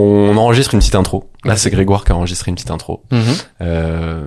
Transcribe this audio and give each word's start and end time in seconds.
on 0.00 0.36
enregistre 0.36 0.74
une 0.74 0.80
petite 0.80 0.94
intro. 0.94 1.30
Là, 1.44 1.56
c'est 1.56 1.70
Grégoire 1.70 2.04
qui 2.04 2.12
a 2.12 2.16
enregistré 2.16 2.50
une 2.50 2.54
petite 2.54 2.70
intro, 2.70 3.02
Mhm. 3.10 3.20
euh, 3.62 4.26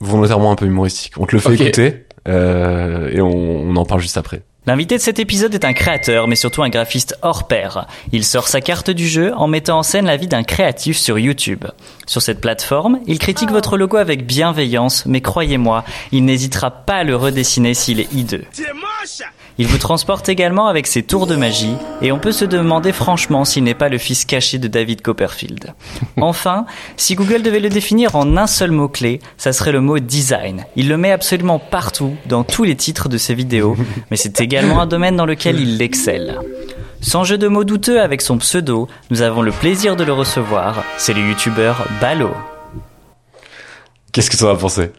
volontairement 0.00 0.52
un 0.52 0.56
peu 0.56 0.66
humoristique. 0.66 1.12
On 1.18 1.26
te 1.26 1.34
le 1.34 1.40
fait 1.40 1.54
écouter 1.54 2.06
euh, 2.28 3.10
et 3.12 3.20
on, 3.20 3.30
on 3.30 3.76
en 3.76 3.84
parle 3.84 4.00
juste 4.00 4.16
après. 4.16 4.42
L'invité 4.68 4.96
de 4.96 5.00
cet 5.00 5.20
épisode 5.20 5.54
est 5.54 5.64
un 5.64 5.72
créateur, 5.74 6.26
mais 6.26 6.34
surtout 6.34 6.64
un 6.64 6.68
graphiste 6.68 7.16
hors 7.22 7.46
pair. 7.46 7.86
Il 8.10 8.24
sort 8.24 8.48
sa 8.48 8.60
carte 8.60 8.90
du 8.90 9.06
jeu 9.06 9.32
en 9.36 9.46
mettant 9.46 9.78
en 9.78 9.82
scène 9.84 10.06
la 10.06 10.16
vie 10.16 10.26
d'un 10.26 10.42
créatif 10.42 10.96
sur 10.98 11.20
YouTube. 11.20 11.64
Sur 12.08 12.20
cette 12.20 12.40
plateforme, 12.40 12.98
il 13.06 13.20
critique 13.20 13.52
votre 13.52 13.76
logo 13.76 13.96
avec 13.96 14.26
bienveillance, 14.26 15.06
mais 15.06 15.20
croyez-moi, 15.20 15.84
il 16.10 16.24
n'hésitera 16.24 16.72
pas 16.72 16.94
à 16.96 17.04
le 17.04 17.14
redessiner 17.14 17.74
s'il 17.74 18.00
est 18.00 18.12
hideux. 18.12 18.44
Il 19.58 19.66
vous 19.68 19.78
transporte 19.78 20.28
également 20.28 20.66
avec 20.66 20.86
ses 20.86 21.02
tours 21.02 21.26
de 21.26 21.34
magie, 21.34 21.76
et 22.02 22.12
on 22.12 22.18
peut 22.18 22.32
se 22.32 22.44
demander 22.44 22.92
franchement 22.92 23.44
s'il 23.44 23.64
n'est 23.64 23.74
pas 23.74 23.88
le 23.88 23.96
fils 23.96 24.26
caché 24.26 24.58
de 24.58 24.68
David 24.68 25.00
Copperfield. 25.00 25.74
Enfin, 26.20 26.66
si 26.96 27.14
Google 27.14 27.42
devait 27.42 27.60
le 27.60 27.68
définir 27.68 28.16
en 28.16 28.36
un 28.36 28.46
seul 28.46 28.70
mot-clé, 28.70 29.20
ça 29.36 29.52
serait 29.52 29.72
le 29.72 29.80
mot 29.80 29.98
design. 29.98 30.64
Il 30.76 30.88
le 30.88 30.96
met 30.96 31.12
absolument 31.12 31.58
partout, 31.58 32.14
dans 32.26 32.44
tous 32.44 32.64
les 32.64 32.76
titres 32.76 33.08
de 33.08 33.16
ses 33.16 33.34
vidéos, 33.34 33.76
mais 34.10 34.16
c'est 34.16 34.40
également 34.40 34.80
un 34.80 34.86
domaine 34.86 35.16
dans 35.16 35.26
lequel 35.26 35.60
il 35.60 35.80
excelle. 35.80 36.38
Sans 37.00 37.24
jeu 37.24 37.38
de 37.38 37.48
mots 37.48 37.64
douteux 37.64 38.00
avec 38.00 38.20
son 38.20 38.38
pseudo, 38.38 38.88
nous 39.10 39.22
avons 39.22 39.42
le 39.42 39.52
plaisir 39.52 39.96
de 39.96 40.04
le 40.04 40.12
recevoir. 40.12 40.82
C'est 40.98 41.14
le 41.14 41.20
youtubeur 41.20 41.86
Balo. 42.00 42.30
Qu'est-ce 44.12 44.30
que 44.30 44.36
ça 44.36 44.46
va 44.46 44.56
penser 44.56 44.90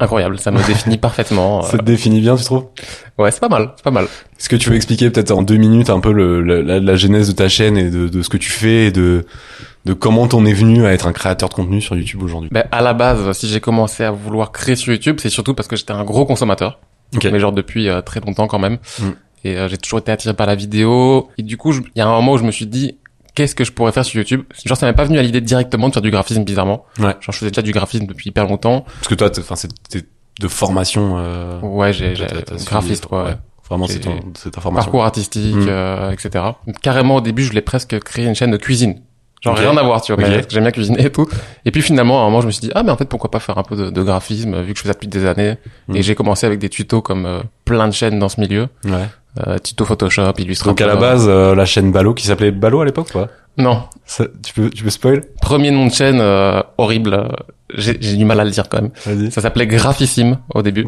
Incroyable, 0.00 0.38
ça 0.38 0.50
me 0.50 0.58
définit 0.66 0.98
parfaitement. 0.98 1.62
Ça 1.62 1.78
te 1.78 1.84
définit 1.84 2.20
bien, 2.20 2.36
tu 2.36 2.44
trouves? 2.44 2.64
Euh, 3.18 3.22
Ouais, 3.22 3.30
c'est 3.30 3.40
pas 3.40 3.48
mal, 3.48 3.70
c'est 3.76 3.84
pas 3.84 3.90
mal. 3.90 4.04
Est-ce 4.38 4.48
que 4.50 4.56
tu 4.56 4.68
veux 4.68 4.76
expliquer 4.76 5.08
peut-être 5.10 5.30
en 5.30 5.42
deux 5.42 5.56
minutes 5.56 5.88
un 5.88 6.00
peu 6.00 6.12
le, 6.12 6.42
la, 6.42 6.60
la- 6.62 6.80
la 6.80 6.96
genèse 6.96 7.28
de 7.28 7.32
ta 7.32 7.48
chaîne 7.48 7.78
et 7.78 7.88
de, 7.90 8.08
de 8.08 8.22
ce 8.22 8.28
que 8.28 8.36
tu 8.36 8.50
fais 8.50 8.86
et 8.86 8.90
de, 8.90 9.24
de 9.86 9.92
comment 9.94 10.26
t'en 10.28 10.44
es 10.44 10.52
venu 10.52 10.84
à 10.84 10.92
être 10.92 11.06
un 11.06 11.12
créateur 11.12 11.48
de 11.48 11.54
contenu 11.54 11.80
sur 11.80 11.96
YouTube 11.96 12.22
aujourd'hui? 12.22 12.50
Ben, 12.52 12.64
à 12.72 12.82
la 12.82 12.92
base, 12.92 13.32
si 13.32 13.48
j'ai 13.48 13.60
commencé 13.60 14.04
à 14.04 14.10
vouloir 14.10 14.52
créer 14.52 14.76
sur 14.76 14.92
YouTube, 14.92 15.16
c'est 15.20 15.30
surtout 15.30 15.54
parce 15.54 15.66
que 15.68 15.76
j'étais 15.76 15.92
un 15.92 16.04
gros 16.04 16.26
consommateur. 16.26 16.78
Ok. 17.14 17.24
Mais 17.32 17.40
genre 17.40 17.52
depuis 17.52 17.88
euh, 17.88 18.02
très 18.02 18.20
longtemps 18.20 18.48
quand 18.48 18.58
même. 18.58 18.78
Mm. 18.98 19.04
Et 19.44 19.56
euh, 19.56 19.68
j'ai 19.68 19.78
toujours 19.78 20.00
été 20.00 20.12
attiré 20.12 20.34
par 20.34 20.46
la 20.46 20.56
vidéo. 20.56 21.28
Et 21.38 21.42
du 21.42 21.56
coup, 21.56 21.72
il 21.72 21.82
y 21.98 22.00
a 22.02 22.06
un 22.06 22.10
moment 22.10 22.32
où 22.32 22.38
je 22.38 22.44
me 22.44 22.50
suis 22.50 22.66
dit, 22.66 22.98
qu'est-ce 23.36 23.54
que 23.54 23.62
je 23.62 23.70
pourrais 23.70 23.92
faire 23.92 24.04
sur 24.04 24.16
YouTube? 24.16 24.42
Genre, 24.64 24.76
ça 24.76 24.86
m'est 24.86 24.92
pas 24.92 25.04
venu 25.04 25.18
à 25.18 25.22
l'idée 25.22 25.40
directement 25.40 25.88
de 25.88 25.92
faire 25.92 26.02
du 26.02 26.10
graphisme 26.10 26.42
bizarrement. 26.42 26.84
Ouais. 26.98 27.04
Genre, 27.04 27.16
je 27.30 27.38
faisais 27.38 27.50
déjà 27.52 27.62
du 27.62 27.70
graphisme 27.70 28.06
depuis 28.06 28.30
hyper 28.30 28.46
longtemps. 28.48 28.80
Parce 28.96 29.06
que 29.06 29.14
toi, 29.14 29.30
enfin, 29.38 29.54
c'est 29.54 29.68
t'es 29.88 30.02
de 30.40 30.48
formation. 30.48 31.14
Euh, 31.18 31.60
Ouais, 31.60 31.92
j'ai, 31.92 32.14
graphiste, 32.66 33.06
quoi. 33.06 33.24
ouais. 33.26 33.34
Vraiment, 33.68 33.86
c'est 33.86 33.98
ton- 34.00 34.20
c'est 34.34 34.50
ta 34.50 34.60
formation. 34.60 34.84
Parcours 34.84 35.04
artistique, 35.04 35.54
Mm. 35.56 35.66
euh, 35.68 36.10
etc. 36.12 36.44
Carrément, 36.82 37.16
au 37.16 37.20
début, 37.20 37.42
je 37.42 37.48
voulais 37.48 37.62
presque 37.62 37.98
créer 38.00 38.26
une 38.26 38.34
chaîne 38.34 38.50
de 38.50 38.56
cuisine. 38.56 39.00
Genre 39.42 39.56
rien 39.56 39.76
à 39.76 39.82
voir, 39.82 40.00
tu 40.02 40.12
vois. 40.14 40.22
Ok. 40.24 40.28
mais 40.30 40.42
J'aime 40.48 40.62
bien 40.62 40.70
cuisiner 40.72 41.04
et 41.04 41.10
tout. 41.10 41.28
Et 41.64 41.70
puis 41.70 41.82
finalement, 41.82 42.20
à 42.20 42.22
un 42.22 42.24
moment, 42.26 42.40
je 42.40 42.46
me 42.46 42.52
suis 42.52 42.60
dit, 42.62 42.70
ah, 42.74 42.82
mais 42.82 42.90
en 42.90 42.96
fait, 42.96 43.04
pourquoi 43.04 43.30
pas 43.30 43.38
faire 43.40 43.58
un 43.58 43.62
peu 43.64 43.76
de, 43.76 43.90
de 43.90 44.02
graphisme, 44.02 44.60
vu 44.62 44.72
que 44.72 44.78
je 44.78 44.82
fais 44.82 44.88
ça 44.88 44.94
depuis 44.94 45.08
des 45.08 45.26
années. 45.26 45.56
Et 45.94 46.02
j'ai 46.02 46.14
commencé 46.14 46.46
avec 46.46 46.58
des 46.58 46.68
tutos 46.68 47.02
comme 47.02 47.26
euh, 47.26 47.40
plein 47.64 47.86
de 47.86 47.92
chaînes 47.92 48.18
dans 48.18 48.28
ce 48.28 48.40
milieu. 48.40 48.68
Ouais. 48.84 48.92
Euh, 49.46 49.58
tuto 49.58 49.84
Photoshop, 49.84 50.32
Illustrator. 50.38 50.74
Donc 50.74 50.80
à 50.80 50.86
la 50.86 50.96
base, 50.96 51.26
euh, 51.28 51.54
la 51.54 51.66
chaîne 51.66 51.92
Balo 51.92 52.14
qui 52.14 52.26
s'appelait 52.26 52.50
Balo 52.50 52.80
à 52.80 52.84
l'époque, 52.84 53.12
quoi. 53.12 53.28
Non. 53.58 53.82
Ça, 54.06 54.24
tu 54.44 54.54
peux, 54.54 54.70
tu 54.70 54.84
peux 54.84 54.90
spoil? 54.90 55.22
Premier 55.42 55.70
nom 55.72 55.86
de 55.86 55.92
chaîne, 55.92 56.18
euh, 56.20 56.62
horrible. 56.78 57.28
J'ai 57.74 57.94
du 57.94 58.24
mal 58.24 58.38
à 58.38 58.44
le 58.44 58.50
dire 58.52 58.68
quand 58.68 58.80
même. 58.80 59.30
Ça 59.32 59.40
s'appelait 59.40 59.66
Graphissime 59.66 60.38
au 60.54 60.62
début. 60.62 60.86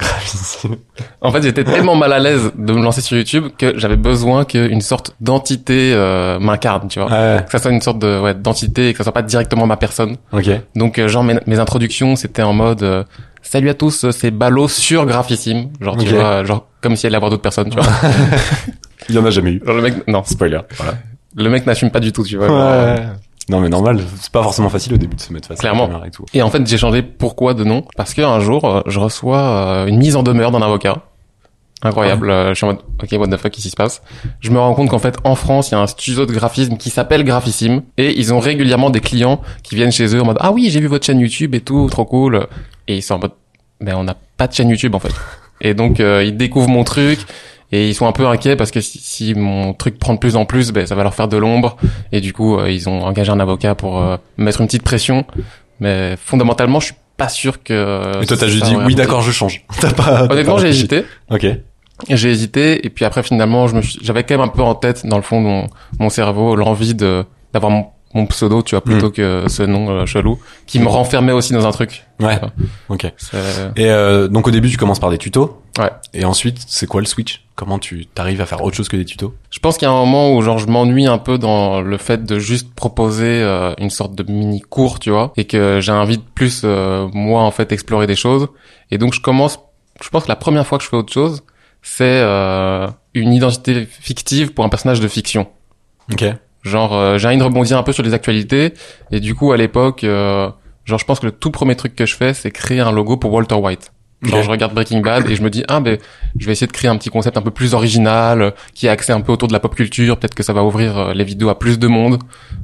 En 1.21 1.33
fait, 1.33 1.43
j'étais 1.43 1.65
tellement 1.65 1.97
mal 1.97 2.13
à 2.13 2.21
l'aise 2.21 2.53
de 2.57 2.73
me 2.73 2.81
lancer 2.83 3.01
sur 3.01 3.17
YouTube 3.17 3.47
que 3.59 3.77
j'avais 3.77 3.97
besoin 3.97 4.45
qu'une 4.45 4.81
sorte 4.81 5.17
d'entité 5.21 5.93
euh, 5.95 6.39
m'incarne, 6.39 6.87
tu 6.89 7.01
vois. 7.01 7.11
ouais. 7.11 7.45
Que 7.45 7.51
ça 7.51 7.59
soit 7.59 7.73
une 7.73 7.81
sorte 7.81 7.99
de 7.99 8.21
ouais, 8.21 8.35
d'entité 8.35 8.91
et 8.91 8.93
que 8.93 8.99
ça 8.99 9.03
soit 9.05 9.13
pas 9.13 9.23
directement 9.23 9.67
ma 9.67 9.77
personne. 9.77 10.17
Ok. 10.33 10.49
Donc 10.77 10.99
euh, 11.01 11.09
genre 11.09 11.25
mes, 11.25 11.39
mes 11.47 11.59
introductions 11.59 12.15
c'était 12.15 12.43
en 12.43 12.53
mode 12.53 12.83
euh, 12.85 13.03
salut 13.43 13.69
à 13.71 13.75
tous 13.75 14.09
c'est 14.13 14.31
Balo 14.31 14.69
sur 14.69 15.05
Graphissime 15.07 15.71
genre 15.81 15.97
tu 15.97 16.07
vois 16.15 16.45
genre 16.45 16.69
comme 16.81 16.95
si 16.95 17.07
elle 17.07 17.11
allait 17.11 17.17
avoir 17.17 17.31
d'autres 17.31 17.43
personnes 17.43 17.71
tu 17.71 17.77
vois 17.79 17.87
Il 19.09 19.15
y 19.15 19.19
en 19.19 19.25
a 19.27 19.31
jamais 19.31 19.53
eu. 19.53 19.63
genre 19.65 19.75
le 19.75 19.83
mec 19.83 20.07
non 20.07 20.23
Spoiler. 20.25 20.61
Voilà. 20.77 20.95
Le 21.37 21.49
mec 21.51 21.67
n'assume 21.67 21.91
pas 21.91 22.01
du 22.01 22.13
tout 22.13 22.25
tu 22.25 22.37
vois 22.37 22.47
genre, 22.49 22.57
euh, 22.61 22.97
Non 23.49 23.61
mais 23.61 23.69
normal, 23.69 24.01
c'est 24.21 24.33
pas 24.33 24.43
forcément 24.43 24.69
facile 24.69 24.95
au 24.95 24.97
début 24.99 25.17
de 25.17 25.21
se 25.21 25.33
mettre 25.33 25.49
face 25.49 25.59
Clairement. 25.61 25.85
à 25.85 25.87
la 25.87 25.93
caméra 25.93 26.09
et 26.09 26.11
tout. 26.11 26.25
et 26.35 26.43
en 26.43 26.51
fait 26.51 26.67
j'ai 26.67 26.79
changé 26.79 27.03
pourquoi 27.03 27.55
de 27.55 27.65
nom 27.65 27.85
parce 27.97 28.15
que 28.15 28.23
un 28.23 28.41
jour 28.41 28.65
euh, 28.65 28.81
je 28.87 28.99
reçois 28.99 29.39
euh, 29.41 29.87
une 29.87 29.99
mise 29.99 30.17
en 30.17 30.23
demeure 30.23 30.51
d'un 30.51 30.63
avocat. 30.63 31.03
Incroyable 31.81 32.29
euh, 32.31 32.49
je 32.51 32.55
suis 32.55 32.65
en 32.65 32.71
mode 32.71 32.81
ok 33.01 33.13
what 33.21 33.29
the 33.29 33.37
fuck 33.37 33.53
qu'est-ce 33.53 33.63
qui 33.63 33.71
se 33.71 33.77
passe? 33.77 34.03
Je 34.41 34.51
me 34.51 34.59
rends 34.59 34.75
compte 34.75 34.89
qu'en 34.91 34.99
fait 34.99 35.17
en 35.23 35.37
France 35.37 35.69
il 35.71 35.73
y 35.73 35.75
a 35.77 35.81
un 35.81 35.87
studio 35.87 36.27
de 36.27 36.33
graphisme 36.33 36.77
qui 36.77 36.91
s'appelle 36.91 37.23
Graphissime 37.23 37.83
et 37.97 38.19
ils 38.19 38.35
ont 38.35 38.41
régulièrement 38.41 38.91
des 38.91 38.99
clients 39.01 39.41
qui 39.63 39.77
viennent 39.77 39.93
chez 39.93 40.13
eux 40.17 40.21
en 40.21 40.25
mode 40.25 40.39
ah 40.41 40.51
oui 40.51 40.71
j'ai 40.71 40.81
vu 40.81 40.89
votre 40.89 41.07
chaîne 41.07 41.21
YouTube 41.21 41.55
et 41.55 41.61
tout 41.61 41.89
trop 41.89 42.05
cool. 42.05 42.49
Et 42.89 42.97
ils 42.97 43.03
sont 43.03 43.15
en 43.15 43.19
mode 43.21 43.33
mais 43.81 43.93
on 43.95 44.03
n'a 44.03 44.17
pas 44.37 44.49
de 44.49 44.55
chaîne 44.55 44.69
YouTube 44.71 44.95
en 44.97 44.99
fait. 44.99 45.13
Et 45.61 45.75
donc 45.75 46.01
euh, 46.01 46.25
ils 46.25 46.37
découvrent 46.37 46.69
mon 46.69 46.83
truc 46.83 47.21
et 47.73 47.89
ils 47.89 47.95
sont 47.95 48.07
un 48.07 48.13
peu 48.13 48.27
inquiets 48.27 48.57
parce 48.57 48.71
que 48.71 48.81
si, 48.81 48.99
si 48.99 49.35
mon 49.35 49.75
truc 49.75 49.99
prend 49.99 50.15
de 50.15 50.19
plus 50.19 50.37
en 50.37 50.45
plus 50.47 50.73
ben 50.73 50.87
ça 50.87 50.95
va 50.95 51.03
leur 51.03 51.15
faire 51.15 51.29
de 51.29 51.37
l'ombre 51.37 51.77
et 52.13 52.21
du 52.21 52.33
coup 52.33 52.57
euh, 52.59 52.71
ils 52.71 52.89
ont 52.89 53.03
engagé 53.05 53.31
un 53.31 53.41
avocat 53.41 53.75
pour 53.75 54.01
euh, 54.01 54.17
mettre 54.39 54.61
une 54.63 54.67
petite 54.67 54.83
pression 54.83 55.25
mais 55.81 56.17
fondamentalement 56.23 56.81
je 56.81 56.87
suis 56.87 56.95
pas 57.17 57.29
sûr 57.29 57.63
que 57.63 58.23
Et 58.23 58.27
toi 58.27 58.37
t'as 58.37 58.47
juste 58.47 58.65
dit 58.65 58.77
oui 58.77 58.95
d'accord 58.95 59.21
je 59.23 59.33
change. 59.33 59.65
T'as 59.81 59.93
pas. 59.93 60.27
honnêtement 60.31 60.59
j'ai 60.59 60.69
hésité 60.69 61.05
Ok. 61.31 61.47
j'ai 62.09 62.31
hésité 62.31 62.87
et 62.87 62.91
puis 62.91 63.05
après 63.05 63.23
finalement 63.23 63.67
je 63.67 63.75
me 63.77 63.83
j'avais 63.83 64.23
quand 64.25 64.35
même 64.39 64.47
un 64.47 64.49
peu 64.49 64.63
en 64.63 64.75
tête 64.75 65.05
dans 65.07 65.17
le 65.17 65.23
fond 65.23 65.41
de 65.43 65.47
mon, 65.47 65.67
mon 65.99 66.09
cerveau 66.11 66.55
l'envie 66.57 66.95
de 66.95 67.25
d'avoir 67.53 67.71
mon, 67.73 67.87
mon 68.15 68.25
pseudo 68.27 68.63
tu 68.63 68.75
vois 68.77 68.83
plutôt 68.83 69.11
que 69.11 69.45
ce 69.49 69.63
nom 69.65 69.91
euh, 69.91 70.07
chelou 70.07 70.39
qui 70.67 70.79
me 70.79 70.87
renfermait 70.89 71.33
aussi 71.33 71.53
dans 71.53 71.67
un 71.67 71.73
truc 71.73 72.05
Ouais. 72.21 72.39
Ok. 72.89 73.13
C'est- 73.17 73.37
Et 73.77 73.91
euh, 73.91 74.29
donc 74.29 74.47
au 74.49 74.51
début 74.51 74.71
tu 74.71 74.77
commences 74.77 74.99
par 75.01 75.11
des 75.11 75.19
tutos. 75.19 75.61
Ouais. 75.79 75.91
Et 76.15 76.25
ensuite 76.25 76.59
c'est 76.67 76.87
quoi 76.87 77.01
le 77.01 77.07
switch? 77.07 77.45
Comment 77.59 77.79
tu 77.79 78.07
t'arrives 78.07 78.41
à 78.41 78.47
faire 78.47 78.63
autre 78.63 78.77
chose 78.77 78.89
que 78.89 78.97
des 78.97 79.05
tutos? 79.05 79.35
Je 79.51 79.59
pense 79.59 79.77
qu'il 79.77 79.87
y 79.87 79.91
a 79.91 79.93
un 79.93 80.05
moment 80.05 80.33
où 80.35 80.43
genre 80.43 80.59
je 80.59 80.69
m'ennuie 80.69 81.07
un 81.07 81.19
peu 81.19 81.39
dans 81.39 81.81
le 81.81 81.97
fait 81.99 82.25
de 82.25 82.39
juste 82.39 82.73
proposer 82.75 83.43
euh, 83.43 83.75
une 83.79 83.91
sorte 83.91 84.15
de 84.15 84.23
mini 84.31 84.61
cours 84.61 85.01
tu 85.01 85.11
vois 85.11 85.33
et 85.37 85.45
que 85.45 85.81
j'ai 85.81 85.93
envie 85.93 86.19
de 86.19 86.23
plus 86.23 86.63
euh, 86.65 87.09
moi 87.13 87.43
en 87.43 87.51
fait 87.51 87.73
explorer 87.73 88.07
des 88.07 88.15
choses 88.15 88.47
et 88.93 88.99
donc 88.99 89.13
je 89.13 89.21
commence 89.21 89.59
je 90.01 90.09
pense 90.09 90.23
que 90.25 90.29
la 90.29 90.37
première 90.37 90.67
fois 90.67 90.79
que 90.79 90.85
je 90.85 90.89
fais 90.89 90.97
autre 90.97 91.13
chose 91.13 91.43
c'est 91.83 92.05
euh, 92.05 92.87
une 93.15 93.33
identité 93.33 93.87
fictive 93.87 94.55
pour 94.55 94.65
un 94.65 94.69
personnage 94.69 95.01
de 95.01 95.09
fiction 95.09 95.49
Ok. 96.13 96.25
Genre, 96.63 96.95
euh, 96.95 97.19
j'ai 97.19 97.29
envie 97.29 97.39
de 97.39 97.43
rebondir 97.43 97.79
un 97.79 97.83
peu 97.83 97.93
sur 97.93 98.03
les 98.03 98.15
actualités. 98.15 98.75
Et 99.11 99.21
du 99.21 99.35
coup, 99.35 99.53
à 99.53 99.57
l'époque, 99.57 100.05
euh, 100.05 100.51
genre, 100.85 100.99
je 100.99 101.05
pense 101.05 101.21
que 101.21 101.27
le 101.27 101.33
tout 101.33 101.51
premier 101.51 101.77
truc 101.77 101.95
que 101.95 102.07
je 102.07 102.15
fais, 102.15 102.35
c'est 102.35 102.51
créer 102.51 102.81
un 102.81 102.93
logo 102.93 103.17
pour 103.17 103.33
Walter 103.33 103.55
White. 103.55 103.93
Genre, 104.23 104.43
je 104.43 104.51
regarde 104.51 104.75
Breaking 104.75 105.01
Bad 105.01 105.31
et 105.31 105.37
je 105.37 105.43
me 105.43 105.51
dis, 105.51 105.63
ah, 105.69 105.79
ben, 105.79 105.97
je 106.39 106.47
vais 106.47 106.53
essayer 106.53 106.67
de 106.67 106.73
créer 106.73 106.91
un 106.91 106.97
petit 106.97 107.09
concept 107.09 107.37
un 107.37 107.43
peu 107.43 107.53
plus 107.53 107.75
original, 107.75 108.43
euh, 108.43 108.51
qui 108.75 108.87
est 108.87 108.91
axé 108.91 109.13
un 109.13 109.21
peu 109.21 109.31
autour 109.31 109.47
de 109.47 109.53
la 109.53 109.61
pop 109.61 109.75
culture. 109.75 110.17
Peut-être 110.17 110.35
que 110.35 110.43
ça 110.43 110.53
va 110.53 110.65
ouvrir 110.65 110.99
euh, 110.99 111.13
les 111.15 111.23
vidéos 111.23 111.51
à 111.51 111.59
plus 111.59 111.79
de 111.79 111.87
monde. 111.87 112.19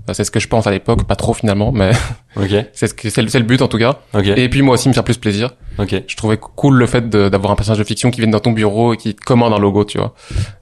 Euh, 0.09 0.13
c'est 0.15 0.25
ce 0.25 0.31
que 0.31 0.41
je 0.41 0.49
pense 0.49 0.67
à 0.67 0.73
l'époque, 0.73 1.05
pas 1.05 1.17
trop 1.17 1.33
finalement, 1.33 1.71
mais 1.71 1.93
Ok. 2.37 2.51
c'est 2.73 2.89
ce 2.89 2.95
que 2.95 3.09
c'est 3.09 3.23
le, 3.23 3.45
but 3.45 3.63
en 3.63 3.69
tout 3.69 3.79
cas. 3.79 4.01
Ok. 4.15 4.27
Et 4.27 4.49
puis 4.49 4.63
moi 4.63 4.75
aussi, 4.75 4.89
me 4.89 4.95
faire 4.95 5.05
plus 5.05 5.17
plaisir. 5.17 5.51
Ok. 5.79 5.95
Je 6.07 6.17
trouvais 6.17 6.37
cool 6.39 6.75
le 6.77 6.87
fait 6.87 7.09
d'avoir 7.09 7.53
un 7.53 7.57
personnage 7.57 7.79
de 7.79 7.85
fiction 7.85 8.11
qui 8.11 8.21
vient 8.21 8.31
dans 8.31 8.41
ton 8.41 8.53
bureau 8.53 8.95
et 8.95 8.97
qui 8.97 9.15
te 9.15 9.21
commande 9.21 9.53
un 9.53 9.59
logo, 9.59 9.85
tu 9.85 9.99
vois. 9.99 10.15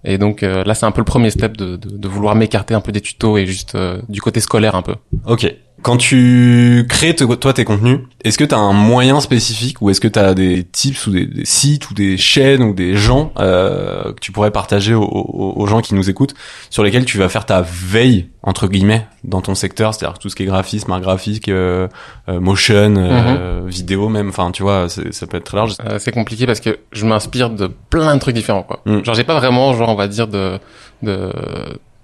Et 0.05 0.19
donc 0.19 0.43
euh, 0.43 0.63
là, 0.65 0.75
c'est 0.75 0.87
un 0.87 0.91
peu 0.91 1.01
le 1.01 1.07
premier 1.07 1.31
step 1.31 1.57
de, 1.57 1.77
de, 1.77 1.97
de 1.97 2.09
vouloir 2.09 2.35
m'écarter 2.35 2.75
un 2.75 2.81
peu 2.81 2.93
des 2.93 3.01
tutos 3.01 3.39
et 3.39 3.47
juste 3.47 3.75
euh, 3.75 4.01
du 4.09 4.21
côté 4.21 4.41
scolaire 4.41 4.75
un 4.75 4.83
peu. 4.83 4.95
Ok. 5.27 5.53
Quand 5.83 5.97
tu 5.97 6.87
crées 6.89 7.15
te- 7.15 7.25
toi 7.35 7.53
tes 7.53 7.65
contenus, 7.65 7.99
est-ce 8.25 8.39
que 8.39 8.45
tu 8.45 8.55
as 8.55 8.59
un 8.59 8.73
moyen 8.73 9.21
spécifique 9.21 9.83
ou 9.83 9.91
est-ce 9.91 10.01
que 10.01 10.09
tu 10.09 10.19
as 10.19 10.33
des 10.35 10.63
tips 10.65 11.07
ou 11.07 11.11
des, 11.11 11.27
des 11.27 11.45
sites 11.45 11.91
ou 11.91 11.95
des 11.95 12.17
chaînes 12.17 12.63
ou 12.63 12.73
des 12.73 12.95
gens 12.95 13.33
euh, 13.39 14.13
que 14.13 14.21
tu 14.21 14.31
pourrais 14.33 14.51
partager 14.53 14.95
aux, 14.95 15.03
aux- 15.03 15.55
aux 15.61 15.67
gens 15.67 15.81
qui 15.81 15.95
nous 15.95 16.09
écoutent 16.09 16.35
sur 16.71 16.83
lesquels 16.85 17.05
tu 17.05 17.19
vas 17.19 17.29
faire 17.29 17.47
ta 17.47 17.63
veille 17.63 18.29
entre 18.45 18.67
guillemets 18.69 19.07
dans 19.25 19.41
ton 19.41 19.55
secteur, 19.55 19.93
c'est-à-dire 19.95 20.19
tout 20.19 20.29
ce 20.29 20.35
qui 20.37 20.43
est 20.45 20.47
graphisme, 20.47 20.91
art 20.93 21.01
graphique, 21.01 21.49
euh, 21.49 21.87
euh, 22.29 22.41
motion, 22.41 22.95
euh, 22.97 23.63
vidéo 23.67 24.09
même, 24.09 24.29
enfin 24.31 24.51
tu 24.51 24.63
vois, 24.63 24.89
ça 24.89 25.27
peut 25.27 25.37
être 25.37 25.45
très 25.45 25.57
large. 25.57 25.75
Euh, 25.85 25.99
c'est 26.01 26.11
compliqué 26.13 26.47
parce 26.47 26.61
que 26.61 26.79
je 26.93 27.05
m'inspire 27.07 27.51
de 27.51 27.69
plein 27.91 28.15
de 28.15 28.21
trucs 28.21 28.35
différents, 28.35 28.63
quoi. 28.65 28.81
Mm. 28.87 29.05
Genre, 29.05 29.15
j'ai 29.15 29.25
pas 29.25 29.39
vraiment, 29.39 29.75
genre, 29.75 29.89
on 29.91 29.95
va 29.95 30.09
dire 30.09 30.27
de, 30.29 30.59
de, 31.03 31.31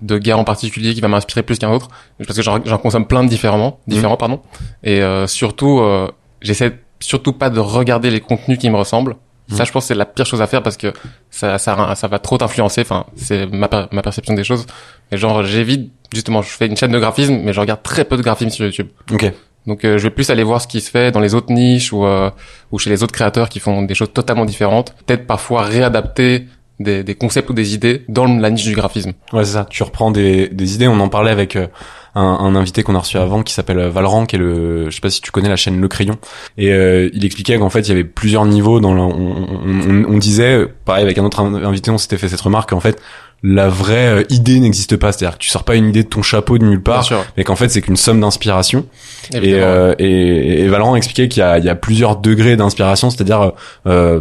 de 0.02 0.18
gars 0.18 0.36
en 0.36 0.44
particulier 0.44 0.94
qui 0.94 1.00
va 1.00 1.08
m'inspirer 1.08 1.42
plus 1.42 1.58
qu'un 1.58 1.70
autre 1.70 1.88
parce 2.24 2.36
que 2.36 2.42
j'en 2.42 2.78
consomme 2.78 3.06
plein 3.06 3.24
de 3.24 3.28
différemment 3.28 3.80
différents 3.86 4.16
pardon. 4.16 4.40
Et 4.84 5.02
euh, 5.02 5.26
surtout 5.26 5.80
euh, 5.80 6.08
j'essaie 6.40 6.78
surtout 7.00 7.32
pas 7.32 7.50
de 7.50 7.60
regarder 7.60 8.10
les 8.10 8.20
contenus 8.20 8.58
qui 8.58 8.70
me 8.70 8.76
ressemblent. 8.76 9.16
Ça 9.50 9.64
je 9.64 9.72
pense 9.72 9.86
c'est 9.86 9.94
la 9.94 10.04
pire 10.04 10.26
chose 10.26 10.42
à 10.42 10.46
faire 10.46 10.62
parce 10.62 10.76
que 10.76 10.92
ça 11.30 11.58
ça 11.58 11.94
ça 11.94 12.06
va 12.06 12.18
trop 12.18 12.36
t'influencer. 12.38 12.82
Enfin 12.82 13.06
c'est 13.16 13.46
ma 13.46 13.68
ma 13.90 14.02
perception 14.02 14.34
des 14.34 14.44
choses. 14.44 14.66
Et 15.10 15.16
genre 15.16 15.42
j'évite 15.42 15.90
justement 16.12 16.42
je 16.42 16.50
fais 16.50 16.66
une 16.66 16.76
chaîne 16.76 16.92
de 16.92 16.98
graphisme 16.98 17.38
mais 17.42 17.52
je 17.52 17.60
regarde 17.60 17.82
très 17.82 18.04
peu 18.04 18.16
de 18.16 18.22
graphisme 18.22 18.50
sur 18.50 18.66
YouTube. 18.66 18.88
Ok. 19.10 19.32
donc 19.66 19.84
euh, 19.84 19.98
je 19.98 20.04
vais 20.04 20.10
plus 20.10 20.28
aller 20.30 20.42
voir 20.42 20.60
ce 20.60 20.68
qui 20.68 20.80
se 20.80 20.90
fait 20.90 21.10
dans 21.10 21.20
les 21.20 21.34
autres 21.34 21.52
niches 21.52 21.92
ou 21.92 22.04
euh, 22.04 22.30
ou 22.70 22.78
chez 22.78 22.90
les 22.90 23.02
autres 23.02 23.14
créateurs 23.14 23.48
qui 23.48 23.58
font 23.58 23.82
des 23.82 23.94
choses 23.94 24.12
totalement 24.12 24.44
différentes. 24.44 24.94
Peut-être 25.06 25.26
parfois 25.26 25.62
réadapter 25.62 26.46
des, 26.80 27.02
des 27.02 27.14
concepts 27.14 27.50
ou 27.50 27.52
des 27.54 27.74
idées 27.74 28.04
dans 28.08 28.26
la 28.26 28.50
niche 28.50 28.64
du 28.64 28.74
graphisme 28.74 29.12
Ouais, 29.32 29.44
c'est 29.44 29.52
ça. 29.52 29.66
Tu 29.70 29.82
reprends 29.82 30.10
des, 30.10 30.48
des 30.48 30.74
idées. 30.74 30.88
On 30.88 31.00
en 31.00 31.08
parlait 31.08 31.30
avec 31.30 31.56
euh, 31.56 31.66
un, 32.14 32.22
un 32.22 32.54
invité 32.56 32.82
qu'on 32.82 32.94
a 32.94 33.00
reçu 33.00 33.16
avant 33.18 33.42
qui 33.42 33.52
s'appelle 33.52 33.78
euh, 33.78 33.90
Valran, 33.90 34.26
qui 34.26 34.36
est 34.36 34.38
le, 34.38 34.88
je 34.90 34.94
sais 34.94 35.00
pas 35.00 35.10
si 35.10 35.20
tu 35.20 35.30
connais 35.30 35.48
la 35.48 35.56
chaîne 35.56 35.80
Le 35.80 35.88
Crayon. 35.88 36.18
Et 36.56 36.72
euh, 36.72 37.10
il 37.12 37.24
expliquait 37.24 37.58
qu'en 37.58 37.70
fait, 37.70 37.80
il 37.80 37.88
y 37.88 37.92
avait 37.92 38.04
plusieurs 38.04 38.44
niveaux 38.46 38.80
dans 38.80 38.94
le, 38.94 39.00
on, 39.00 39.08
on, 39.10 39.90
on- 39.90 40.14
on 40.14 40.18
disait, 40.18 40.66
pareil 40.84 41.02
avec 41.04 41.18
un 41.18 41.24
autre 41.24 41.40
invité, 41.40 41.90
on 41.90 41.98
s'était 41.98 42.16
fait 42.18 42.28
cette 42.28 42.40
remarque 42.40 42.70
qu'en 42.70 42.80
fait, 42.80 43.00
la 43.42 43.68
vraie 43.68 44.20
euh, 44.20 44.24
idée 44.30 44.58
n'existe 44.58 44.96
pas. 44.96 45.12
C'est-à-dire 45.12 45.38
que 45.38 45.42
tu 45.42 45.48
sors 45.48 45.64
pas 45.64 45.76
une 45.76 45.88
idée 45.88 46.02
de 46.02 46.08
ton 46.08 46.22
chapeau 46.22 46.58
de 46.58 46.64
nulle 46.64 46.82
part, 46.82 47.08
mais 47.36 47.44
qu'en 47.44 47.56
fait, 47.56 47.68
c'est 47.68 47.82
qu'une 47.82 47.96
somme 47.96 48.20
d'inspiration. 48.20 48.86
Et, 49.32 49.54
euh, 49.54 49.94
et, 49.98 50.62
et 50.62 50.68
Valorant 50.68 50.96
expliquait 50.96 51.28
qu'il 51.28 51.42
y 51.42 51.64
y 51.64 51.68
a 51.68 51.74
plusieurs 51.74 52.16
degrés 52.16 52.56
d'inspiration, 52.56 53.10
c'est-à-dire 53.10 53.52
euh, 53.86 54.20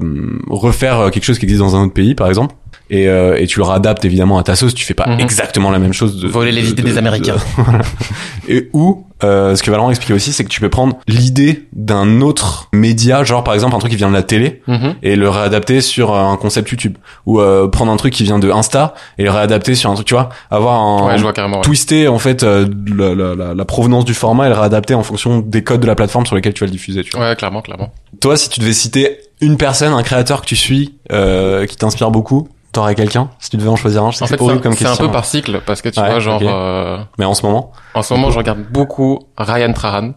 refaire 0.49 1.09
quelque 1.11 1.23
chose 1.23 1.39
qui 1.39 1.45
existe 1.45 1.61
dans 1.61 1.75
un 1.75 1.85
autre 1.85 1.93
pays, 1.93 2.15
par 2.15 2.27
exemple. 2.27 2.55
Et, 2.89 3.07
euh, 3.10 3.36
et 3.38 3.48
tu 3.48 3.60
le 3.60 3.66
réadaptes 3.66 4.06
évidemment 4.06 4.38
à 4.38 4.44
ta 4.44 4.56
sauce. 4.56 4.74
Tu 4.74 4.86
fais 4.86 4.94
pas 4.94 5.07
Mhm. 5.07 5.19
exactement 5.19 5.72
la 5.72 5.80
même 5.80 5.94
chose. 5.94 6.19
De, 6.22 6.28
Voler 6.28 6.51
les 6.51 6.62
de- 6.63 6.68
idées 6.69 6.81
de- 6.84 6.88
des 6.88 6.98
Américains. 6.98 7.36
et 8.48 8.69
ou 8.74 9.04
euh, 9.24 9.56
ce 9.56 9.63
que 9.63 9.72
Valorant 9.72 9.89
expliquait 9.89 10.13
aussi, 10.13 10.31
c'est 10.31 10.44
que 10.44 10.50
tu 10.50 10.62
peux 10.62 10.69
prendre 10.69 10.98
l'idée 11.07 11.63
d'un 11.74 12.22
autre 12.22 12.69
média, 12.72 13.24
genre 13.24 13.44
par 13.44 13.56
exemple 13.56 13.75
un 13.75 13.80
truc 13.80 13.92
qui 13.92 13.98
vient 13.98 14.10
de 14.10 14.13
la 14.13 14.22
télé, 14.24 14.62
Mhm. 14.68 14.95
et 15.01 15.16
le 15.16 15.28
réadapter 15.30 15.81
sur 15.81 16.13
euh, 16.13 16.19
un 16.24 16.38
concept 16.38 16.69
YouTube, 16.69 16.98
ou 17.25 17.39
euh, 17.42 17.68
prendre 17.68 17.92
un 17.92 17.98
truc 17.98 18.13
qui 18.13 18.24
vient 18.24 18.38
de 18.39 18.50
Insta 18.51 18.94
et 19.18 19.24
le 19.24 19.31
réadapter 19.31 19.74
sur 19.75 19.89
un 19.89 19.95
truc, 19.95 20.06
tu 20.07 20.13
vois, 20.13 20.30
avoir 20.51 20.75
un 20.80 21.07
ouais 21.07 21.18
je 21.18 21.24
vois 21.24 21.34
carrément 21.34 21.57
ouais. 21.57 21.63
twister 21.63 22.07
en 22.07 22.19
fait 22.19 22.44
euh, 22.44 22.68
la, 22.95 23.16
la, 23.16 23.36
la, 23.36 23.54
la 23.56 23.66
provenance 23.66 24.06
du 24.06 24.13
format 24.13 24.45
et 24.45 24.50
le 24.50 24.56
réadapter 24.56 24.94
en 24.94 25.04
fonction 25.04 25.39
des 25.39 25.63
codes 25.63 25.81
de 25.81 25.88
la 25.88 25.95
plateforme 25.95 26.25
sur 26.25 26.36
lesquels 26.36 26.54
tu 26.54 26.60
vas 26.62 26.68
le 26.68 26.72
diffuser. 26.72 27.04
Tu 27.04 27.18
vois. 27.18 27.28
ouais 27.30 27.36
clairement 27.36 27.62
clairement 27.62 27.92
Toi, 28.22 28.38
si 28.38 28.50
tu 28.50 28.60
devais 28.60 28.74
citer 28.74 29.18
une 29.42 29.57
personne, 29.57 29.94
un 29.94 30.04
créateur 30.04 30.42
que 30.42 30.45
tu 30.48 30.56
suis, 30.56 30.95
euh, 31.12 31.66
qui 31.66 31.75
t'inspire 31.75 32.12
beaucoup, 32.12 32.48
t'aurais 32.77 32.95
quelqu'un 32.95 33.29
Si 33.39 33.50
tu 33.50 33.57
devais 33.57 33.69
en 33.69 33.75
choisir 33.75 34.03
un, 34.03 34.12
je 34.12 34.18
sais 34.18 34.24
en 34.24 34.27
que 34.27 34.38
c'est 34.38 34.45
fait 34.45 34.51
un, 34.51 34.57
comme 34.59 34.74
c'est 34.74 34.85
un 34.85 34.89
question. 34.89 35.06
peu 35.07 35.12
par 35.12 35.25
cycle 35.25 35.62
parce 35.65 35.81
que 35.81 35.89
tu 35.89 36.00
Ouais, 36.00 36.09
vois 36.09 36.19
genre 36.19 36.39
euh, 36.44 36.97
Mais 37.18 37.25
en 37.25 37.33
ce 37.33 37.45
moment, 37.45 37.71
en 37.94 38.01
ce 38.01 38.13
moment 38.13 38.31
je 38.31 38.38
regarde 38.38 38.59
beaucoup 38.71 39.19
Ryan 39.38 39.74
Trahan 39.74 40.13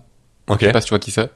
ok. 0.49 0.59
je 0.61 0.67
sais 0.67 0.73
pas 0.73 0.81
si 0.81 0.87
tu 0.87 0.91
vois 0.91 0.99
qui 0.99 1.11
c'est 1.11 1.31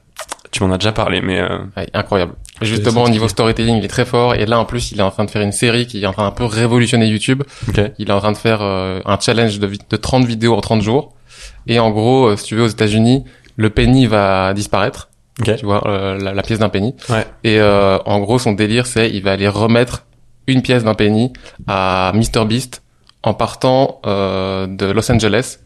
Tu 0.51 0.63
m'en 0.63 0.73
as 0.73 0.77
déjà 0.77 0.91
parlé, 0.91 1.21
mais 1.21 1.39
euh, 1.39 1.59
Ouais, 1.75 1.87
incroyable. 1.93 2.33
Justement, 2.61 3.03
au 3.03 3.09
niveau 3.09 3.27
storytelling, 3.27 3.75
il 3.77 3.83
est 3.83 3.89
très 3.89 4.05
fort. 4.05 4.33
Et 4.35 4.45
là, 4.45 4.57
en 4.57 4.63
plus, 4.63 4.93
il 4.93 4.99
est 4.99 5.03
en 5.03 5.11
train 5.11 5.25
de 5.25 5.29
faire 5.31 5.41
une 5.41 5.51
série 5.51 5.85
qui 5.87 6.01
est 6.01 6.05
en 6.05 6.13
train 6.13 6.23
d'un 6.23 6.31
peu 6.31 6.45
révolutionner 6.45 7.05
YouTube. 7.07 7.43
ok. 7.67 7.81
Il 7.99 8.09
est 8.09 8.13
en 8.13 8.19
train 8.19 8.31
de 8.31 8.37
faire 8.37 8.59
euh, 8.61 9.01
un 9.05 9.19
challenge 9.19 9.59
de, 9.59 9.67
de 9.89 9.97
30 9.97 10.23
vidéos 10.25 10.55
en 10.55 10.61
30 10.61 10.81
jours. 10.81 11.13
Et 11.67 11.79
en 11.79 11.89
gros, 11.91 12.27
euh, 12.27 12.37
si 12.37 12.45
tu 12.45 12.55
veux, 12.55 12.63
aux 12.63 12.67
États-Unis, 12.69 13.25
le 13.57 13.69
penny 13.69 14.05
va 14.07 14.53
disparaître. 14.53 15.09
Ok. 15.41 15.57
Tu 15.57 15.65
vois, 15.65 15.85
euh, 15.85 16.17
la, 16.17 16.33
la 16.33 16.41
pièce 16.43 16.59
d'un 16.59 16.69
penny. 16.69 16.95
Ouais. 17.09 17.25
Et 17.43 17.59
euh, 17.59 17.97
en 18.05 18.19
gros, 18.19 18.39
son 18.39 18.53
délire, 18.53 18.85
c'est 18.87 19.09
il 19.11 19.21
va 19.21 19.33
aller 19.33 19.49
remettre 19.49 20.05
une 20.47 20.61
pièce 20.61 20.83
d'un 20.83 20.93
penny 20.93 21.33
à 21.67 22.11
MrBeast 22.13 22.81
en 23.23 23.33
partant 23.33 23.99
euh, 24.05 24.67
de 24.67 24.85
Los 24.85 25.11
Angeles. 25.11 25.59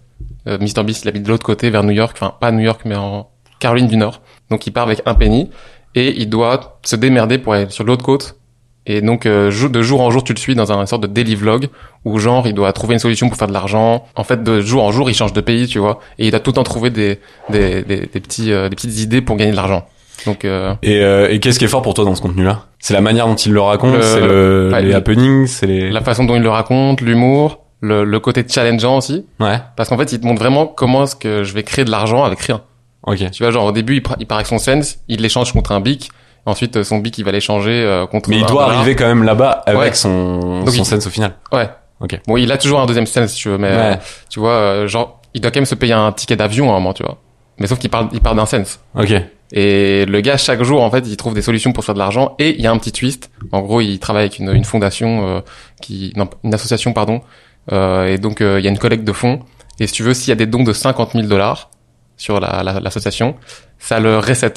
Euh, 0.47 0.57
MrBeast, 0.57 1.03
il 1.03 1.09
habite 1.09 1.23
de 1.23 1.29
l'autre 1.29 1.45
côté, 1.45 1.69
vers 1.69 1.83
New 1.83 1.91
York. 1.91 2.17
Enfin, 2.19 2.33
pas 2.39 2.51
New 2.51 2.63
York, 2.63 2.81
mais 2.85 2.95
en 2.95 3.29
Caroline 3.59 3.87
du 3.87 3.97
Nord. 3.97 4.21
Donc, 4.49 4.65
il 4.65 4.71
part 4.71 4.83
avec 4.83 5.01
un 5.05 5.13
penny 5.13 5.49
et 5.95 6.21
il 6.21 6.29
doit 6.29 6.79
se 6.83 6.95
démerder 6.95 7.37
pour 7.37 7.53
aller 7.53 7.69
sur 7.69 7.83
l'autre 7.83 8.05
côte. 8.05 8.35
Et 8.85 9.01
donc, 9.01 9.25
euh, 9.25 9.51
de 9.69 9.81
jour 9.81 10.01
en 10.01 10.09
jour, 10.09 10.23
tu 10.23 10.33
le 10.33 10.39
suis 10.39 10.55
dans 10.55 10.71
un 10.71 10.85
sorte 10.85 11.03
de 11.03 11.07
daily 11.07 11.35
vlog 11.35 11.67
où 12.05 12.17
genre, 12.17 12.47
il 12.47 12.53
doit 12.53 12.71
trouver 12.73 12.93
une 12.93 12.99
solution 12.99 13.27
pour 13.29 13.37
faire 13.37 13.47
de 13.47 13.53
l'argent. 13.53 14.05
En 14.15 14.23
fait, 14.23 14.41
de 14.41 14.61
jour 14.61 14.83
en 14.83 14.91
jour, 14.91 15.09
il 15.09 15.13
change 15.13 15.33
de 15.33 15.41
pays, 15.41 15.67
tu 15.67 15.79
vois. 15.79 15.99
Et 16.17 16.25
il 16.27 16.31
doit 16.31 16.39
tout 16.39 16.51
le 16.51 16.55
temps 16.55 16.63
trouver 16.63 16.89
des, 16.89 17.19
des, 17.49 17.83
des, 17.83 18.07
des 18.07 18.19
petits, 18.19 18.51
euh, 18.51 18.69
des 18.69 18.75
petites 18.75 18.99
idées 18.99 19.21
pour 19.21 19.35
gagner 19.35 19.51
de 19.51 19.57
l'argent. 19.57 19.85
Donc, 20.25 20.45
euh, 20.45 20.73
Et, 20.83 21.01
euh, 21.03 21.29
et 21.29 21.39
qu'est-ce 21.39 21.59
qui 21.59 21.65
est 21.65 21.69
fort 21.69 21.81
pour 21.81 21.93
toi 21.93 22.05
dans 22.05 22.15
ce 22.15 22.21
contenu-là? 22.21 22.65
C'est 22.79 22.93
la 22.93 23.01
manière 23.01 23.27
dont 23.27 23.35
il 23.35 23.51
le 23.53 23.61
raconte, 23.61 23.95
Le- 23.95 24.01
c'est 24.01 24.19
le, 24.21 24.69
ouais, 24.73 24.81
les 24.81 24.89
le- 24.89 24.95
happenings, 24.95 25.47
c'est 25.47 25.65
les. 25.67 25.89
la 25.91 26.01
façon 26.01 26.23
dont 26.25 26.35
il 26.35 26.41
le 26.41 26.49
raconte, 26.49 27.01
l'humour, 27.01 27.59
le, 27.81 28.03
le 28.03 28.19
côté 28.19 28.43
challengeant 28.47 28.97
aussi. 28.97 29.25
Ouais. 29.39 29.59
Parce 29.75 29.89
qu'en 29.89 29.97
fait, 29.97 30.11
il 30.11 30.19
te 30.19 30.25
montre 30.25 30.41
vraiment 30.41 30.65
comment 30.67 31.03
est-ce 31.03 31.15
que 31.15 31.43
je 31.43 31.53
vais 31.53 31.63
créer 31.63 31.85
de 31.85 31.91
l'argent 31.91 32.23
avec 32.23 32.39
rien. 32.39 32.61
Ok. 33.07 33.31
Tu 33.31 33.43
vois, 33.43 33.51
genre 33.51 33.65
au 33.65 33.71
début, 33.71 33.95
il, 33.97 34.03
il 34.19 34.25
part 34.27 34.37
avec 34.37 34.47
son 34.47 34.57
sense, 34.57 34.99
il 35.07 35.21
l'échange 35.21 35.53
contre 35.53 35.71
un 35.71 35.79
bic. 35.79 36.09
Ensuite, 36.45 36.77
euh, 36.77 36.83
son 36.83 36.99
bic, 36.99 37.17
il 37.17 37.25
va 37.25 37.31
l'échanger 37.31 37.71
euh, 37.85 38.05
contre 38.07 38.29
Mais 38.29 38.37
il 38.37 38.45
doit 38.45 38.63
dollar. 38.65 38.77
arriver 38.79 38.95
quand 38.95 39.07
même 39.07 39.23
là-bas 39.23 39.63
avec 39.65 39.79
Ouais. 39.81 39.93
son 39.93 40.61
Donc 40.61 40.69
son 40.69 40.75
il- 40.83 40.85
sense 40.85 41.05
au 41.07 41.09
final. 41.09 41.33
Ouais. 41.51 41.69
Ok. 42.01 42.19
Bon, 42.27 42.37
il 42.37 42.49
a 42.51 42.57
toujours 42.57 42.79
un 42.79 42.85
deuxième 42.85 43.05
sense, 43.05 43.31
si 43.31 43.37
tu 43.41 43.49
veux, 43.49 43.57
mais 43.57 43.67
euh, 43.71 43.91
Ouais. 43.91 43.99
tu 44.29 44.39
vois, 44.39 44.51
euh, 44.53 44.87
genre, 44.87 45.21
il 45.33 45.41
doit 45.41 45.51
quand 45.51 45.59
même 45.59 45.65
se 45.65 45.75
payer 45.75 45.93
un 45.93 46.11
ticket 46.13 46.37
d'avion 46.37 46.67
à 46.69 46.71
un 46.71 46.75
moment, 46.75 46.93
tu 46.93 47.03
vois. 47.03 47.17
Mais 47.59 47.67
sauf 47.67 47.77
qu'il 47.77 47.89
parle, 47.89 48.07
il 48.13 48.21
part 48.21 48.35
d'un 48.35 48.45
sense. 48.45 48.79
Ok. 48.97 49.13
Et 49.51 50.05
le 50.05 50.21
gars, 50.21 50.37
chaque 50.37 50.61
jour, 50.63 50.81
en 50.83 50.91
fait, 50.91 51.05
il 51.07 51.17
trouve 51.17 51.33
des 51.33 51.41
solutions 51.41 51.71
pour 51.71 51.83
faire 51.83 51.95
de 51.95 51.99
l'argent. 51.99 52.35
Et 52.39 52.55
il 52.55 52.61
y 52.61 52.67
a 52.67 52.71
un 52.71 52.77
petit 52.77 52.91
twist. 52.91 53.31
En 53.51 53.61
gros, 53.61 53.81
il 53.81 53.97
travaille 53.99 54.23
avec 54.23 54.37
une, 54.39 54.53
une 54.53 54.63
fondation, 54.65 55.27
euh, 55.27 55.41
qui, 55.81 56.13
non, 56.15 56.29
une 56.43 56.53
association, 56.53 56.93
pardon. 56.93 57.21
Euh, 57.71 58.05
et 58.07 58.17
donc, 58.17 58.41
euh, 58.41 58.59
il 58.59 58.63
y 58.65 58.67
a 58.67 58.71
une 58.71 58.77
collecte 58.77 59.03
de 59.05 59.11
fonds. 59.13 59.39
Et 59.79 59.87
si 59.87 59.93
tu 59.93 60.03
veux, 60.03 60.13
s'il 60.13 60.29
y 60.29 60.31
a 60.33 60.35
des 60.35 60.45
dons 60.45 60.63
de 60.63 60.73
50 60.73 61.13
000 61.13 61.25
dollars 61.27 61.71
sur 62.17 62.39
la, 62.39 62.61
la- 62.63 62.79
l'association, 62.79 63.35
ça 63.79 63.99
le 63.99 64.19
reset. 64.19 64.53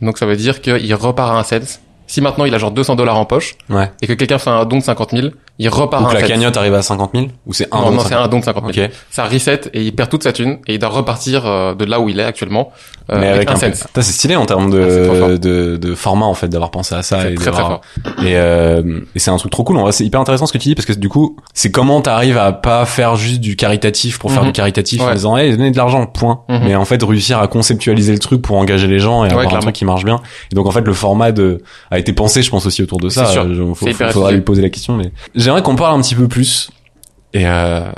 Donc, 0.00 0.18
ça 0.18 0.26
veut 0.26 0.36
dire 0.36 0.60
qu'il 0.62 0.94
repart 0.94 1.30
à 1.32 1.38
un 1.38 1.42
sense. 1.44 1.80
Si 2.06 2.20
maintenant 2.20 2.44
il 2.44 2.54
a 2.54 2.58
genre 2.58 2.70
200 2.70 2.96
dollars 2.96 3.16
en 3.18 3.24
poche 3.24 3.54
Ouais. 3.70 3.90
et 4.02 4.06
que 4.06 4.12
quelqu'un 4.12 4.38
fait 4.38 4.50
un 4.50 4.64
don 4.66 4.78
de 4.78 4.82
50 4.82 5.10
000, 5.12 5.28
il 5.58 5.68
repart 5.68 6.02
Ou 6.02 6.06
à 6.08 6.10
un 6.10 6.14
la 6.14 6.22
cagnotte 6.22 6.56
arrive 6.56 6.74
à 6.74 6.82
50 6.82 7.12
000 7.14 7.26
Ou 7.46 7.52
c'est 7.54 7.68
un 7.72 7.78
non, 7.78 7.84
don 7.84 7.90
de 7.92 7.96
non, 7.96 8.02
c'est 8.02 8.08
50 8.10 8.24
un 8.24 8.28
don 8.28 8.38
de 8.40 8.44
50 8.44 8.74
000. 8.74 8.86
Ok. 8.86 8.92
Ça 9.10 9.24
reset 9.24 9.60
et 9.72 9.82
il 9.82 9.94
perd 9.94 10.10
toute 10.10 10.22
sa 10.24 10.32
thune 10.32 10.58
et 10.66 10.74
il 10.74 10.78
doit 10.78 10.88
repartir 10.90 11.46
euh, 11.46 11.74
de 11.74 11.84
là 11.84 12.00
où 12.00 12.08
il 12.08 12.18
est 12.20 12.24
actuellement 12.24 12.72
euh, 13.12 13.18
mais 13.20 13.28
avec 13.28 13.50
un, 13.50 13.56
sense. 13.56 13.80
Putain, 13.84 14.02
c'est 14.02 14.12
stylé 14.12 14.34
en 14.36 14.46
termes 14.46 14.66
Ah, 14.74 15.04
trop 15.06 15.14
fort. 15.14 15.28
de, 15.28 15.36
de, 15.36 15.76
de 15.76 15.94
format 15.94 16.24
en 16.26 16.34
fait 16.34 16.48
d'avoir 16.48 16.70
pensé 16.70 16.94
à 16.94 17.02
ça 17.02 17.22
C'est 17.22 17.32
et 17.32 17.34
très 17.34 17.50
très 17.50 17.60
fort. 17.62 17.80
et, 18.22 18.36
euh, 18.36 19.00
et 19.14 19.18
c'est 19.18 19.30
un 19.30 19.36
truc 19.36 19.52
trop 19.52 19.62
cool 19.64 19.78
c'est 19.92 20.04
hyper 20.04 20.20
intéressant 20.20 20.46
ce 20.46 20.52
que 20.52 20.58
tu 20.58 20.68
dis 20.68 20.74
parce 20.74 20.86
que 20.86 20.92
du 20.94 21.08
coup 21.08 21.36
c'est 21.52 21.70
comment 21.70 22.00
t'arrives 22.00 22.38
à 22.38 22.52
pas 22.52 22.84
faire 22.86 23.16
juste 23.16 23.40
du 23.40 23.56
caritatif 23.56 24.18
pour 24.18 24.30
faire 24.32 24.42
Mhm. 24.42 24.48
du 24.48 24.52
caritatif 24.52 25.00
en 25.02 25.06
Ouais. 25.08 25.14
disant 25.14 25.36
hey 25.36 25.50
donnez 25.50 25.70
de 25.70 25.76
l'argent 25.76 26.04
point 26.06 26.40
Mhm. 26.48 26.60
mais 26.64 26.74
en 26.76 26.84
fait 26.84 27.02
réussir 27.02 27.38
à 27.38 27.46
conceptualiser 27.46 28.12
le 28.12 28.18
truc 28.18 28.40
pour 28.42 28.56
engager 28.56 28.86
les 28.88 28.98
gens 28.98 29.24
et 29.24 29.30
avoir 29.30 29.54
un 29.54 29.58
truc 29.60 29.74
qui 29.74 29.84
marche 29.84 30.04
bien 30.04 30.20
et 30.50 30.54
donc 30.54 30.66
en 30.66 30.70
fait 30.70 30.80
le 30.84 30.92
format 30.94 31.30
de 31.32 31.60
a 31.94 31.98
été 31.98 32.12
pensé 32.12 32.42
je 32.42 32.50
pense 32.50 32.66
aussi 32.66 32.82
autour 32.82 32.98
de 33.00 33.08
ça 33.08 33.26
sûr. 33.26 33.42
Euh, 33.42 33.74
faut, 33.74 33.86
faut- 33.86 34.10
faudra 34.10 34.32
lui 34.32 34.40
poser 34.40 34.62
la 34.62 34.70
question 34.70 34.96
mais 34.96 35.10
j'aimerais 35.34 35.62
qu'on 35.62 35.76
parle 35.76 35.98
un 35.98 36.02
petit 36.02 36.14
peu 36.14 36.28
plus 36.28 36.70
et 37.32 37.46
euh, 37.46 37.90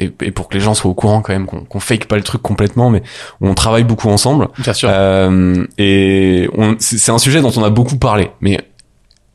et, 0.00 0.10
et 0.22 0.30
pour 0.32 0.48
que 0.48 0.54
les 0.54 0.60
gens 0.60 0.74
soient 0.74 0.90
au 0.90 0.94
courant 0.94 1.20
quand 1.22 1.32
même 1.32 1.46
qu'on 1.46 1.80
fake 1.80 2.06
pas 2.06 2.16
le 2.16 2.22
truc 2.22 2.42
complètement 2.42 2.90
mais 2.90 3.02
on 3.40 3.54
travaille 3.54 3.84
beaucoup 3.84 4.08
ensemble 4.08 4.48
Bien 4.58 4.72
sûr. 4.72 4.88
euh, 4.92 5.64
et 5.78 6.48
c'est 6.78 7.12
un 7.12 7.18
sujet 7.18 7.40
dont 7.40 7.52
on 7.56 7.62
a 7.62 7.70
beaucoup 7.70 7.96
parlé, 7.98 8.30
mais 8.40 8.58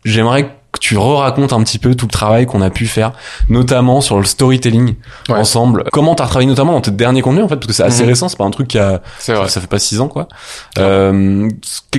j'aimerais 0.03 0.56
que 0.77 0.84
tu 0.84 0.98
re-racontes 0.98 1.53
un 1.53 1.63
petit 1.63 1.79
peu 1.79 1.96
tout 1.96 2.05
le 2.05 2.12
travail 2.12 2.46
qu'on 2.46 2.62
a 2.62 2.69
pu 2.69 2.88
faire, 2.88 3.12
notamment 3.50 4.01
sur 4.01 4.17
le 4.17 4.25
storytelling 4.25 4.96
Ouais. 5.29 5.36
ensemble. 5.36 5.84
Comment 5.91 6.15
t'as 6.15 6.25
travaillé 6.27 6.48
notamment 6.48 6.74
dans 6.74 6.81
tes 6.81 6.91
derniers 6.91 7.22
contenus 7.22 7.43
en 7.43 7.48
fait, 7.48 7.55
parce 7.55 7.67
que 7.67 7.74
c'est 7.74 7.84
assez 7.84 8.03
Mhm. 8.03 8.10
récent, 8.10 8.29
c'est 8.29 8.38
pas 8.38 8.46
un 8.46 8.51
truc 8.51 8.67
qui 8.67 8.79
a, 8.79 9.01
ça 9.19 9.48
fait 9.48 9.67
pas 9.67 9.79
six 9.79 10.00
ans 10.01 10.07
quoi. 10.07 10.27
Euh, 10.77 11.50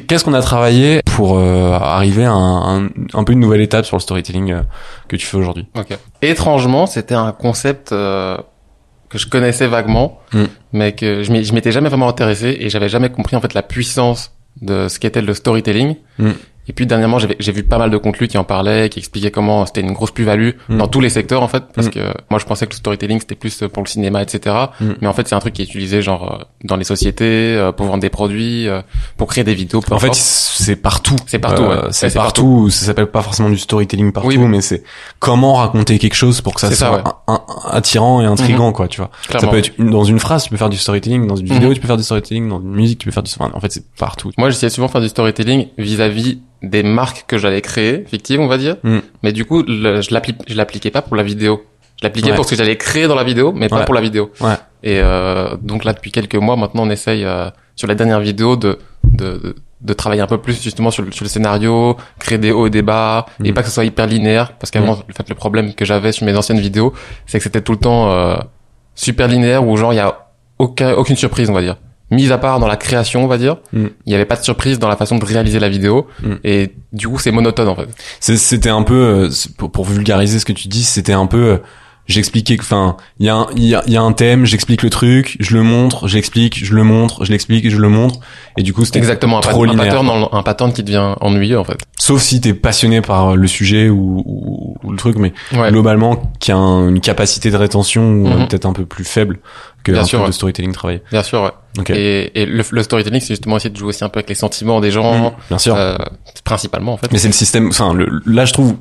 Qu'est-ce 0.07 0.25
qu'on 0.25 0.35
a 0.35 0.43
travaillé 0.43 1.01
pour 1.05 1.39
euh, 1.39 1.73
arriver 1.73 2.25
à 2.25 2.33
un, 2.33 2.85
un, 2.87 2.89
un 3.15 3.25
peu 3.25 3.33
une 3.33 3.41
nouvelle 3.41 3.61
étape 3.61 3.85
sur 3.85 3.97
le 3.97 4.01
storytelling 4.01 4.53
euh, 4.53 4.63
que 5.09 5.17
tu 5.17 5.27
fais 5.27 5.37
aujourd'hui? 5.37 5.67
Ok. 5.77 5.97
Étrangement, 6.23 6.87
c'était 6.87 7.15
un 7.15 7.33
concept 7.33 7.91
que 7.91 9.17
je 9.19 9.27
connaissais 9.27 9.67
vaguement, 9.67 10.19
Mm. 10.35 10.45
mais 10.73 10.93
que 10.95 11.23
je 11.23 11.33
m'étais 11.55 11.73
jamais 11.73 11.89
vraiment 11.89 12.09
intéressé 12.09 12.57
et 12.61 12.69
j'avais 12.69 12.89
jamais 12.91 13.11
compris 13.11 13.37
en 13.37 13.41
fait 13.41 13.55
la 13.55 13.63
puissance 13.63 14.33
de 14.61 14.89
ce 14.89 14.99
qu'était 14.99 15.23
le 15.23 15.33
storytelling. 15.35 15.97
Mm. 16.19 16.31
Et 16.69 16.73
puis 16.73 16.87
dernièrement, 16.87 17.19
j'ai 17.19 17.53
vu 17.53 17.63
pas 17.63 17.79
mal 17.79 17.91
de 17.91 17.97
contenus 17.97 18.29
qui 18.29 18.37
en 18.39 18.45
parlaient, 18.45 18.89
qui 18.89 18.99
expliquaient 18.99 19.31
comment 19.31 19.65
c'était 19.67 19.81
une 19.81 19.93
grosse 19.93 20.11
plus-value 20.11 20.51
Mm. 20.69 20.77
dans 20.79 20.87
tous 20.87 21.01
les 21.01 21.09
secteurs 21.09 21.43
en 21.43 21.49
fait, 21.49 21.65
parce 21.75 21.89
Mm. 21.89 21.91
que 21.91 22.01
moi 22.31 22.39
je 22.39 22.45
pensais 22.45 22.67
que 22.67 22.73
le 22.73 22.77
storytelling 22.77 23.21
c'était 23.21 23.35
plus 23.35 23.65
pour 23.73 23.83
le 23.83 23.89
cinéma, 23.89 24.23
etc. 24.23 24.55
Mm. 24.81 24.85
Mais 25.01 25.07
en 25.09 25.13
fait, 25.13 25.27
c'est 25.29 25.35
un 25.35 25.39
truc 25.41 25.55
qui 25.55 25.63
est 25.63 25.65
utilisé 25.65 26.03
genre 26.03 26.39
euh, 26.41 26.45
dans 26.65 26.77
les 26.77 26.85
sociétés 26.85 27.25
euh, 27.57 27.73
pour 27.73 27.87
vendre 27.87 28.01
des 28.01 28.11
produits, 28.11 28.69
euh, 28.69 28.83
pour 29.17 29.29
créer 29.29 29.45
des 29.45 29.55
vidéos. 29.55 29.81
En 29.91 29.99
fait, 29.99 30.15
c'est 30.15 30.77
partout. 30.77 31.17
C'est 31.27 31.39
partout. 31.39 31.63
C'est 31.63 31.69
Ouais, 31.69 31.89
c'est 31.93 32.15
partout. 32.15 32.71
Ça 32.71 32.87
s'appelle 32.87 33.07
pas 33.07 33.23
forcément 33.23 33.49
du 33.51 33.59
storytelling 33.59 34.13
partout, 34.13 34.29
Oui, 34.29 34.37
oui. 34.37 34.47
mais 34.47 34.61
c'est 34.61 34.83
comment 35.19 35.55
raconter 35.55 35.99
quelque 35.99 36.15
chose 36.15 36.41
pour 36.41 36.55
que 36.55 36.61
ça 36.61 36.69
C'est 36.69 36.75
soit 36.77 36.89
ça, 36.89 36.95
ouais. 36.97 37.03
un- 37.29 37.35
un- 37.35 37.43
attirant 37.71 38.21
et 38.23 38.27
intrigant, 38.27 38.73
quoi, 38.73 38.89
tu 38.89 38.99
vois. 39.01 39.11
Clairement. 39.29 39.41
Ça 39.41 39.51
peut 39.53 39.59
être 39.59 39.71
une- 39.79 39.91
dans 39.91 40.05
une 40.05 40.19
phrase, 40.19 40.45
tu 40.45 40.51
peux 40.51 40.57
faire 40.57 40.69
du 40.69 40.77
storytelling, 40.77 41.27
dans 41.27 41.37
une 41.37 41.47
Mhm. 41.47 41.53
vidéo, 41.55 41.75
tu 41.75 41.81
peux 41.81 41.87
faire 41.87 41.97
du 41.97 42.03
storytelling, 42.03 42.49
dans 42.49 42.61
une 42.61 42.75
musique, 42.75 42.99
tu 42.99 43.07
peux 43.07 43.13
faire 43.13 43.23
du. 43.23 43.31
enfin, 43.39 43.51
en 43.55 43.61
fait, 43.61 43.73
c'est 43.73 43.85
partout. 43.99 44.31
Moi, 44.39 44.51
j'essayais 44.51 44.71
souvent 44.71 44.87
de 44.89 44.93
faire 44.93 45.01
du 45.01 45.09
storytelling 45.09 45.69
vis-à-vis 45.79 46.41
des 46.63 46.83
marques 46.83 47.25
que 47.27 47.39
j'allais 47.39 47.61
créer, 47.61 48.05
fictives, 48.07 48.41
on 48.41 48.47
va 48.49 48.59
dire. 48.59 48.77
Mm. 48.83 48.99
Mais 49.23 49.33
du 49.33 49.45
coup, 49.45 49.63
le- 49.63 50.01
je 50.01 50.55
l'appliquais 50.57 50.91
pas 50.91 51.03
pour 51.03 51.17
la 51.17 51.23
vidéo. 51.23 51.65
Je 52.01 52.05
l'appliquais 52.07 52.31
Ouais. 52.31 52.37
pour 52.37 52.45
ce 52.45 52.51
que 52.51 52.57
j'allais 52.57 52.77
créer 52.77 53.07
dans 53.09 53.15
la 53.17 53.25
vidéo, 53.25 53.53
mais 53.53 53.69
pas 53.69 53.79
Ouais. 53.79 53.85
pour 53.85 53.95
la 53.95 54.01
vidéo. 54.01 54.31
Ouais. 54.41 54.55
Et 54.83 55.01
euh, 55.01 55.57
donc 55.61 55.85
là, 55.85 55.93
depuis 55.93 56.13
quelques 56.13 56.37
mois, 56.37 56.57
maintenant, 56.57 56.85
on 56.85 56.91
essaye 56.91 57.25
euh, 57.25 57.49
sur 57.75 57.89
la 57.89 57.95
dernière 57.97 58.21
vidéo 58.21 58.57
de, 58.57 58.79
de, 59.05 59.25
de, 59.39 59.57
de 59.81 59.93
travailler 59.93 60.21
un 60.23 60.27
peu 60.27 60.39
plus 60.39 60.61
justement 60.63 60.91
sur 60.93 61.03
le, 61.05 61.11
sur 61.13 61.25
le 61.25 61.29
scénario, 61.29 61.97
créer 62.19 62.39
des 62.39 62.51
hauts 62.53 62.67
et 62.67 62.71
des 62.71 62.83
bas, 62.83 63.27
et 63.45 63.51
Mm. 63.51 63.55
pas 63.55 63.63
que 63.63 63.69
ce 63.69 63.75
soit 63.75 63.85
hyper 63.85 64.07
linéaire, 64.07 64.53
parce 64.59 64.71
qu'avant, 64.71 64.95
Mm. 64.97 65.03
le 65.09 65.15
fait, 65.15 65.29
le 65.29 65.35
problème 65.35 65.75
que 65.75 65.85
j'avais 65.85 66.13
sur 66.13 66.25
mes 66.27 66.37
anciennes 66.37 66.61
vidéos, 66.61 66.93
c'est 67.27 67.39
que 67.39 67.45
c'était 67.45 67.61
tout 67.63 67.73
le 67.73 67.79
temps 67.79 68.11
euh, 68.13 68.37
super 68.95 69.27
linéaire, 69.29 69.67
où 69.67 69.77
genre 69.77 69.93
il 69.93 69.97
y 69.97 70.01
a 70.01 70.27
aucun, 70.59 70.93
aucune 70.95 71.17
surprise, 71.17 71.51
on 71.51 71.53
va 71.53 71.63
dire. 71.63 71.77
Mis 72.11 72.33
à 72.33 72.39
part 72.39 72.59
dans 72.59 72.67
la 72.69 72.77
création, 72.77 73.23
on 73.23 73.27
va 73.27 73.37
dire, 73.39 73.57
il 73.73 73.81
Mm. 73.81 73.91
n'y 74.07 74.15
avait 74.15 74.25
pas 74.25 74.37
de 74.37 74.43
surprise 74.43 74.79
dans 74.79 74.89
la 74.89 74.97
façon 74.97 75.19
de 75.19 75.25
réaliser 75.25 75.59
la 75.61 75.69
vidéo, 75.69 76.07
Mm. 76.23 76.33
et 76.45 76.73
du 76.93 77.07
coup, 77.09 77.19
c'est 77.19 77.31
monotone 77.31 77.69
en 77.69 77.77
fait. 77.77 77.89
C'était 78.21 78.71
un 78.71 78.83
peu 78.83 79.29
euh, 79.29 79.31
pour 79.73 79.85
vulgariser 79.85 80.39
ce 80.39 80.45
que 80.47 80.53
tu 80.55 80.69
dis, 80.69 80.85
c'était 80.85 81.13
un 81.13 81.27
peu 81.27 81.37
euh, 81.45 81.59
j'expliquais 82.09 82.57
que 82.57 82.63
enfin 82.63 82.97
il 83.21 83.27
y 83.27 83.29
a 83.29 83.37
un 83.37 83.47
il 83.55 83.63
y 83.65 83.69
y 83.93 83.97
a 83.97 84.03
un 84.03 84.13
thème, 84.13 84.45
j'explique 84.47 84.83
le 84.83 84.91
truc, 84.91 85.37
je 85.39 85.55
le 85.57 85.63
montre, 85.63 86.09
j'explique, 86.09 86.65
je 86.65 86.75
le 86.75 86.83
montre, 86.83 87.25
je 87.25 87.31
l'explique, 87.31 87.69
je 87.71 87.77
le 87.77 87.89
montre 87.89 88.19
et 88.57 88.63
du 88.63 88.73
coup 88.73 88.85
c'était 88.85 88.99
Exactement, 88.99 89.39
un, 89.39 89.41
trop 89.43 89.65
un 89.65 89.67
linéaire. 89.69 89.95
pattern, 89.95 90.27
un 90.33 90.43
pattern 90.43 90.73
qui 90.73 90.83
devient 90.83 91.15
ennuyeux 91.21 91.59
en 91.59 91.65
fait. 91.65 91.79
Sauf 91.99 92.23
si 92.23 92.41
t'es 92.41 92.55
passionné 92.55 93.01
par 93.03 93.37
le 93.37 93.47
sujet 93.47 93.89
ou, 93.91 94.23
ou, 94.27 94.77
ou 94.83 94.91
le 94.91 94.97
truc, 94.99 95.17
mais 95.17 95.33
Ouais. 95.55 95.71
globalement 95.71 96.33
qui 96.41 96.51
a 96.51 96.57
un- 96.57 96.89
une 96.89 97.01
capacité 97.01 97.51
de 97.51 97.57
rétention 97.57 98.03
euh, 98.27 98.39
Mhm. 98.39 98.49
peut-être 98.49 98.67
un 98.67 98.73
peu 98.73 98.87
plus 98.87 99.05
faible 99.05 99.39
que 99.85 99.93
Bien 99.93 100.03
un 100.03 100.05
sûr, 100.05 100.19
peu 100.19 100.25
ouais. 100.25 100.31
de 100.31 100.35
storytelling 100.35 100.73
travaillé. 100.73 101.03
Bien 101.13 101.23
sûr, 101.23 101.43
ouais. 101.43 101.51
Ok. 101.79 101.91
Et, 101.91 102.43
et 102.43 102.47
le, 102.47 102.65
le 102.71 102.83
storytelling, 102.83 103.21
c'est 103.21 103.29
justement 103.35 103.57
essayer 103.57 103.71
de 103.71 103.77
jouer 103.77 103.89
aussi 103.91 104.03
un 104.03 104.09
peu 104.09 104.19
avec 104.19 104.29
les 104.29 104.35
sentiments 104.35 104.81
des 104.81 104.91
gens, 104.91 105.15
Mhm, 105.27 105.31
bien 105.51 105.59
sûr. 105.59 105.77
euh, 105.77 105.97
principalement 106.45 106.95
en 106.95 106.97
fait. 106.97 107.13
Mais 107.13 107.19
c'est 107.19 107.29
le 107.29 107.33
système. 107.35 107.69
Enfin, 107.69 107.95
là, 108.27 108.45
je 108.45 108.53
trouve 108.53 108.75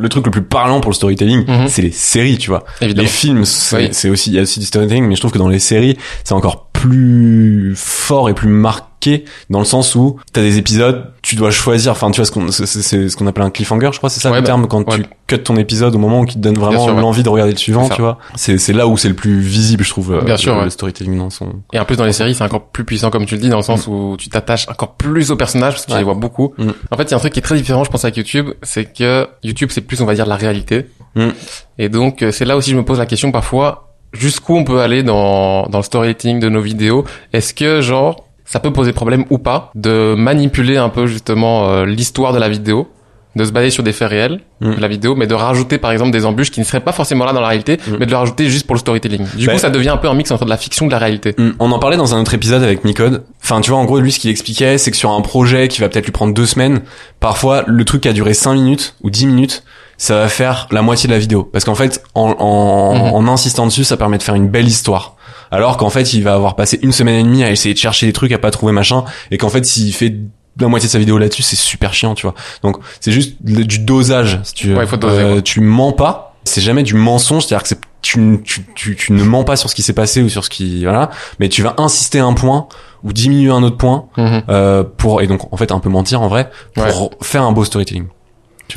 le 0.00 0.08
truc 0.08 0.24
le 0.26 0.30
plus 0.30 0.42
parlant 0.42 0.80
pour 0.80 0.90
le 0.90 0.94
storytelling, 0.96 1.44
Mhm. 1.46 1.68
c'est 1.68 1.82
les 1.82 1.90
séries, 1.90 2.38
tu 2.38 2.50
vois. 2.50 2.64
Évidemment. 2.80 3.02
Les 3.04 3.08
films, 3.08 3.44
c'est 3.44 3.76
Oui. 3.76 3.88
c'est 3.92 4.08
aussi, 4.10 4.30
il 4.30 4.36
y 4.36 4.38
a 4.38 4.42
aussi 4.42 4.58
du 4.60 4.66
storytelling, 4.66 5.04
mais 5.06 5.14
je 5.14 5.20
trouve 5.20 5.32
que 5.32 5.38
dans 5.38 5.48
les 5.48 5.58
séries, 5.58 5.96
c'est 6.24 6.32
encore 6.34 6.66
plus 6.72 7.74
fort 7.76 8.28
et 8.30 8.34
plus 8.34 8.48
marqué 8.48 9.24
dans 9.50 9.58
le 9.58 9.64
sens 9.64 9.94
où 9.94 10.18
t'as 10.32 10.40
des 10.42 10.58
épisodes, 10.58 11.12
tu 11.30 11.36
dois 11.36 11.50
choisir. 11.52 11.92
Enfin, 11.92 12.10
tu 12.10 12.16
vois 12.20 12.24
ce 12.26 12.32
qu'on, 12.32 12.50
c'est 12.50 12.66
ce 13.08 13.16
qu'on 13.16 13.26
appelle 13.28 13.44
un 13.44 13.50
cliffhanger, 13.50 13.90
je 13.92 13.98
crois, 13.98 14.10
c'est 14.10 14.18
ça 14.20 14.30
Ouais, 14.30 14.36
le 14.38 14.42
bah, 14.42 14.46
terme 14.46 14.66
quand 14.66 14.88
ouais. 14.90 14.98
tu 14.98 15.04
cut 15.28 15.38
ton 15.44 15.54
épisode 15.56 15.94
au 15.94 15.98
moment 15.98 16.20
où 16.20 16.24
il 16.24 16.34
te 16.34 16.38
donne 16.38 16.58
vraiment 16.58 16.86
ouais. 16.86 17.00
l'envie 17.00 17.22
de 17.22 17.28
regarder 17.28 17.52
le 17.52 17.58
suivant, 17.58 17.88
tu 17.88 18.00
vois. 18.02 18.18
C'est 18.34 18.58
c'est 18.58 18.72
là 18.72 18.88
où 18.88 18.96
c'est 18.96 19.08
le 19.08 19.14
plus 19.14 19.38
visible, 19.40 19.84
je 19.84 19.90
trouve. 19.90 20.12
euh, 20.12 20.22
Bien 20.22 20.36
sûr, 20.36 20.60
le, 20.60 20.68
storytelling 20.70 21.16
dans 21.18 21.30
son. 21.30 21.52
Et 21.72 21.78
en 21.78 21.84
plus 21.84 21.96
dans 21.96 22.04
les 22.04 22.12
séries, 22.12 22.34
c'est 22.34 22.42
encore 22.42 22.66
plus 22.66 22.84
puissant 22.84 23.10
comme 23.10 23.26
tu 23.26 23.36
le 23.36 23.40
dis, 23.40 23.48
dans 23.48 23.58
le 23.58 23.62
sens 23.62 23.86
où 23.86 24.16
tu 24.18 24.28
t'attaches 24.28 24.68
encore 24.68 24.94
plus 24.96 25.30
aux 25.30 25.36
personnages 25.36 25.74
parce 25.74 25.86
que 25.86 25.90
tu 25.92 25.94
Mm. 25.96 25.98
Les 25.98 26.04
vois 26.04 26.14
beaucoup. 26.14 26.52
Mhm. 26.58 26.72
En 26.90 26.96
fait, 26.96 27.04
il 27.04 27.10
y 27.10 27.14
a 27.14 27.16
un 27.16 27.20
truc 27.20 27.32
qui 27.32 27.38
est 27.38 27.42
très 27.42 27.56
différent, 27.56 27.84
je 27.84 27.90
pense, 27.90 28.04
avec 28.04 28.16
YouTube, 28.16 28.48
c'est 28.62 28.86
que 28.92 29.28
YouTube, 29.44 29.68
c'est 29.72 29.82
plus, 29.82 30.00
on 30.00 30.06
va 30.06 30.14
dire, 30.14 30.26
la 30.26 30.36
réalité. 30.36 30.86
Mhm. 31.14 31.32
Et 31.78 31.88
donc, 31.88 32.22
euh, 32.22 32.32
c'est 32.32 32.44
là 32.44 32.56
aussi 32.56 32.70
je 32.70 32.76
me 32.76 32.84
pose 32.84 32.98
la 32.98 33.06
question 33.06 33.30
parfois, 33.30 33.92
jusqu'où 34.12 34.56
on 34.56 34.64
peut 34.64 34.80
aller 34.80 35.02
dans, 35.04 35.66
dans 35.68 35.78
le 35.78 35.84
storytelling 35.84 36.40
de 36.40 36.48
nos 36.48 36.60
vidéos? 36.60 37.04
Est-ce 37.32 37.54
que, 37.54 37.80
genre, 37.80 38.26
ça 38.50 38.58
peut 38.60 38.72
poser 38.72 38.92
problème 38.92 39.24
ou 39.30 39.38
pas 39.38 39.70
de 39.74 40.14
manipuler 40.18 40.76
un 40.76 40.88
peu 40.88 41.06
justement 41.06 41.68
euh, 41.70 41.86
l'histoire 41.86 42.32
de 42.32 42.38
la 42.38 42.48
vidéo 42.48 42.88
de 43.36 43.44
se 43.44 43.52
baser 43.52 43.70
sur 43.70 43.84
des 43.84 43.92
faits 43.92 44.08
réels 44.10 44.40
Mhm. 44.60 44.74
de 44.74 44.80
la 44.80 44.88
vidéo, 44.88 45.14
mais 45.14 45.28
de 45.28 45.34
rajouter 45.34 45.78
par 45.78 45.92
exemple 45.92 46.10
des 46.10 46.24
embûches 46.26 46.50
qui 46.50 46.58
ne 46.58 46.64
seraient 46.64 46.80
pas 46.80 46.90
forcément 46.90 47.24
là 47.24 47.32
dans 47.32 47.40
la 47.40 47.46
réalité, 47.46 47.78
Mhm. 47.86 47.96
mais 48.00 48.06
de 48.06 48.10
le 48.10 48.16
rajouter 48.16 48.50
juste 48.50 48.66
pour 48.66 48.74
le 48.74 48.80
storytelling. 48.80 49.24
Du 49.36 49.46
Bah, 49.46 49.52
coup, 49.52 49.58
ça 49.60 49.70
devient 49.70 49.90
un 49.90 49.96
peu 49.98 50.08
un 50.08 50.14
mix 50.14 50.32
entre 50.32 50.44
de 50.44 50.50
la 50.50 50.56
fiction 50.56 50.86
et 50.86 50.88
de 50.88 50.92
la 50.92 50.98
réalité. 50.98 51.34
Hmm, 51.38 51.50
On 51.60 51.70
en 51.70 51.78
parlait 51.78 51.96
dans 51.96 52.12
un 52.12 52.20
autre 52.20 52.34
épisode 52.34 52.62
avec 52.64 52.84
Micode. 52.84 53.22
Enfin, 53.42 53.60
tu 53.60 53.70
vois, 53.70 53.78
en 53.78 53.84
gros, 53.84 54.00
lui, 54.00 54.10
ce 54.10 54.18
qu'il 54.18 54.30
expliquait, 54.30 54.78
c'est 54.78 54.90
que 54.90 54.96
sur 54.96 55.12
un 55.12 55.20
projet 55.20 55.68
qui 55.68 55.80
va 55.80 55.88
peut-être 55.88 56.06
lui 56.06 56.12
prendre 56.12 56.34
deux 56.34 56.44
semaines, 56.44 56.80
parfois, 57.20 57.62
le 57.68 57.84
truc 57.84 58.02
qui 58.02 58.08
a 58.08 58.12
duré 58.12 58.34
cinq 58.34 58.54
minutes 58.54 58.96
ou 59.04 59.10
dix 59.10 59.26
minutes, 59.26 59.62
ça 59.96 60.16
va 60.16 60.28
faire 60.28 60.66
la 60.72 60.82
moitié 60.82 61.06
de 61.06 61.12
la 61.12 61.20
vidéo. 61.20 61.44
Parce 61.44 61.64
qu'en 61.64 61.76
fait, 61.76 62.02
en, 62.16 62.34
en, 62.38 62.94
Mhm. 62.94 63.28
en 63.28 63.32
insistant 63.32 63.64
dessus, 63.64 63.84
ça 63.84 63.96
permet 63.96 64.18
de 64.18 64.22
faire 64.24 64.34
une 64.34 64.48
belle 64.48 64.66
histoire. 64.66 65.14
Alors 65.50 65.76
qu'en 65.76 65.90
fait, 65.90 66.12
il 66.14 66.22
va 66.22 66.34
avoir 66.34 66.54
passé 66.56 66.78
une 66.82 66.92
semaine 66.92 67.14
et 67.16 67.22
demie 67.22 67.42
à 67.44 67.50
essayer 67.50 67.74
de 67.74 67.78
chercher 67.78 68.06
des 68.06 68.12
trucs, 68.12 68.32
à 68.32 68.38
pas 68.38 68.50
trouver 68.50 68.72
machin, 68.72 69.04
et 69.30 69.38
qu'en 69.38 69.48
fait, 69.48 69.64
s'il 69.64 69.92
fait 69.92 70.14
la 70.60 70.68
moitié 70.68 70.88
de 70.88 70.92
sa 70.92 70.98
vidéo 70.98 71.16
là-dessus, 71.18 71.42
c'est 71.42 71.56
super 71.56 71.94
chiant, 71.94 72.14
tu 72.14 72.22
vois. 72.26 72.34
Donc, 72.62 72.76
c'est 73.00 73.12
juste 73.12 73.36
du 73.40 73.78
dosage, 73.78 74.40
si 74.44 74.54
tu. 74.54 74.74
Ouais, 74.74 74.86
faut 74.86 74.96
doser, 74.96 75.22
Euh, 75.22 75.40
tu 75.40 75.60
mens 75.60 75.92
pas. 75.92 76.34
C'est 76.44 76.60
jamais 76.60 76.82
du 76.82 76.94
mensonge, 76.94 77.44
c'est-à-dire 77.46 77.62
que 77.62 77.68
c'est, 77.68 77.78
tu, 78.02 78.40
tu, 78.44 78.64
tu, 78.74 78.96
tu 78.96 79.12
ne 79.12 79.22
mens 79.22 79.44
pas 79.44 79.56
sur 79.56 79.68
ce 79.68 79.74
qui 79.74 79.82
s'est 79.82 79.92
passé 79.92 80.22
ou 80.22 80.28
sur 80.28 80.44
ce 80.44 80.50
qui, 80.50 80.84
voilà, 80.84 81.10
mais 81.38 81.48
tu 81.48 81.62
vas 81.62 81.74
insister 81.78 82.18
un 82.18 82.32
point 82.32 82.66
ou 83.02 83.12
diminuer 83.12 83.50
un 83.50 83.62
autre 83.62 83.76
point, 83.76 84.06
Mhm. 84.16 84.42
euh, 84.48 84.82
pour, 84.84 85.20
et 85.22 85.26
donc, 85.26 85.52
en 85.52 85.56
fait, 85.56 85.70
un 85.72 85.80
peu 85.80 85.88
mentir 85.90 86.20
en 86.22 86.28
vrai, 86.28 86.50
pour 86.74 86.84
Ouais. 86.84 87.08
faire 87.22 87.42
un 87.42 87.52
beau 87.52 87.64
storytelling. 87.64 88.06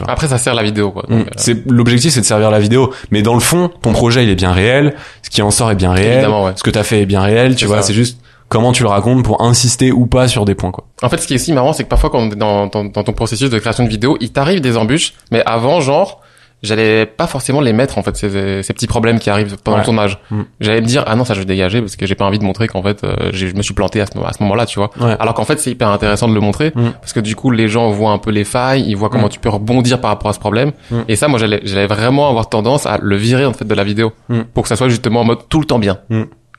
Après, 0.07 0.27
ça 0.27 0.37
sert 0.37 0.53
la 0.55 0.63
vidéo, 0.63 0.91
quoi. 0.91 1.03
Mm. 1.07 1.13
Euh, 1.13 1.23
C'est 1.35 1.65
l'objectif, 1.69 2.11
c'est 2.13 2.21
de 2.21 2.25
servir 2.25 2.51
la 2.51 2.59
vidéo, 2.59 2.93
mais 3.11 3.21
dans 3.21 3.33
le 3.33 3.39
fond, 3.39 3.69
ton 3.81 3.91
projet 3.91 4.23
il 4.23 4.29
est 4.29 4.35
bien 4.35 4.51
réel, 4.51 4.95
ce 5.21 5.29
qui 5.29 5.41
en 5.41 5.51
sort 5.51 5.71
est 5.71 5.75
bien 5.75 5.91
réel, 5.91 6.13
Évidemment, 6.13 6.45
ouais. 6.45 6.53
ce 6.55 6.63
que 6.63 6.69
t'as 6.69 6.83
fait 6.83 7.01
est 7.01 7.05
bien 7.05 7.21
réel, 7.21 7.55
tu 7.55 7.65
vois, 7.65 7.81
c'est 7.81 7.93
juste 7.93 8.19
comment 8.49 8.71
tu 8.71 8.83
le 8.83 8.89
racontes 8.89 9.23
pour 9.23 9.41
insister 9.41 9.91
ou 9.91 10.05
pas 10.05 10.27
sur 10.27 10.45
des 10.45 10.53
points 10.55 10.71
quoi. 10.71 10.85
En 11.01 11.09
fait, 11.09 11.17
ce 11.17 11.27
qui 11.27 11.33
est 11.33 11.37
aussi 11.37 11.53
marrant, 11.53 11.73
c'est 11.73 11.83
que 11.83 11.89
parfois, 11.89 12.09
quand 12.09 12.19
on 12.19 12.31
est 12.31 12.35
dans, 12.35 12.67
dans, 12.67 12.85
dans 12.85 13.03
ton 13.03 13.13
processus 13.13 13.49
de 13.49 13.59
création 13.59 13.83
de 13.83 13.89
vidéo, 13.89 14.17
il 14.21 14.31
t'arrive 14.31 14.61
des 14.61 14.77
embûches, 14.77 15.13
mais 15.31 15.41
avant, 15.45 15.79
genre, 15.81 16.21
j'allais 16.63 17.05
pas 17.05 17.27
forcément 17.27 17.61
les 17.61 17.73
mettre, 17.73 17.97
en 17.97 18.03
fait, 18.03 18.15
ces, 18.17 18.63
ces 18.63 18.73
petits 18.73 18.87
problèmes 18.87 19.19
qui 19.19 19.29
arrivent 19.29 19.57
pendant 19.63 19.75
Ouais. 19.77 19.81
le 19.81 19.85
tournage. 19.85 20.17
Mm. 20.31 20.41
J'allais 20.61 20.81
me 20.81 20.85
dire, 20.87 21.03
ah 21.05 21.15
non, 21.15 21.25
ça, 21.25 21.33
je 21.33 21.39
vais 21.39 21.45
dégager, 21.45 21.81
parce 21.81 21.95
que 21.95 22.05
j'ai 22.05 22.15
pas 22.15 22.25
envie 22.25 22.39
de 22.39 22.43
montrer 22.45 22.67
qu'en 22.67 22.81
fait, 22.81 23.03
euh, 23.03 23.29
je 23.33 23.47
me 23.47 23.61
suis 23.61 23.73
planté 23.73 23.99
à 24.01 24.05
ce, 24.05 24.17
à 24.17 24.31
ce 24.33 24.41
moment-là, 24.43 24.65
tu 24.65 24.79
vois. 24.79 24.89
Ouais. 24.99 25.15
Alors 25.19 25.33
qu'en 25.33 25.43
fait, 25.45 25.59
c'est 25.59 25.71
hyper 25.71 25.89
intéressant 25.89 26.27
de 26.27 26.33
le 26.33 26.39
montrer, 26.39 26.71
Mm. 26.73 26.91
parce 27.01 27.13
que 27.13 27.19
du 27.19 27.35
coup, 27.35 27.51
les 27.51 27.67
gens 27.67 27.89
voient 27.91 28.11
un 28.11 28.17
peu 28.17 28.31
les 28.31 28.43
failles, 28.45 28.85
ils 28.87 28.95
voient 28.95 29.09
comment 29.09 29.27
Mm. 29.27 29.31
tu 29.31 29.39
peux 29.39 29.49
rebondir 29.49 29.99
par 30.01 30.09
rapport 30.09 30.29
à 30.29 30.33
ce 30.33 30.39
problème. 30.39 30.71
Et 31.07 31.15
ça, 31.15 31.27
moi, 31.27 31.37
j'allais, 31.37 31.59
j'allais 31.63 31.87
vraiment 31.87 32.29
avoir 32.29 32.47
tendance 32.49 32.85
à 32.85 32.97
le 33.01 33.15
virer, 33.17 33.45
en 33.45 33.53
fait, 33.53 33.65
de 33.65 33.75
la 33.75 33.83
vidéo. 33.83 34.13
Pour 34.53 34.63
que 34.63 34.69
ça 34.69 34.75
soit 34.75 34.89
justement 34.89 35.21
en 35.21 35.25
mode 35.25 35.39
tout 35.49 35.59
le 35.59 35.65
temps 35.65 35.79
bien. 35.79 35.99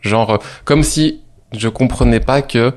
Genre, 0.02 0.30
euh, 0.30 0.36
comme 0.66 0.82
si 0.82 1.20
je 1.56 1.68
comprenais 1.68 2.20
pas 2.20 2.42
que 2.42 2.72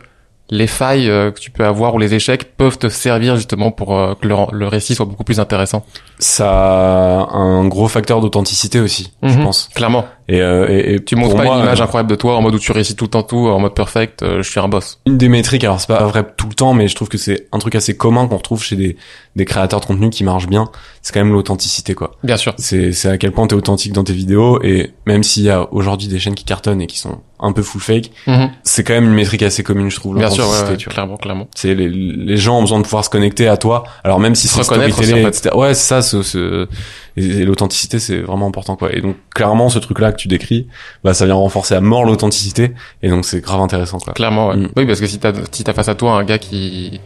les 0.49 0.67
failles 0.67 1.09
euh, 1.09 1.31
que 1.31 1.39
tu 1.39 1.51
peux 1.51 1.65
avoir 1.65 1.93
ou 1.95 1.99
les 1.99 2.13
échecs 2.13 2.55
peuvent 2.55 2.77
te 2.77 2.87
servir 2.89 3.35
justement 3.35 3.71
pour 3.71 3.97
euh, 3.97 4.13
que 4.19 4.27
le, 4.27 4.35
le 4.53 4.67
récit 4.67 4.95
soit 4.95 5.05
beaucoup 5.05 5.23
plus 5.25 5.39
intéressant. 5.39 5.85
Ça 6.19 6.49
a 7.23 7.35
un 7.35 7.67
gros 7.67 7.87
facteur 7.87 8.21
d'authenticité 8.21 8.79
aussi, 8.79 9.11
je 9.23 9.37
Mhm. 9.37 9.43
pense. 9.43 9.69
Clairement. 9.75 10.05
Et, 10.29 10.41
euh, 10.41 10.67
et, 10.69 10.95
et 10.95 11.03
Tu 11.03 11.15
montres 11.15 11.35
pas 11.37 11.43
moi, 11.43 11.55
une 11.55 11.61
image 11.63 11.79
euh, 11.79 11.83
incroyable 11.85 12.09
de 12.09 12.15
toi 12.15 12.35
en 12.35 12.41
mode 12.41 12.53
où 12.55 12.59
tu 12.59 12.71
réussis 12.73 12.95
tout 12.95 13.05
le 13.05 13.09
temps 13.09 13.23
tout, 13.23 13.47
en 13.47 13.59
mode 13.59 13.73
perfect, 13.73 14.23
euh, 14.23 14.41
je 14.43 14.49
suis 14.49 14.59
un 14.59 14.67
boss. 14.67 14.99
une 15.05 15.17
des 15.17 15.29
métriques, 15.29 15.63
alors 15.63 15.79
c'est 15.79 15.87
pas 15.87 16.03
vrai 16.05 16.25
tout 16.35 16.47
le 16.49 16.53
temps, 16.53 16.73
mais 16.73 16.87
je 16.89 16.95
trouve 16.95 17.07
que 17.07 17.17
c'est 17.17 17.47
un 17.53 17.59
truc 17.59 17.75
assez 17.75 17.95
commun 17.95 18.27
qu'on 18.27 18.35
retrouve 18.37 18.61
chez 18.61 18.75
des, 18.75 18.97
des 19.37 19.45
créateurs 19.45 19.79
de 19.79 19.85
contenu 19.85 20.09
qui 20.09 20.23
marchent 20.25 20.47
bien, 20.47 20.69
c'est 21.01 21.13
quand 21.13 21.21
même 21.21 21.31
l'authenticité 21.31 21.93
quoi. 21.93 22.11
Bien 22.23 22.35
sûr. 22.35 22.53
C'est 22.57 22.91
c'est 22.91 23.07
à 23.09 23.17
quel 23.17 23.31
point 23.31 23.47
t'es 23.47 23.55
authentique 23.55 23.93
dans 23.93 24.03
tes 24.03 24.11
vidéos 24.13 24.61
et 24.63 24.91
même 25.05 25.23
s'il 25.23 25.43
y 25.43 25.49
a 25.49 25.71
aujourd'hui 25.73 26.07
des 26.09 26.19
chaînes 26.19 26.35
qui 26.35 26.43
cartonnent 26.43 26.81
et 26.81 26.87
qui 26.87 26.97
sont 26.99 27.19
un 27.39 27.51
peu 27.53 27.61
full 27.61 27.79
fake, 27.81 28.11
Mhm. 28.25 28.49
c'est 28.63 28.83
quand 28.83 28.93
même 28.95 29.05
une 29.05 29.13
métrique 29.13 29.43
assez 29.43 29.63
commune 29.63 29.89
je 29.89 29.95
trouve. 29.95 30.17
Bien 30.17 30.29
sûr, 30.29 30.43
ouais, 30.49 30.69
ouais, 30.71 30.75
tu 30.77 30.85
vois. 30.85 30.93
clairement, 30.93 31.15
clairement. 31.17 31.47
C'est 31.55 31.73
les, 31.75 31.87
les 31.87 32.35
gens 32.37 32.57
ont 32.57 32.61
besoin 32.63 32.79
de 32.79 32.83
pouvoir 32.83 33.05
se 33.05 33.09
connecter 33.09 33.47
à 33.47 33.55
toi. 33.55 33.83
Alors 34.03 34.19
même 34.19 34.35
si 34.35 34.47
Se 34.49 34.55
c'est 34.55 34.61
reconnaître 34.61 34.99
aussi, 34.99 35.13
en 35.13 35.31
fait. 35.31 35.49
Ouais, 35.55 35.73
c'est 35.73 35.87
ça. 35.87 36.01
Ce, 36.01 36.21
ce- 36.23 36.67
et 37.17 37.25
et 37.41 37.45
l'authenticité, 37.45 37.99
c'est 37.99 38.19
vraiment 38.19 38.47
important, 38.47 38.75
quoi. 38.75 38.93
Et 38.95 39.01
donc 39.01 39.15
clairement, 39.33 39.69
ce 39.69 39.79
truc-là 39.79 40.11
que 40.11 40.17
tu 40.17 40.27
décris, 40.27 40.67
bah 41.03 41.13
ça 41.13 41.25
vient 41.25 41.35
renforcer 41.35 41.75
à 41.75 41.81
mort 41.81 42.05
l'authenticité. 42.05 42.73
Et 43.03 43.09
donc 43.09 43.25
c'est 43.25 43.41
grave 43.41 43.59
intéressant, 43.61 43.97
quoi. 43.97 44.13
Clairement, 44.13 44.49
ouais. 44.49 44.57
Mm. 44.57 44.69
Oui, 44.77 44.85
parce 44.85 44.99
que 45.01 45.07
si 45.07 45.17
t'as 45.19 45.33
si 45.51 45.63
t'as 45.63 45.73
face 45.73 45.89
à 45.89 45.95
toi 45.95 46.13
un 46.13 46.23
gars 46.23 46.37
qui 46.37 47.01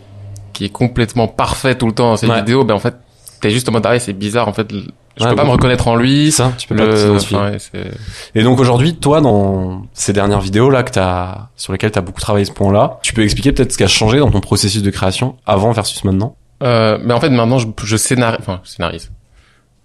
qui 0.53 0.65
est 0.65 0.69
complètement 0.69 1.27
parfait 1.27 1.75
tout 1.75 1.87
le 1.87 1.93
temps 1.93 2.09
dans 2.11 2.17
ses 2.17 2.27
Ouais. 2.27 2.35
vidéos, 2.39 2.63
ben 2.65 2.75
en 2.75 2.79
fait 2.79 2.95
t'es 3.39 3.49
juste 3.49 3.67
en 3.69 3.71
mode 3.71 3.85
ah 3.87 3.91
ouais, 3.91 3.99
c'est 3.99 4.13
bizarre 4.13 4.47
en 4.47 4.53
fait. 4.53 4.67
Je 4.71 5.23
Ouais, 5.25 5.29
peux 5.31 5.35
pas 5.35 5.41
bah, 5.41 5.47
me 5.49 5.51
reconnaître 5.53 5.87
en 5.89 5.95
lui. 5.97 6.31
Ça, 6.31 6.53
tu 6.57 6.67
peux 6.69 6.75
pas 6.75 6.85
Le, 6.85 6.93
t'identifier. 6.95 7.37
enfin, 7.37 7.51
ouais, 7.51 7.91
Et 8.33 8.43
donc 8.43 8.59
aujourd'hui, 8.61 8.95
toi, 8.95 9.19
dans 9.19 9.83
ces 9.93 10.13
dernières 10.13 10.39
vidéos 10.39 10.69
là 10.69 10.83
que 10.83 10.91
t'as, 10.91 11.49
sur 11.57 11.73
lesquelles 11.73 11.91
t'as 11.91 11.99
beaucoup 12.01 12.21
travaillé 12.21 12.45
ce 12.45 12.51
point-là, 12.53 12.97
tu 13.03 13.11
peux 13.13 13.21
expliquer 13.21 13.51
peut-être 13.51 13.73
ce 13.73 13.77
qui 13.77 13.83
a 13.83 13.87
changé 13.87 14.19
dans 14.19 14.31
ton 14.31 14.39
processus 14.39 14.81
de 14.81 14.89
création 14.89 15.35
avant 15.45 15.71
versus 15.73 16.03
maintenant? 16.05 16.37
Euh, 16.63 16.97
mais 17.03 17.13
en 17.13 17.19
fait, 17.19 17.29
maintenant, 17.29 17.57
je, 17.59 17.67
je 17.83 17.97
scénarise, 17.97 18.37
enfin, 18.39 18.61
je 18.63 18.69
scénarise. 18.69 19.11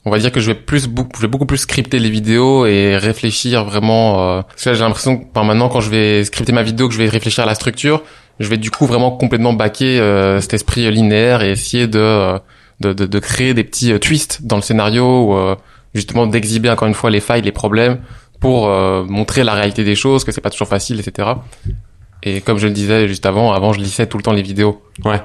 On 0.06 0.10
va 0.10 0.18
dire 0.18 0.30
que 0.30 0.38
je 0.38 0.52
vais 0.52 0.54
plus, 0.54 0.88
je 1.16 1.20
vais 1.20 1.26
beaucoup 1.26 1.46
plus 1.46 1.58
scripter 1.58 1.98
les 1.98 2.08
vidéos 2.10 2.64
et 2.64 2.96
réfléchir 2.96 3.64
vraiment. 3.64 4.38
Euh, 4.38 4.42
parce 4.42 4.64
que 4.64 4.72
j'ai 4.72 4.80
l'impression 4.80 5.18
que 5.18 5.24
enfin, 5.34 5.44
maintenant, 5.44 5.68
quand 5.68 5.80
je 5.80 5.90
vais 5.90 6.24
scripter 6.24 6.52
ma 6.52 6.62
vidéo, 6.62 6.86
que 6.86 6.94
je 6.94 6.98
vais 6.98 7.08
réfléchir 7.08 7.42
à 7.42 7.46
la 7.46 7.56
structure, 7.56 8.02
je 8.38 8.48
vais 8.48 8.56
du 8.56 8.70
coup 8.70 8.86
vraiment 8.86 9.10
complètement 9.10 9.52
baquer 9.52 9.98
euh, 9.98 10.40
cet 10.40 10.54
esprit 10.54 10.88
linéaire 10.92 11.42
et 11.42 11.50
essayer 11.50 11.88
de, 11.88 11.98
euh, 11.98 12.38
de, 12.80 12.92
de, 12.92 13.06
de 13.06 13.18
créer 13.18 13.52
des 13.52 13.64
petits 13.64 13.92
euh, 13.92 13.98
twists 13.98 14.46
dans 14.46 14.56
le 14.56 14.62
scénario, 14.62 15.32
ou, 15.32 15.36
euh, 15.36 15.56
justement 15.94 16.26
d'exhiber 16.28 16.70
encore 16.70 16.88
une 16.88 16.94
fois 16.94 17.10
les 17.10 17.20
failles, 17.20 17.42
les 17.42 17.52
problèmes, 17.52 17.98
pour 18.38 18.68
euh, 18.68 19.02
montrer 19.04 19.42
la 19.44 19.54
réalité 19.54 19.82
des 19.82 19.96
choses, 19.96 20.24
que 20.24 20.32
c'est 20.32 20.40
pas 20.40 20.50
toujours 20.50 20.68
facile, 20.68 21.00
etc. 21.00 21.30
Et 22.22 22.40
comme 22.40 22.58
je 22.58 22.66
le 22.66 22.72
disais 22.72 23.08
juste 23.08 23.26
avant, 23.26 23.52
avant 23.52 23.72
je 23.72 23.80
lissais 23.80 24.06
tout 24.06 24.18
le 24.18 24.22
temps 24.22 24.32
les 24.32 24.42
vidéos. 24.42 24.82
Ouais. 25.04 25.20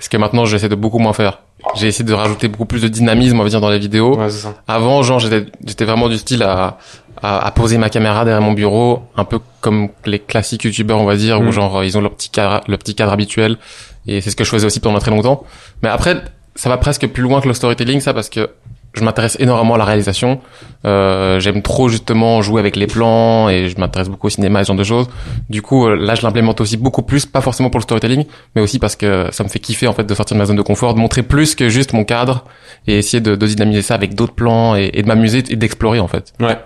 Ce 0.00 0.08
que 0.08 0.16
maintenant 0.16 0.44
j'essaie 0.46 0.68
de 0.68 0.74
beaucoup 0.74 0.98
moins 0.98 1.12
faire. 1.12 1.40
J'ai 1.76 1.86
essayé 1.88 2.04
de 2.04 2.12
rajouter 2.14 2.48
beaucoup 2.48 2.64
plus 2.64 2.80
de 2.82 2.88
dynamisme, 2.88 3.38
on 3.38 3.42
va 3.42 3.48
dire, 3.50 3.60
dans 3.60 3.68
les 3.70 3.78
vidéos. 3.78 4.16
Ouais, 4.18 4.30
ça. 4.30 4.54
Avant, 4.66 5.02
genre, 5.02 5.18
j'étais, 5.20 5.44
j'étais 5.64 5.84
vraiment 5.84 6.08
du 6.08 6.16
style 6.16 6.42
à, 6.42 6.78
à, 7.22 7.46
à 7.46 7.50
poser 7.50 7.76
ma 7.76 7.90
caméra 7.90 8.24
derrière 8.24 8.40
mon 8.42 8.52
bureau, 8.54 9.02
un 9.16 9.24
peu 9.24 9.38
comme 9.60 9.90
les 10.06 10.18
classiques 10.18 10.64
youtubeurs, 10.64 10.98
on 10.98 11.04
va 11.04 11.16
dire, 11.16 11.40
Mm. 11.40 11.48
où 11.48 11.52
genre, 11.52 11.84
ils 11.84 11.98
ont 11.98 12.00
leur 12.00 12.12
petit 12.14 12.30
cadre, 12.30 12.62
le 12.66 12.76
petit 12.78 12.94
cadre 12.94 13.12
habituel. 13.12 13.58
Et 14.06 14.22
c'est 14.22 14.30
ce 14.30 14.36
que 14.36 14.44
je 14.44 14.50
faisais 14.50 14.66
aussi 14.66 14.80
pendant 14.80 14.98
très 15.00 15.10
longtemps. 15.10 15.44
Mais 15.82 15.90
après, 15.90 16.22
ça 16.54 16.70
va 16.70 16.78
presque 16.78 17.06
plus 17.08 17.22
loin 17.22 17.42
que 17.42 17.48
le 17.48 17.52
storytelling, 17.54 18.00
ça, 18.00 18.14
parce 18.14 18.30
que 18.30 18.48
je 18.92 19.04
m'intéresse 19.04 19.36
énormément 19.40 19.74
à 19.74 19.78
la 19.78 19.84
réalisation. 19.84 20.40
Euh, 20.84 21.38
J'aime 21.40 21.62
trop 21.62 21.88
justement 21.88 22.42
jouer 22.42 22.58
avec 22.60 22.74
les 22.76 22.86
plans 22.86 23.48
et 23.48 23.68
je 23.68 23.78
m'intéresse 23.78 24.08
beaucoup 24.08 24.26
au 24.26 24.30
cinéma 24.30 24.60
et 24.60 24.64
ce 24.64 24.68
genre 24.68 24.76
de 24.76 24.84
choses. 24.84 25.08
Du 25.48 25.62
coup, 25.62 25.86
euh, 25.86 25.94
là, 25.96 26.14
je 26.14 26.22
l'implémente 26.22 26.60
aussi 26.60 26.76
beaucoup 26.76 27.02
plus, 27.02 27.26
pas 27.26 27.40
forcément 27.40 27.70
pour 27.70 27.78
le 27.78 27.84
storytelling, 27.84 28.24
mais 28.56 28.62
aussi 28.62 28.78
parce 28.78 28.96
que 28.96 29.28
ça 29.30 29.44
me 29.44 29.48
fait 29.48 29.58
kiffer 29.60 29.86
en 29.86 29.92
fait 29.92 30.04
de 30.04 30.14
sortir 30.14 30.34
de 30.34 30.40
ma 30.40 30.46
zone 30.46 30.56
de 30.56 30.62
confort, 30.62 30.94
de 30.94 30.98
montrer 30.98 31.22
plus 31.22 31.54
que 31.54 31.68
juste 31.68 31.92
mon 31.92 32.04
cadre 32.04 32.44
et 32.86 32.98
essayer 32.98 33.20
de, 33.20 33.36
de 33.36 33.46
dynamiser 33.46 33.82
ça 33.82 33.94
avec 33.94 34.14
d'autres 34.14 34.34
plans 34.34 34.74
et, 34.74 34.90
et 34.94 35.02
de 35.02 35.06
m'amuser 35.08 35.44
et 35.48 35.56
d'explorer 35.56 36.00
en 36.00 36.08
fait. 36.08 36.32
Ouais. 36.40 36.58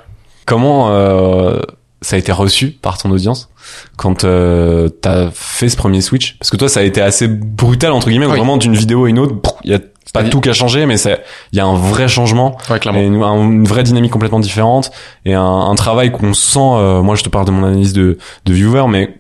Comment 0.47 0.91
euh, 0.91 1.61
ça 2.01 2.17
a 2.17 2.19
été 2.19 2.33
reçu 2.33 2.69
par 2.71 2.99
ton 2.99 3.11
audience 3.11 3.49
quand 3.97 4.25
euh, 4.25 4.89
t'as 4.89 5.31
fait 5.33 5.69
ce 5.71 5.77
premier 5.77 6.01
switch? 6.03 6.37
Parce 6.39 6.51
que 6.51 6.57
toi, 6.59 6.69
ça 6.69 6.81
a 6.81 6.83
été 6.83 7.01
assez 7.01 7.29
brutal 7.29 7.93
entre 7.93 8.09
guillemets, 8.09 8.27
Oui. 8.27 8.33
vraiment 8.37 8.57
d'une 8.59 8.75
vidéo 8.75 9.07
à 9.07 9.09
une 9.09 9.19
autre, 9.19 9.35
il 9.65 9.71
y 9.71 9.75
a 9.75 9.79
pas 10.15 10.25
tout 10.25 10.41
qui 10.41 10.49
a 10.49 10.55
changé, 10.55 10.87
mais 10.87 10.97
c'est- 10.97 11.21
il 11.53 11.59
y 11.59 11.61
a 11.61 11.67
un 11.67 11.77
vrai 11.77 12.09
changement, 12.09 12.57
Ouais, 12.71 12.79
et 12.83 13.05
une, 13.05 13.23
un- 13.23 13.37
une 13.51 13.65
vraie 13.65 13.83
dynamique 13.83 14.13
complètement 14.13 14.41
différente, 14.41 14.91
et 15.27 15.35
un, 15.35 15.43
un 15.43 15.75
travail 15.75 16.11
qu'on 16.11 16.33
sent. 16.33 16.59
euh, 16.61 17.03
moi, 17.03 17.15
je 17.17 17.23
te 17.23 17.29
parle 17.29 17.45
de 17.45 17.51
mon 17.51 17.65
analyse 17.67 17.93
de, 17.93 18.17
de 18.47 18.53
viewer, 18.55 18.85
mais 18.89 19.19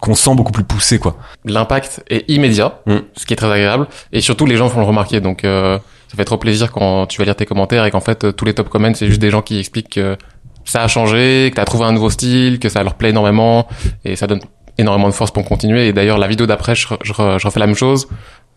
qu'on 0.00 0.14
sent 0.14 0.34
beaucoup 0.34 0.52
plus 0.52 0.64
poussé, 0.64 0.98
quoi. 0.98 1.16
L'impact 1.46 2.02
est 2.10 2.28
immédiat, 2.28 2.80
Mm. 2.86 2.96
ce 3.16 3.24
qui 3.24 3.32
est 3.32 3.36
très 3.36 3.50
agréable, 3.50 3.86
et 4.12 4.20
surtout 4.20 4.44
les 4.44 4.56
gens 4.56 4.68
font 4.68 4.80
le 4.80 4.86
remarquer. 4.86 5.20
Donc 5.20 5.44
euh, 5.44 5.78
ça 6.08 6.16
fait 6.16 6.24
trop 6.24 6.36
plaisir 6.38 6.72
quand 6.72 7.06
tu 7.06 7.18
vas 7.18 7.24
lire 7.24 7.36
tes 7.36 7.46
commentaires 7.46 7.84
et 7.86 7.90
qu'en 7.90 8.00
fait 8.00 8.36
tous 8.36 8.44
les 8.44 8.52
top 8.52 8.68
comments 8.68 8.92
c'est 8.94 9.06
juste 9.06 9.20
des 9.20 9.30
gens 9.30 9.40
qui 9.42 9.58
expliquent 9.58 9.94
que 9.94 10.16
ça 10.64 10.82
a 10.82 10.88
changé, 10.88 11.48
que 11.50 11.56
t'as 11.56 11.64
trouvé 11.64 11.84
un 11.84 11.92
nouveau 11.92 12.10
style, 12.10 12.58
que 12.58 12.68
ça 12.68 12.82
leur 12.82 12.94
plaît 12.94 13.10
énormément, 13.10 13.66
et 14.04 14.16
ça 14.16 14.26
donne 14.26 14.40
énormément 14.78 15.08
de 15.08 15.14
force 15.14 15.30
pour 15.30 15.44
continuer. 15.44 15.88
Et 15.88 15.92
d'ailleurs 15.92 16.18
la 16.18 16.26
vidéo 16.26 16.46
d'après, 16.46 16.74
je, 16.74 16.86
je, 17.02 17.12
je 17.12 17.46
refais 17.46 17.60
la 17.60 17.66
même 17.66 17.76
chose 17.76 18.08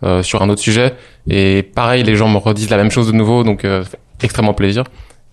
euh, 0.03 0.23
sur 0.23 0.41
un 0.41 0.49
autre 0.49 0.61
sujet, 0.61 0.93
et 1.29 1.63
pareil 1.63 2.03
les 2.03 2.15
gens 2.15 2.27
me 2.27 2.37
redisent 2.37 2.69
la 2.69 2.77
même 2.77 2.91
chose 2.91 3.07
de 3.07 3.13
nouveau, 3.13 3.43
donc 3.43 3.65
euh, 3.65 3.83
fait 3.83 3.99
extrêmement 4.21 4.53
plaisir. 4.53 4.83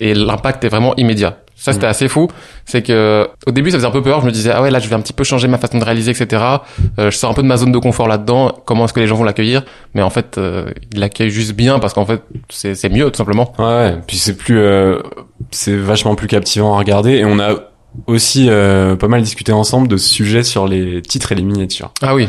Et 0.00 0.14
l'impact 0.14 0.64
est 0.64 0.68
vraiment 0.68 0.96
immédiat. 0.96 1.38
Ça 1.54 1.72
c'était 1.72 1.86
assez 1.86 2.08
fou, 2.08 2.26
c'est 2.64 2.82
que 2.82 3.28
au 3.46 3.52
début 3.52 3.70
ça 3.70 3.76
faisait 3.76 3.86
un 3.86 3.92
peu 3.92 4.02
peur. 4.02 4.20
Je 4.20 4.26
me 4.26 4.32
disais 4.32 4.50
ah 4.52 4.62
ouais 4.62 4.70
là 4.72 4.80
je 4.80 4.88
vais 4.88 4.96
un 4.96 5.00
petit 5.00 5.12
peu 5.12 5.22
changer 5.22 5.46
ma 5.46 5.58
façon 5.58 5.78
de 5.78 5.84
réaliser 5.84 6.10
etc. 6.10 6.42
Euh, 6.98 7.10
je 7.12 7.16
sors 7.16 7.30
un 7.30 7.34
peu 7.34 7.42
de 7.42 7.46
ma 7.46 7.56
zone 7.56 7.70
de 7.70 7.78
confort 7.78 8.08
là-dedans. 8.08 8.52
Comment 8.64 8.86
est-ce 8.86 8.92
que 8.92 8.98
les 8.98 9.06
gens 9.06 9.14
vont 9.14 9.22
l'accueillir? 9.22 9.62
Mais 9.94 10.02
en 10.02 10.10
fait, 10.10 10.38
euh, 10.38 10.72
ils 10.92 10.98
l'accueillent 10.98 11.30
juste 11.30 11.52
bien 11.52 11.78
parce 11.78 11.94
qu'en 11.94 12.04
fait, 12.04 12.20
c'est 12.48 12.74
c'est 12.74 12.88
mieux 12.88 13.08
tout 13.12 13.16
simplement. 13.16 13.52
Ouais, 13.60 13.64
ouais. 13.64 13.94
Puis 14.08 14.16
c'est 14.16 14.36
plus, 14.36 14.58
euh, 14.58 14.98
c'est 15.52 15.76
vachement 15.76 16.16
plus 16.16 16.26
captivant 16.26 16.74
à 16.74 16.78
regarder, 16.78 17.12
et 17.12 17.24
on 17.24 17.38
a 17.38 17.54
aussi 18.06 18.46
euh, 18.48 18.96
pas 18.96 19.08
mal 19.08 19.22
discuté 19.22 19.52
ensemble 19.52 19.86
de 19.88 19.96
ce 19.96 20.08
sujet 20.08 20.42
sur 20.42 20.66
les 20.66 21.02
titres 21.02 21.32
et 21.32 21.34
les 21.34 21.42
miniatures. 21.42 21.92
Ah 22.02 22.14
oui, 22.14 22.28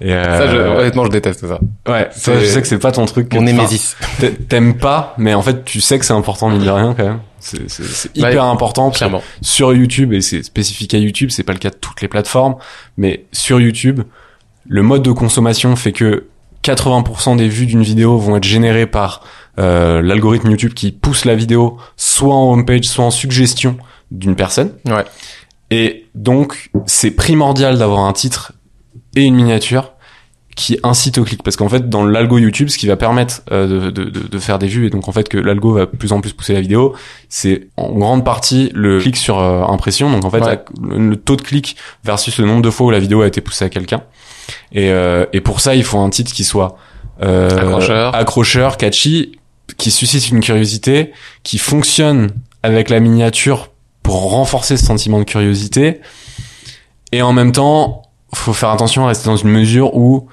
Et 0.00 0.12
euh, 0.12 0.24
ça, 0.38 0.48
je, 0.50 0.56
honnêtement, 0.56 1.04
je 1.04 1.10
déteste 1.10 1.46
ça. 1.46 1.58
ouais, 1.88 2.08
ça, 2.12 2.38
je 2.38 2.44
sais 2.46 2.60
que 2.62 2.68
c'est 2.68 2.78
pas 2.78 2.92
ton 2.92 3.06
truc. 3.06 3.32
Mon 3.34 3.42
némésis. 3.42 3.96
t'a- 4.20 4.28
T'aimes 4.48 4.74
pas, 4.76 5.14
mais 5.18 5.34
en 5.34 5.42
fait, 5.42 5.64
tu 5.64 5.80
sais 5.80 5.98
que 5.98 6.04
c'est 6.04 6.12
important 6.12 6.48
mine 6.48 6.62
de 6.64 6.70
rien 6.70 6.94
quand 6.96 7.04
même. 7.04 7.20
C'est 7.40 7.58
Bah, 8.20 8.30
hyper 8.30 8.44
important 8.44 8.90
Clairement. 8.90 9.22
sur 9.40 9.72
YouTube 9.72 10.12
et 10.12 10.20
c'est 10.20 10.42
spécifique 10.42 10.92
à 10.94 10.98
YouTube, 10.98 11.30
c'est 11.30 11.42
pas 11.42 11.54
le 11.54 11.58
cas 11.58 11.70
de 11.70 11.76
toutes 11.76 12.02
les 12.02 12.08
plateformes, 12.08 12.56
mais 12.98 13.24
sur 13.32 13.60
YouTube, 13.60 14.02
le 14.68 14.82
mode 14.82 15.02
de 15.02 15.10
consommation 15.12 15.74
fait 15.74 15.92
que 15.92 16.26
80% 16.62 17.36
des 17.36 17.48
vues 17.48 17.64
d'une 17.66 17.82
vidéo 17.82 18.18
vont 18.18 18.36
être 18.36 18.44
générées 18.44 18.86
par 18.86 19.22
euh, 19.58 20.02
l'algorithme 20.02 20.50
YouTube 20.50 20.74
qui 20.74 20.92
pousse 20.92 21.24
la 21.24 21.34
vidéo 21.34 21.78
soit 21.96 22.34
en 22.34 22.52
homepage, 22.52 22.84
soit 22.84 23.04
en 23.04 23.10
suggestion 23.10 23.78
d'une 24.10 24.36
personne. 24.36 24.72
Ouais. 24.86 25.04
Et 25.70 26.06
donc, 26.14 26.70
c'est 26.86 27.10
primordial 27.12 27.78
d'avoir 27.78 28.00
un 28.04 28.12
titre 28.12 28.52
et 29.14 29.22
une 29.22 29.34
miniature 29.36 29.92
qui 30.56 30.78
incite 30.82 31.16
au 31.16 31.24
clic. 31.24 31.42
Parce 31.44 31.56
qu'en 31.56 31.68
fait, 31.68 31.88
dans 31.88 32.04
l'algo 32.04 32.36
YouTube, 32.36 32.68
ce 32.68 32.76
qui 32.76 32.86
va 32.88 32.96
permettre 32.96 33.42
euh, 33.52 33.90
de, 33.90 34.04
de, 34.04 34.38
faire 34.38 34.58
des 34.58 34.66
vues, 34.66 34.86
et 34.88 34.90
donc 34.90 35.08
en 35.08 35.12
fait 35.12 35.28
que 35.28 35.38
l'algo 35.38 35.72
va 35.74 35.86
de 35.86 35.96
plus 35.96 36.12
en 36.12 36.20
plus 36.20 36.32
pousser 36.32 36.52
la 36.54 36.60
vidéo, 36.60 36.94
c'est 37.28 37.68
en 37.76 37.92
grande 37.92 38.24
partie 38.24 38.70
le 38.74 38.98
clic 39.00 39.16
sur 39.16 39.38
euh, 39.38 39.62
impression. 39.62 40.10
Donc 40.10 40.24
en 40.24 40.30
fait, 40.30 40.40
Ouais. 40.40 40.58
la- 40.90 40.96
le, 40.98 41.16
taux 41.16 41.36
de 41.36 41.42
clic 41.42 41.76
versus 42.04 42.36
le 42.38 42.46
nombre 42.46 42.62
de 42.62 42.70
fois 42.70 42.88
où 42.88 42.90
la 42.90 42.98
vidéo 42.98 43.22
a 43.22 43.26
été 43.28 43.40
poussée 43.40 43.64
à 43.64 43.68
quelqu'un. 43.68 44.02
Et, 44.72 44.90
euh, 44.90 45.24
et 45.32 45.40
pour 45.40 45.60
ça, 45.60 45.76
il 45.76 45.84
faut 45.84 45.98
un 45.98 46.10
titre 46.10 46.32
qui 46.32 46.44
soit 46.44 46.76
Accrocheur. 47.22 48.14
accrocheur, 48.14 48.76
catchy, 48.76 49.32
qui 49.76 49.90
suscite 49.90 50.30
une 50.30 50.40
curiosité, 50.40 51.12
qui 51.42 51.58
fonctionne 51.58 52.30
avec 52.62 52.90
la 52.90 52.98
miniature 53.00 53.69
pour 54.10 54.30
renforcer 54.32 54.76
ce 54.76 54.84
sentiment 54.84 55.18
de 55.20 55.24
curiosité. 55.24 56.00
Et 57.12 57.22
en 57.22 57.32
même 57.32 57.52
temps, 57.52 58.02
faut 58.34 58.52
faire 58.52 58.70
attention 58.70 59.04
à 59.04 59.08
rester 59.08 59.26
dans 59.26 59.36
une 59.36 59.50
mesure 59.50 59.94
où 59.96 60.26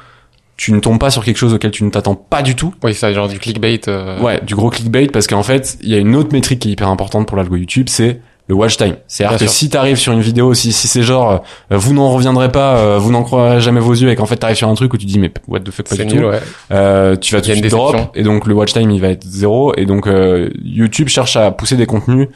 tu 0.55 0.71
ne 0.73 0.79
tombes 0.79 0.99
pas 0.99 1.11
sur 1.11 1.23
quelque 1.23 1.37
chose 1.37 1.53
auquel 1.53 1.69
tu 1.71 1.83
ne 1.83 1.89
t'attends 1.91 2.15
pas 2.15 2.41
du 2.41 2.55
tout. 2.55 2.73
Oui, 2.83 2.95
ça, 2.95 3.13
genre 3.13 3.27
du 3.27 3.37
clickbait. 3.39 3.81
euh, 3.87 4.19
Ouais, 4.19 4.41
du 4.41 4.55
gros 4.55 4.69
clickbait 4.71 5.07
parce 5.07 5.27
qu'en 5.27 5.43
fait, 5.43 5.77
il 5.83 5.89
y 5.89 5.95
a 5.95 5.99
une 5.99 6.15
autre 6.15 6.33
métrique 6.33 6.59
qui 6.59 6.69
est 6.69 6.71
hyper 6.71 6.89
importante 6.89 7.27
pour 7.27 7.37
l'algo 7.37 7.55
YouTube, 7.55 7.87
c'est 7.89 8.19
le 8.49 8.55
watch 8.55 8.77
time. 8.77 8.95
C'est-à-dire 9.07 9.37
que 9.39 9.45
sûr. 9.45 9.53
si 9.53 9.69
t'arrives 9.69 9.97
sur 9.97 10.13
une 10.13 10.21
vidéo, 10.21 10.53
si, 10.53 10.71
si 10.71 10.87
c'est 10.87 11.03
genre, 11.03 11.43
euh, 11.71 11.77
vous 11.77 11.93
n'en 11.93 12.11
reviendrez 12.13 12.49
pas, 12.51 12.77
euh, 12.77 12.97
vous 12.97 13.11
n'en 13.11 13.23
croirez 13.23 13.59
jamais 13.59 13.81
vos 13.81 13.93
yeux 13.93 14.09
et 14.09 14.15
qu'en 14.15 14.25
fait 14.25 14.37
t'arrives 14.37 14.55
sur 14.55 14.69
un 14.69 14.73
truc 14.75 14.93
où 14.93 14.97
tu 14.97 15.05
dis 15.05 15.19
mais 15.19 15.31
what 15.49 15.59
the 15.59 15.71
fuck 15.71 15.89
pas 15.89 15.95
du 15.97 16.05
nul, 16.05 16.21
tout, 16.21 16.27
ouais. 16.29 16.39
euh, 16.71 17.15
tu 17.17 17.33
vas 17.35 17.41
tout 17.41 17.49
de 17.49 17.53
suite 17.55 17.67
drop 17.69 17.95
et 18.15 18.23
donc 18.23 18.47
le 18.47 18.53
watch 18.53 18.71
time 18.73 18.89
il 18.91 19.01
va 19.01 19.09
être 19.09 19.25
zéro 19.25 19.73
et 19.75 19.85
donc 19.85 20.07
euh, 20.07 20.49
YouTube 20.63 21.09
cherche 21.09 21.35
à 21.35 21.51
pousser 21.51 21.75
des 21.75 21.85
contenus 21.85 22.29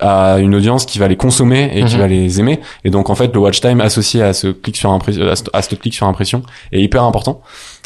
à 0.00 0.38
une 0.38 0.54
audience 0.54 0.86
qui 0.86 0.98
va 0.98 1.08
les 1.08 1.16
consommer 1.16 1.70
et 1.74 1.84
qui 1.84 1.94
Mhm. 1.96 2.00
va 2.00 2.06
les 2.06 2.40
aimer 2.40 2.60
et 2.84 2.90
donc 2.90 3.10
en 3.10 3.14
fait 3.14 3.34
le 3.34 3.40
watch 3.40 3.60
time 3.60 3.80
associé 3.80 4.22
à 4.22 4.32
ce 4.32 4.46
clic 4.48 4.76
sur 4.76 4.90
impression 4.90 5.26
à 5.28 5.36
ce, 5.36 5.42
à 5.52 5.60
ce 5.60 5.74
clic 5.74 5.92
sur 5.92 6.06
impression 6.06 6.42
est 6.72 6.80
hyper 6.80 7.02
important 7.02 7.42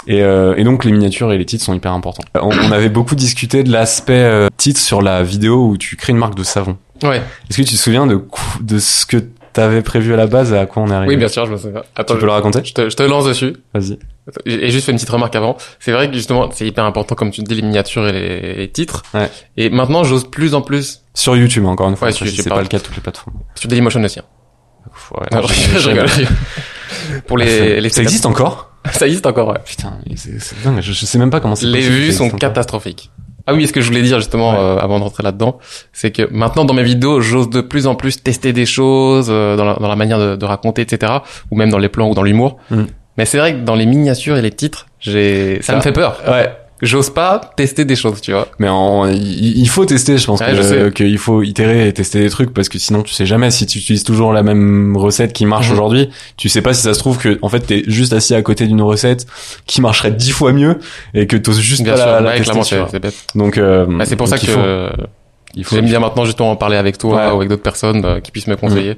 et, 0.06 0.20
euh, 0.22 0.54
et 0.56 0.64
donc 0.64 0.84
les 0.84 0.92
miniatures 0.92 1.32
et 1.32 1.38
les 1.38 1.44
titres 1.46 1.64
sont 1.64 1.74
hyper 1.74 1.92
importants. 1.92 2.24
On, 2.34 2.50
on 2.50 2.72
avait 2.72 2.88
beaucoup 2.88 3.14
discuté 3.14 3.62
de 3.62 3.70
l'aspect 3.72 4.12
euh, 4.18 4.48
titre 4.56 4.80
sur 4.80 5.00
la 5.00 5.22
vidéo 5.22 5.64
où 5.68 5.76
tu 5.76 5.96
crées 5.96 6.12
une 6.12 6.18
marque 6.18 6.34
de 6.34 6.42
savon. 6.42 6.76
Ouais. 7.02 7.22
Est-ce 7.50 7.58
que 7.58 7.62
tu 7.62 7.74
te 7.74 7.80
souviens 7.80 8.06
de 8.06 8.20
de 8.60 8.78
ce 8.78 9.06
que 9.06 9.16
t'avais 9.52 9.82
prévu 9.82 10.14
à 10.14 10.16
la 10.16 10.26
base 10.26 10.52
et 10.52 10.58
à 10.58 10.64
quoi 10.66 10.82
on 10.82 10.90
est 10.90 10.94
arrivé 10.94 11.10
Oui, 11.14 11.16
bien 11.18 11.28
sûr, 11.28 11.44
je 11.46 11.52
me 11.52 11.56
souviens. 11.58 11.82
Attends, 11.94 12.14
Tu 12.14 12.20
peux 12.20 12.26
le 12.26 12.32
raconter 12.32 12.60
je 12.64 12.72
te, 12.72 12.88
je 12.88 12.96
te 12.96 13.02
lance 13.02 13.26
dessus. 13.26 13.54
Vas-y. 13.74 13.98
Et 14.46 14.70
juste 14.70 14.86
fait 14.86 14.92
une 14.92 14.96
petite 14.98 15.10
remarque 15.10 15.34
avant. 15.36 15.56
C'est 15.80 15.92
vrai 15.92 16.08
que 16.08 16.14
justement, 16.14 16.48
c'est 16.52 16.66
hyper 16.66 16.84
important, 16.84 17.14
comme 17.16 17.30
tu 17.32 17.42
dis, 17.42 17.54
les 17.54 17.62
miniatures 17.62 18.06
et 18.08 18.12
les, 18.12 18.54
les 18.54 18.68
titres. 18.70 19.02
Ouais. 19.12 19.28
Et 19.56 19.68
maintenant, 19.68 20.04
j'ose 20.04 20.30
plus 20.30 20.54
en 20.54 20.62
plus 20.62 21.02
Sur 21.12 21.36
YouTube 21.36 21.66
encore 21.66 21.88
une 21.90 21.96
fois, 21.96 22.06
Ouais, 22.08 22.12
ça, 22.12 22.18
sur 22.18 22.26
YouTube, 22.26 22.44
c'est 22.44 22.50
pas 22.50 22.62
le 22.62 22.68
cas 22.68 22.78
de 22.78 22.82
toutes 22.84 22.94
les 22.96 23.02
plateformes. 23.02 23.36
sur 23.56 23.68
Dailymotion 23.68 24.02
aussi. 24.02 24.20
hein. 24.20 24.24
Ouais, 25.18 25.26
Non, 25.32 25.46
je, 25.46 25.78
je 25.78 25.88
rigole. 25.88 26.06
Pour 27.26 27.36
les, 27.38 27.80
les 27.80 27.88
ça 27.90 28.02
existe 28.02 28.26
encore 28.26 28.70
Ça 28.92 29.06
existe 29.06 29.26
encore, 29.26 29.48
ouais. 29.48 29.58
Putain, 29.64 29.98
c'est 30.16 30.62
dingue, 30.62 30.80
je, 30.80 30.92
je 30.92 31.06
sais 31.06 31.18
même 31.18 31.30
pas 31.30 31.40
comment 31.40 31.56
c'est 31.56 31.66
Les 31.66 31.80
vues 31.80 32.12
sont 32.12 32.30
catastrophiques. 32.30 33.10
Ah 33.46 33.54
oui, 33.54 33.66
ce 33.66 33.72
que 33.72 33.80
je 33.80 33.88
voulais 33.88 34.02
dire 34.02 34.18
justement 34.18 34.52
Ouais. 34.52 34.58
euh, 34.58 34.78
avant 34.78 34.98
de 34.98 35.04
rentrer 35.04 35.22
là-dedans, 35.22 35.58
c'est 35.92 36.10
que 36.10 36.28
maintenant 36.30 36.64
dans 36.64 36.74
mes 36.74 36.84
vidéos, 36.84 37.20
j'ose 37.20 37.50
de 37.50 37.60
plus 37.60 37.86
en 37.86 37.94
plus 37.94 38.22
tester 38.22 38.52
des 38.52 38.66
choses 38.66 39.28
euh, 39.30 39.56
dans, 39.56 39.64
la, 39.64 39.74
dans 39.74 39.88
la 39.88 39.96
manière 39.96 40.18
de, 40.18 40.36
de 40.36 40.44
raconter, 40.44 40.82
etc. 40.82 41.12
Ou 41.50 41.56
même 41.56 41.70
dans 41.70 41.78
les 41.78 41.88
plans 41.88 42.08
ou 42.08 42.14
dans 42.14 42.22
l'humour. 42.22 42.58
Mm. 42.70 42.82
Mais 43.18 43.24
c'est 43.26 43.38
vrai 43.38 43.52
que 43.54 43.58
dans 43.60 43.74
les 43.74 43.84
miniatures 43.86 44.36
et 44.36 44.42
les 44.42 44.50
titres, 44.52 44.86
j'ai 45.00 45.60
ça 45.60 45.72
Ça- 45.72 45.76
me 45.76 45.82
fait 45.82 45.92
peur. 45.92 46.20
Ouais, 46.26 46.50
J'ose 46.82 47.10
pas 47.10 47.40
tester 47.56 47.84
des 47.84 47.94
choses, 47.94 48.20
tu 48.20 48.32
vois. 48.32 48.48
mais 48.58 48.68
en, 48.68 49.06
il, 49.08 49.56
il 49.58 49.68
faut 49.68 49.84
tester, 49.84 50.18
je 50.18 50.26
pense 50.26 50.40
Ouais, 50.40 50.48
que 50.52 50.88
qu'il 50.88 51.16
faut 51.18 51.42
itérer 51.42 51.86
et 51.86 51.92
tester 51.92 52.18
des 52.20 52.28
trucs 52.28 52.52
parce 52.52 52.68
que 52.68 52.78
sinon 52.80 53.02
tu 53.04 53.14
sais 53.14 53.24
jamais 53.24 53.52
si 53.52 53.66
tu 53.66 53.78
utilises 53.78 54.02
toujours 54.02 54.32
la 54.32 54.42
même 54.42 54.96
recette 54.96 55.32
qui 55.32 55.46
marche 55.46 55.68
Mhm. 55.68 55.72
aujourd'hui, 55.74 56.10
tu 56.36 56.48
sais 56.48 56.60
pas 56.60 56.74
si 56.74 56.82
ça 56.82 56.92
se 56.92 56.98
trouve 56.98 57.18
que 57.18 57.38
en 57.40 57.48
fait 57.48 57.60
t'es 57.60 57.84
juste 57.86 58.12
assis 58.12 58.34
à 58.34 58.42
côté 58.42 58.66
d'une 58.66 58.82
recette 58.82 59.26
qui 59.66 59.80
marcherait 59.80 60.10
dix 60.10 60.32
fois 60.32 60.52
mieux 60.52 60.78
et 61.14 61.28
que 61.28 61.36
t'oses 61.36 61.60
juste 61.60 61.82
Bien 61.84 61.92
pas 61.92 61.98
sûr, 61.98 62.06
la, 62.06 62.20
la 62.20 62.30
ouais, 62.32 62.38
tester, 62.38 62.60
tu 62.62 62.76
vois. 62.76 62.98
bête. 62.98 63.14
Donc 63.36 63.58
euh, 63.58 63.86
Bah, 63.88 64.04
c'est 64.04 64.16
pour 64.16 64.26
ça 64.26 64.36
donc 64.36 64.46
que 64.46 64.50
euh, 64.56 64.90
j'aime 65.70 65.84
bien 65.84 66.00
maintenant 66.00 66.24
justement 66.24 66.50
en 66.50 66.56
parler 66.56 66.76
avec 66.78 66.98
toi 66.98 67.14
Ouais. 67.16 67.30
ou 67.32 67.36
avec 67.36 67.48
d'autres 67.48 67.62
personnes 67.62 68.04
euh, 68.04 68.18
qui 68.20 68.32
puissent 68.32 68.48
me 68.48 68.56
conseiller. 68.56 68.96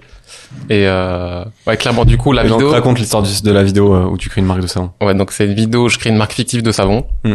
Et 0.71 0.87
euh, 0.87 1.45
ouais, 1.67 1.77
clairement, 1.77 2.05
du 2.05 2.17
coup, 2.17 2.33
la 2.33 2.45
Et 2.45 2.49
donc, 2.49 2.61
vidéo. 2.61 2.71
raconte 2.73 2.99
l'histoire 2.99 3.23
de 3.43 3.51
la 3.51 3.63
vidéo 3.63 3.95
euh, 3.95 4.05
où 4.05 4.17
tu 4.17 4.29
crées 4.31 4.41
une 4.41 4.47
marque 4.47 4.61
de 4.61 4.67
savon. 4.69 4.91
Ouais, 5.03 5.15
donc 5.15 5.33
c'est 5.33 5.47
une 5.47 5.55
vidéo 5.55 5.85
où 5.85 5.89
je 5.89 5.99
crée 5.99 6.11
une 6.11 6.17
marque 6.17 6.33
fictive 6.33 6.63
de 6.63 6.71
savon. 6.71 7.05
Mm. 7.25 7.33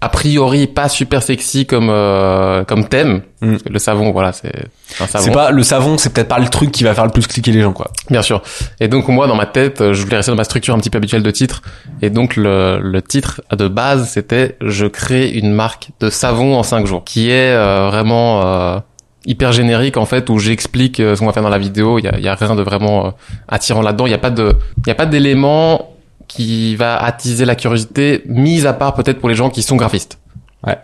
A, 0.00 0.08
priori, 0.08 0.66
pas 0.66 0.88
super 0.88 1.22
sexy 1.22 1.66
comme 1.66 1.88
euh, 1.90 2.64
comme 2.64 2.88
thème. 2.88 3.22
Mm. 3.40 3.50
Parce 3.50 3.62
que 3.62 3.68
le 3.68 3.78
savon, 3.78 4.12
voilà, 4.12 4.32
c'est 4.32 4.52
un 5.00 5.06
savon. 5.06 5.24
C'est 5.24 5.32
pas 5.32 5.50
le 5.50 5.62
savon, 5.62 5.98
c'est 5.98 6.12
peut-être 6.12 6.28
pas 6.28 6.38
le 6.38 6.48
truc 6.48 6.72
qui 6.72 6.84
va 6.84 6.94
faire 6.94 7.04
le 7.04 7.10
plus 7.10 7.26
cliquer 7.26 7.52
les 7.52 7.60
gens 7.60 7.72
quoi. 7.72 7.90
Bien 8.10 8.22
sûr. 8.22 8.42
Et 8.80 8.88
donc 8.88 9.08
moi, 9.08 9.26
dans 9.26 9.36
ma 9.36 9.46
tête, 9.46 9.80
euh, 9.80 9.92
je 9.92 10.02
voulais 10.02 10.16
rester 10.16 10.32
dans 10.32 10.36
ma 10.36 10.44
structure 10.44 10.74
un 10.74 10.78
petit 10.78 10.90
peu 10.90 10.98
habituelle 10.98 11.22
de 11.22 11.30
titre. 11.30 11.62
Et 12.02 12.10
donc 12.10 12.36
le, 12.36 12.80
le 12.80 13.02
titre 13.02 13.42
de 13.52 13.68
base, 13.68 14.08
c'était 14.08 14.56
je 14.60 14.86
crée 14.86 15.28
une 15.30 15.52
marque 15.52 15.90
de 16.00 16.10
savon 16.10 16.56
en 16.56 16.62
5 16.62 16.86
jours, 16.86 17.04
qui 17.04 17.30
est 17.30 17.52
euh, 17.52 17.88
vraiment 17.90 18.42
euh, 18.42 18.78
hyper 19.26 19.52
générique 19.52 19.96
en 19.96 20.06
fait, 20.06 20.30
où 20.30 20.38
j'explique 20.38 21.00
euh, 21.00 21.14
ce 21.14 21.20
qu'on 21.20 21.26
va 21.26 21.32
faire 21.32 21.42
dans 21.42 21.48
la 21.48 21.58
vidéo. 21.58 21.98
Il 21.98 22.04
y 22.04 22.08
a, 22.08 22.18
y 22.18 22.28
a 22.28 22.34
rien 22.34 22.54
de 22.54 22.62
vraiment 22.62 23.06
euh, 23.06 23.10
attirant 23.48 23.82
là-dedans. 23.82 24.06
Il 24.06 24.10
y 24.10 24.14
a 24.14 24.18
pas 24.18 24.30
de, 24.30 24.54
il 24.78 24.88
y 24.88 24.90
a 24.90 24.94
pas 24.94 25.06
d'élément 25.06 25.89
qui 26.30 26.76
va 26.76 26.96
attiser 26.96 27.44
la 27.44 27.56
curiosité, 27.56 28.22
mis 28.26 28.66
à 28.66 28.72
part 28.72 28.94
peut-être 28.94 29.18
pour 29.18 29.28
les 29.28 29.34
gens 29.34 29.50
qui 29.50 29.62
sont 29.62 29.76
graphistes. 29.76 30.18
Ouais. 30.66 30.78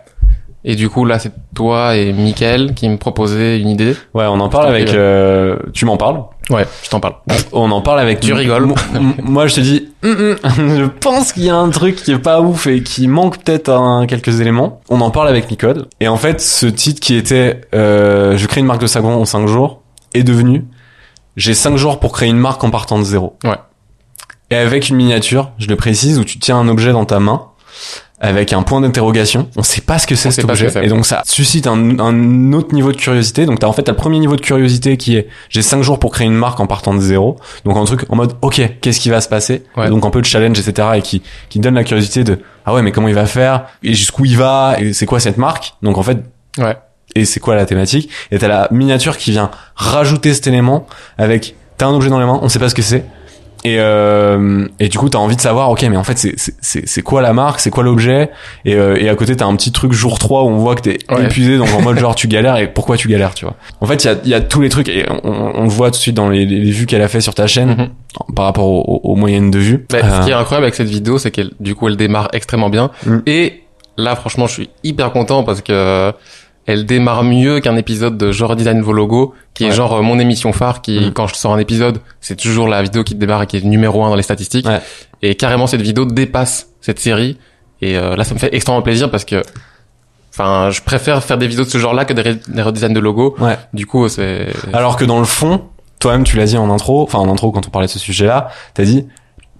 Et 0.65 0.75
du 0.75 0.89
coup, 0.89 1.05
là, 1.05 1.17
c'est 1.17 1.31
toi 1.55 1.95
et 1.95 2.11
Mickaël 2.11 2.73
qui 2.73 2.89
me 2.89 2.97
proposaient 2.97 3.57
une 3.57 3.69
idée. 3.69 3.95
Ouais, 4.13 4.25
on 4.25 4.39
en 4.41 4.49
parle 4.49 4.67
avec. 4.67 4.89
euh, 4.89 5.57
tu 5.71 5.85
m'en 5.85 5.95
parles? 5.95 6.21
Ouais, 6.49 6.65
je 6.83 6.89
t'en 6.89 6.99
parle. 6.99 7.15
On 7.53 7.71
en 7.71 7.79
parle 7.81 8.01
avec. 8.01 8.19
Tu 8.19 8.33
rigoles. 8.33 8.73
Moi, 9.23 9.47
je 9.47 9.55
te 9.55 9.59
dis, 9.61 9.87
hum, 10.03 10.35
hum, 10.43 10.77
je 10.77 10.85
pense 10.85 11.31
qu'il 11.31 11.45
y 11.45 11.49
a 11.49 11.55
un 11.55 11.69
truc 11.69 11.95
qui 11.95 12.11
est 12.11 12.19
pas 12.19 12.41
ouf 12.41 12.67
et 12.67 12.83
qui 12.83 13.07
manque 13.07 13.41
peut-être 13.41 13.69
un, 13.69 14.05
quelques 14.07 14.41
éléments. 14.41 14.81
On 14.89 14.99
en 14.99 15.11
parle 15.11 15.29
avec 15.29 15.49
Micode. 15.49 15.87
Et 16.01 16.09
en 16.09 16.17
fait, 16.17 16.41
ce 16.41 16.65
titre 16.65 16.99
qui 16.99 17.15
était, 17.15 17.61
euh, 17.73 18.35
je 18.35 18.45
crée 18.47 18.59
une 18.59 18.65
marque 18.67 18.81
de 18.81 18.87
savon 18.87 19.13
en 19.13 19.23
5 19.25 19.47
jours, 19.47 19.83
est 20.13 20.23
devenu, 20.23 20.65
j'ai 21.37 21.53
5 21.53 21.77
jours 21.77 21.99
pour 21.99 22.11
créer 22.11 22.29
une 22.29 22.37
marque 22.39 22.63
en 22.65 22.71
partant 22.71 22.97
de 22.97 23.03
zéro. 23.03 23.37
Ouais. 23.45 23.55
Et 24.49 24.55
avec 24.55 24.89
une 24.89 24.95
miniature, 24.95 25.51
je 25.57 25.67
le 25.67 25.75
précise, 25.75 26.19
où 26.19 26.23
tu 26.23 26.39
tiens 26.39 26.57
un 26.57 26.67
objet 26.69 26.91
dans 26.93 27.05
ta 27.05 27.19
main, 27.19 27.47
avec 28.19 28.53
un 28.53 28.63
point 28.63 28.81
d'interrogation. 28.81 29.47
On 29.57 29.61
sait 29.63 29.81
pas 29.81 29.99
ce 29.99 30.07
que 30.07 30.15
c'est 30.15 30.31
cet 30.31 30.45
ce 30.45 30.49
objet. 30.49 30.71
que. 30.71 30.79
Et 30.79 30.87
donc 30.87 31.05
ça 31.05 31.21
suscite 31.25 31.67
un, 31.67 31.99
un 31.99 32.53
autre 32.53 32.73
niveau 32.73 32.91
de 32.91 32.97
curiosité. 32.97 33.45
Donc 33.45 33.59
t'as 33.59 33.67
en 33.67 33.73
fait 33.73 33.83
t'as 33.83 33.91
le 33.91 33.97
premier 33.97 34.17
niveau 34.17 34.35
de 34.35 34.41
curiosité 34.41 34.97
qui 34.97 35.15
est 35.17 35.27
j'ai 35.49 35.61
5 35.61 35.83
jours 35.83 35.99
pour 35.99 36.11
créer 36.11 36.25
une 36.25 36.33
marque 36.33 36.59
en 36.59 36.65
partant 36.65 36.95
de 36.95 36.99
zéro. 36.99 37.37
Donc 37.63 37.77
un 37.77 37.83
truc 37.85 38.05
en 38.09 38.15
mode 38.15 38.33
ok 38.41 38.61
qu'est-ce 38.81 38.99
qui 38.99 39.09
va 39.11 39.21
se 39.21 39.29
passer. 39.29 39.63
Ouais. 39.75 39.89
Donc 39.89 40.03
un 40.03 40.09
peu 40.09 40.19
de 40.21 40.25
challenge 40.25 40.57
etc. 40.59 40.87
Et 40.95 41.01
qui 41.03 41.21
qui 41.49 41.59
donne 41.59 41.75
la 41.75 41.83
curiosité 41.83 42.23
de 42.23 42.39
ah 42.65 42.73
ouais 42.73 42.81
mais 42.81 42.91
comment 42.91 43.07
il 43.07 43.13
va 43.13 43.27
faire 43.27 43.67
et 43.83 43.93
jusqu'où 43.93 44.25
il 44.25 44.35
va 44.37 44.77
et 44.79 44.93
c'est 44.93 45.05
quoi 45.05 45.19
cette 45.19 45.37
marque? 45.37 45.75
Donc 45.83 45.97
en 45.99 46.03
fait 46.03 46.17
Ouais. 46.57 46.75
et 47.13 47.23
c'est 47.25 47.39
quoi 47.39 47.53
la 47.53 47.67
thématique? 47.67 48.09
Et 48.31 48.39
t'as 48.39 48.47
la 48.47 48.67
miniature 48.71 49.17
qui 49.17 49.29
vient 49.29 49.51
rajouter 49.75 50.33
cet 50.33 50.47
élément 50.47 50.87
avec 51.19 51.55
t'as 51.77 51.85
un 51.85 51.93
objet 51.93 52.09
dans 52.09 52.19
les 52.19 52.25
mains 52.25 52.39
on 52.41 52.49
sait 52.49 52.57
pas 52.57 52.69
ce 52.69 52.73
que 52.75 52.81
c'est. 52.81 53.05
Et, 53.63 53.77
euh, 53.79 54.65
et 54.79 54.87
du 54.89 54.97
coup, 54.97 55.09
t'as 55.09 55.17
envie 55.17 55.35
de 55.35 55.41
savoir, 55.41 55.69
ok, 55.71 55.83
mais 55.89 55.97
en 55.97 56.03
fait, 56.03 56.17
c'est- 56.17 56.33
c'est 56.37 56.53
c'est- 56.61 56.87
c'est 56.87 57.01
quoi 57.01 57.21
la 57.21 57.33
marque, 57.33 57.59
c'est 57.59 57.69
quoi 57.69 57.83
l'objet? 57.83 58.29
Et, 58.65 58.75
euh, 58.75 58.95
et 58.99 59.09
à 59.09 59.15
côté, 59.15 59.35
t'as 59.35 59.45
un 59.45 59.55
petit 59.55 59.71
truc 59.71 59.91
jour 59.93 60.19
3 60.19 60.43
où 60.43 60.47
on 60.49 60.57
voit 60.57 60.75
que 60.75 60.81
t'es 60.81 60.97
Ouais. 61.09 61.25
épuisé, 61.25 61.57
donc 61.57 61.67
en 61.75 61.81
mode 61.81 61.97
genre 61.99 62.15
tu 62.15 62.27
galères 62.27 62.57
et 62.57 62.67
pourquoi 62.71 62.97
tu 62.97 63.07
galères, 63.07 63.33
tu 63.33 63.45
vois? 63.45 63.55
En 63.81 63.85
fait, 63.85 64.03
il 64.03 64.07
y 64.07 64.09
a, 64.09 64.15
il 64.23 64.29
y 64.29 64.33
a 64.33 64.41
tous 64.41 64.61
les 64.61 64.69
trucs 64.69 64.89
et 64.89 65.05
on, 65.23 65.51
on 65.55 65.63
le 65.63 65.69
voit 65.69 65.87
tout 65.87 65.97
de 65.97 66.01
suite 66.01 66.15
dans 66.15 66.29
les, 66.29 66.45
les 66.45 66.71
vues 66.71 66.85
qu'elle 66.85 67.01
a 67.01 67.07
fait 67.07 67.21
sur 67.21 67.33
ta 67.35 67.47
chaîne 67.47 67.69
Mhm. 67.69 68.33
par 68.35 68.45
rapport 68.45 68.65
aux, 68.67 68.83
aux- 69.03 69.11
aux 69.11 69.15
moyennes 69.15 69.51
de 69.51 69.59
vues. 69.59 69.85
Bah, 69.89 69.99
Euh, 70.03 70.19
Ce 70.21 70.25
qui 70.25 70.31
est 70.31 70.35
incroyable 70.35 70.65
avec 70.65 70.75
cette 70.75 70.89
vidéo, 70.89 71.17
c'est 71.17 71.31
qu'elle, 71.31 71.51
du 71.59 71.75
coup, 71.75 71.87
elle 71.87 71.97
démarre 71.97 72.29
extrêmement 72.33 72.69
bien. 72.69 72.91
Mm. 73.05 73.17
Et 73.25 73.63
là, 73.97 74.15
franchement, 74.15 74.47
je 74.47 74.53
suis 74.53 74.69
hyper 74.83 75.11
content 75.11 75.43
parce 75.43 75.61
que 75.61 75.71
euh, 75.73 76.11
elle 76.67 76.85
démarre 76.85 77.23
mieux 77.23 77.59
qu'un 77.59 77.75
épisode 77.77 78.17
de 78.17 78.31
genre 78.31 78.55
design 78.55 78.81
vos 78.81 78.93
logos, 78.93 79.33
qui 79.55 79.65
est 79.65 79.71
genre 79.71 79.93
euh, 79.95 80.01
mon 80.03 80.19
émission 80.19 80.53
phare, 80.53 80.81
qui, 80.81 80.99
Mm. 80.99 81.13
quand 81.13 81.25
je 81.27 81.35
sors 81.35 81.53
un 81.53 81.57
épisode, 81.59 81.99
c'est 82.21 82.35
toujours 82.35 82.67
la 82.67 82.83
vidéo 82.83 83.03
qui 83.03 83.15
démarre 83.15 83.41
et 83.43 83.47
qui 83.47 83.57
est 83.57 83.63
numéro 83.63 84.03
un 84.03 84.09
dans 84.09 84.15
les 84.15 84.21
statistiques. 84.23 84.67
Ouais. 84.67 84.79
Et 85.23 85.33
carrément, 85.35 85.65
cette 85.65 85.81
vidéo 85.81 86.05
dépasse 86.05 86.67
cette 86.81 86.99
série. 86.99 87.37
Et 87.81 87.97
euh, 87.97 88.15
là, 88.15 88.23
ça 88.23 88.33
me 88.35 88.39
fait 88.39 88.53
extrêmement 88.53 88.81
plaisir 88.83 89.09
parce 89.09 89.23
que, 89.25 89.41
enfin, 90.33 90.69
je 90.71 90.81
préfère 90.81 91.23
faire 91.23 91.37
des 91.37 91.47
vidéos 91.47 91.63
de 91.65 91.69
ce 91.69 91.77
genre-là 91.77 92.05
que 92.05 92.13
des, 92.13 92.21
re- 92.23 92.49
des 92.51 92.61
redesigns 92.61 92.93
de 92.93 92.99
logos. 92.99 93.35
Ouais. 93.39 93.57
Du 93.73 93.85
coup, 93.85 94.07
c'est 94.09 94.47
Alors 94.73 94.97
que 94.97 95.05
dans 95.05 95.19
le 95.19 95.25
fond, 95.25 95.63
toi-même, 95.99 96.23
tu 96.23 96.37
l'as 96.37 96.45
dit 96.45 96.57
en 96.57 96.69
intro, 96.69 97.01
enfin 97.03 97.19
en 97.19 97.29
intro 97.31 97.51
quand 97.51 97.65
on 97.67 97.69
parlait 97.69 97.87
de 97.87 97.91
ce 97.91 97.99
sujet-là, 97.99 98.49
t'as 98.73 98.83
dit 98.83 99.07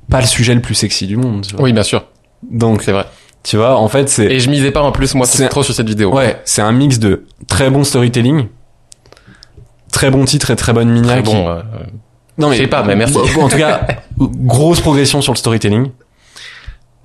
pas 0.10 0.22
le 0.22 0.28
sujet 0.28 0.54
le 0.56 0.62
plus 0.62 0.76
sexy 0.76 1.06
du 1.08 1.18
monde. 1.18 1.46
Tu 1.48 1.56
vois. 1.56 1.64
oui, 1.66 1.74
bien 1.74 1.84
sûr, 1.84 2.06
Donc, 2.50 2.82
c'est 2.84 2.92
vrai. 2.92 3.06
Tu 3.44 3.58
vois, 3.58 3.78
en 3.78 3.88
fait, 3.88 4.10
c'est 4.10 4.26
Et 4.26 4.40
je 4.40 4.50
misais 4.50 4.72
pas 4.72 4.82
en 4.82 4.92
plus 4.92 5.16
moi 5.16 5.26
C'est- 5.26 5.48
trop 5.50 5.64
sur 5.64 5.74
cette 5.74 5.88
vidéo. 5.88 6.14
Ouais, 6.14 6.42
c'est 6.46 6.62
un 6.62 6.72
mix 6.72 7.00
de 7.00 7.26
très 7.48 7.70
bon 7.70 7.84
storytelling, 7.84 8.48
très 9.92 10.12
bon 10.12 10.26
titre 10.26 10.52
et 10.52 10.56
très 10.56 10.74
bonne 10.74 10.90
minia. 10.90 11.14
Très 11.14 11.22
bon. 11.22 11.48
euh, 11.50 11.62
Non 12.38 12.52
Je 12.52 12.58
sais 12.58 12.68
pas, 12.68 12.84
mais 12.84 12.96
merci. 12.96 13.18
En 13.40 13.48
tout 13.50 13.58
cas, 13.58 13.88
grosse 14.20 14.80
progression 14.82 15.22
sur 15.22 15.34
le 15.34 15.38
storytelling. 15.38 15.92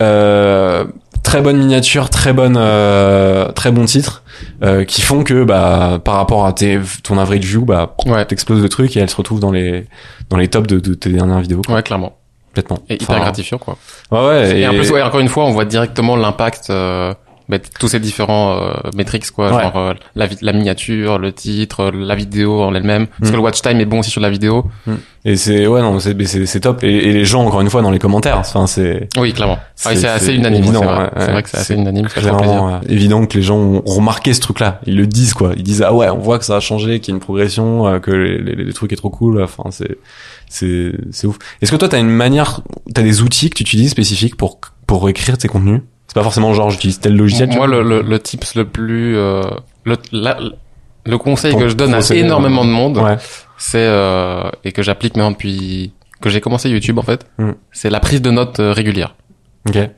Euh, 0.01 0.85
très 1.23 1.41
bonne 1.43 1.59
miniature, 1.59 2.11
très 2.11 2.33
bonne, 2.33 2.57
euh, 2.59 3.53
très 3.53 3.71
bon 3.71 3.85
titre, 3.85 4.25
euh, 4.65 4.85
qui 4.85 5.01
font 5.01 5.23
que 5.23 5.45
bah 5.45 6.01
par 6.05 6.17
rapport 6.17 6.45
à 6.45 6.53
tes, 6.53 6.81
ton 7.05 7.19
average 7.19 7.45
view, 7.45 7.65
bah 7.65 7.95
Ouais. 8.07 8.25
t'exploses 8.25 8.61
le 8.63 8.69
truc 8.69 8.97
et 8.97 9.01
elle 9.01 9.09
se 9.11 9.15
retrouve 9.17 9.39
dans 9.39 9.53
les 9.53 9.87
dans 10.29 10.37
les 10.39 10.49
tops 10.49 10.67
de, 10.67 10.81
de 10.81 10.95
tes 10.95 11.11
dernières 11.11 11.39
vidéos 11.41 11.63
Ouais, 11.69 11.83
clairement. 11.83 12.17
Complètement. 12.53 12.79
Et 12.89 12.95
hyper 12.95 13.11
Enfin, 13.11 13.21
gratifiant, 13.21 13.59
quoi. 13.59 13.77
Ouais 14.11 14.21
ouais. 14.27 14.61
Et, 14.61 14.67
en 14.69 14.73
plus, 14.75 14.91
ouais, 14.91 15.03
encore 15.03 15.21
une 15.21 15.29
fois, 15.29 15.45
on 15.45 15.53
voit 15.53 15.65
directement 15.65 16.17
l'impact 16.17 16.69
euh, 16.71 17.15
bah, 17.49 17.57
tous 17.81 17.89
ces 17.89 17.99
différents 18.01 18.59
euh, 18.61 18.73
métriques, 18.95 19.31
quoi. 19.31 19.53
Ouais. 19.55 19.63
Genre 19.63 19.77
euh, 19.77 19.95
la, 20.15 20.27
la 20.43 20.53
miniature, 20.53 21.19
le 21.19 21.33
titre, 21.33 21.91
la 21.95 22.15
vidéo 22.15 22.63
en 22.63 22.75
elle-même. 22.75 23.07
Parce 23.07 23.31
Mm. 23.31 23.33
que 23.33 23.37
le 23.37 23.43
watch 23.43 23.63
time 23.63 23.81
est 23.81 23.85
bon 23.87 24.01
aussi 24.01 24.11
sur 24.11 24.21
la 24.21 24.31
vidéo. 24.31 24.65
Et 25.25 25.37
c'est 25.37 25.69
ouais 25.69 25.81
non 25.83 26.01
c'est 26.01 26.21
c'est 26.27 26.47
c'est 26.47 26.59
top 26.59 26.83
et, 26.83 26.89
et 26.89 27.13
les 27.13 27.25
gens 27.25 27.45
encore 27.47 27.61
une 27.61 27.71
fois 27.71 27.81
dans 27.81 27.93
les 27.93 28.01
commentaires, 28.01 28.39
enfin 28.39 28.67
c'est 28.67 29.09
Oui, 29.17 29.33
clairement. 29.33 29.57
C'est- 29.77 29.91
Ouais, 29.91 29.95
c'est 29.97 30.09
assez 30.09 30.27
c'est 30.27 30.35
unanime. 30.35 30.65
évident, 30.65 30.81
C'est 30.81 30.85
vrai, 30.87 30.99
ouais, 31.05 31.09
C'est 31.17 31.31
vrai 31.31 31.43
que 31.45 31.49
c'est 31.49 31.57
assez 31.59 31.67
C'est 31.67 31.75
unanime. 31.81 32.07
Clairement 32.09 32.69
euh, 32.75 32.79
évident 32.89 33.25
que 33.27 33.37
les 33.37 33.43
gens 33.45 33.57
ont 33.57 33.83
ont 33.87 33.95
remarqué 33.95 34.35
ce 34.35 34.41
truc-là. 34.41 34.81
Ils 34.85 34.97
le 34.97 35.07
disent 35.07 35.35
quoi. 35.35 35.53
Ils 35.57 35.63
disent 35.63 35.83
ah 35.87 35.95
ouais, 35.95 36.09
on 36.11 36.19
voit 36.19 36.41
que 36.41 36.45
ça 36.45 36.57
a 36.57 36.61
changé, 36.61 36.99
qu'il 36.99 37.13
y 37.13 37.15
a 37.15 37.17
une 37.17 37.21
progression, 37.21 37.87
euh, 37.87 37.99
que 38.01 38.11
les, 38.11 38.39
les, 38.39 38.65
les 38.65 38.73
trucs 38.73 38.93
est 38.93 38.97
trop 38.97 39.11
cool. 39.11 39.41
Enfin 39.41 39.65
c'est 39.71 39.97
c'est 40.53 40.93
c'est 41.11 41.27
ouf. 41.27 41.39
Est-ce 41.61 41.71
que 41.73 41.77
toi 41.77 41.89
t'as 41.89 41.99
une 41.99 42.11
manière, 42.11 42.61
t'as 42.95 43.03
des 43.03 43.23
outils 43.23 43.51
que 43.51 43.57
tu 43.57 43.63
utilises 43.63 43.91
spécifiques 43.91 44.37
pour 44.37 44.61
pour 44.87 45.09
écrire 45.09 45.39
tes 45.39 45.49
contenus? 45.49 45.81
C'est 46.07 46.15
pas 46.15 46.23
forcément 46.23 46.53
genre 46.53 46.69
j'utilise 46.71 47.01
tel 47.01 47.17
logiciel. 47.17 47.49
Moi, 47.55 47.67
le, 47.67 47.83
le, 47.83 48.03
le 48.03 48.19
tips 48.19 48.55
le 48.57 48.67
plus, 48.67 49.17
euh, 49.17 49.43
le, 49.85 49.97
la- 50.13 50.39
le 51.07 51.19
conseil 51.19 51.53
Ton 51.53 51.61
que 51.61 51.69
je 51.69 51.75
donne 51.75 51.95
à 51.95 51.99
procédé, 51.99 52.21
énormément 52.21 52.65
de 52.67 52.71
monde, 52.71 52.99
Ouais. 52.99 53.17
c'est 53.57 53.79
euh, 53.79 54.51
et 54.65 54.73
que 54.73 54.83
j'applique 54.83 55.17
maintenant 55.17 55.31
depuis 55.31 55.93
que 56.21 56.29
j'ai 56.29 56.41
commencé 56.43 56.69
YouTube 56.69 56.99
en 56.99 57.03
fait, 57.03 57.27
Mm. 57.39 57.53
c'est 57.73 57.89
la 57.91 57.99
prise 58.01 58.21
de 58.21 58.31
notes 58.31 58.61
euh, 58.61 58.73
régulière. 58.73 59.15
Ok. 59.69 59.75
Genre 59.77 59.91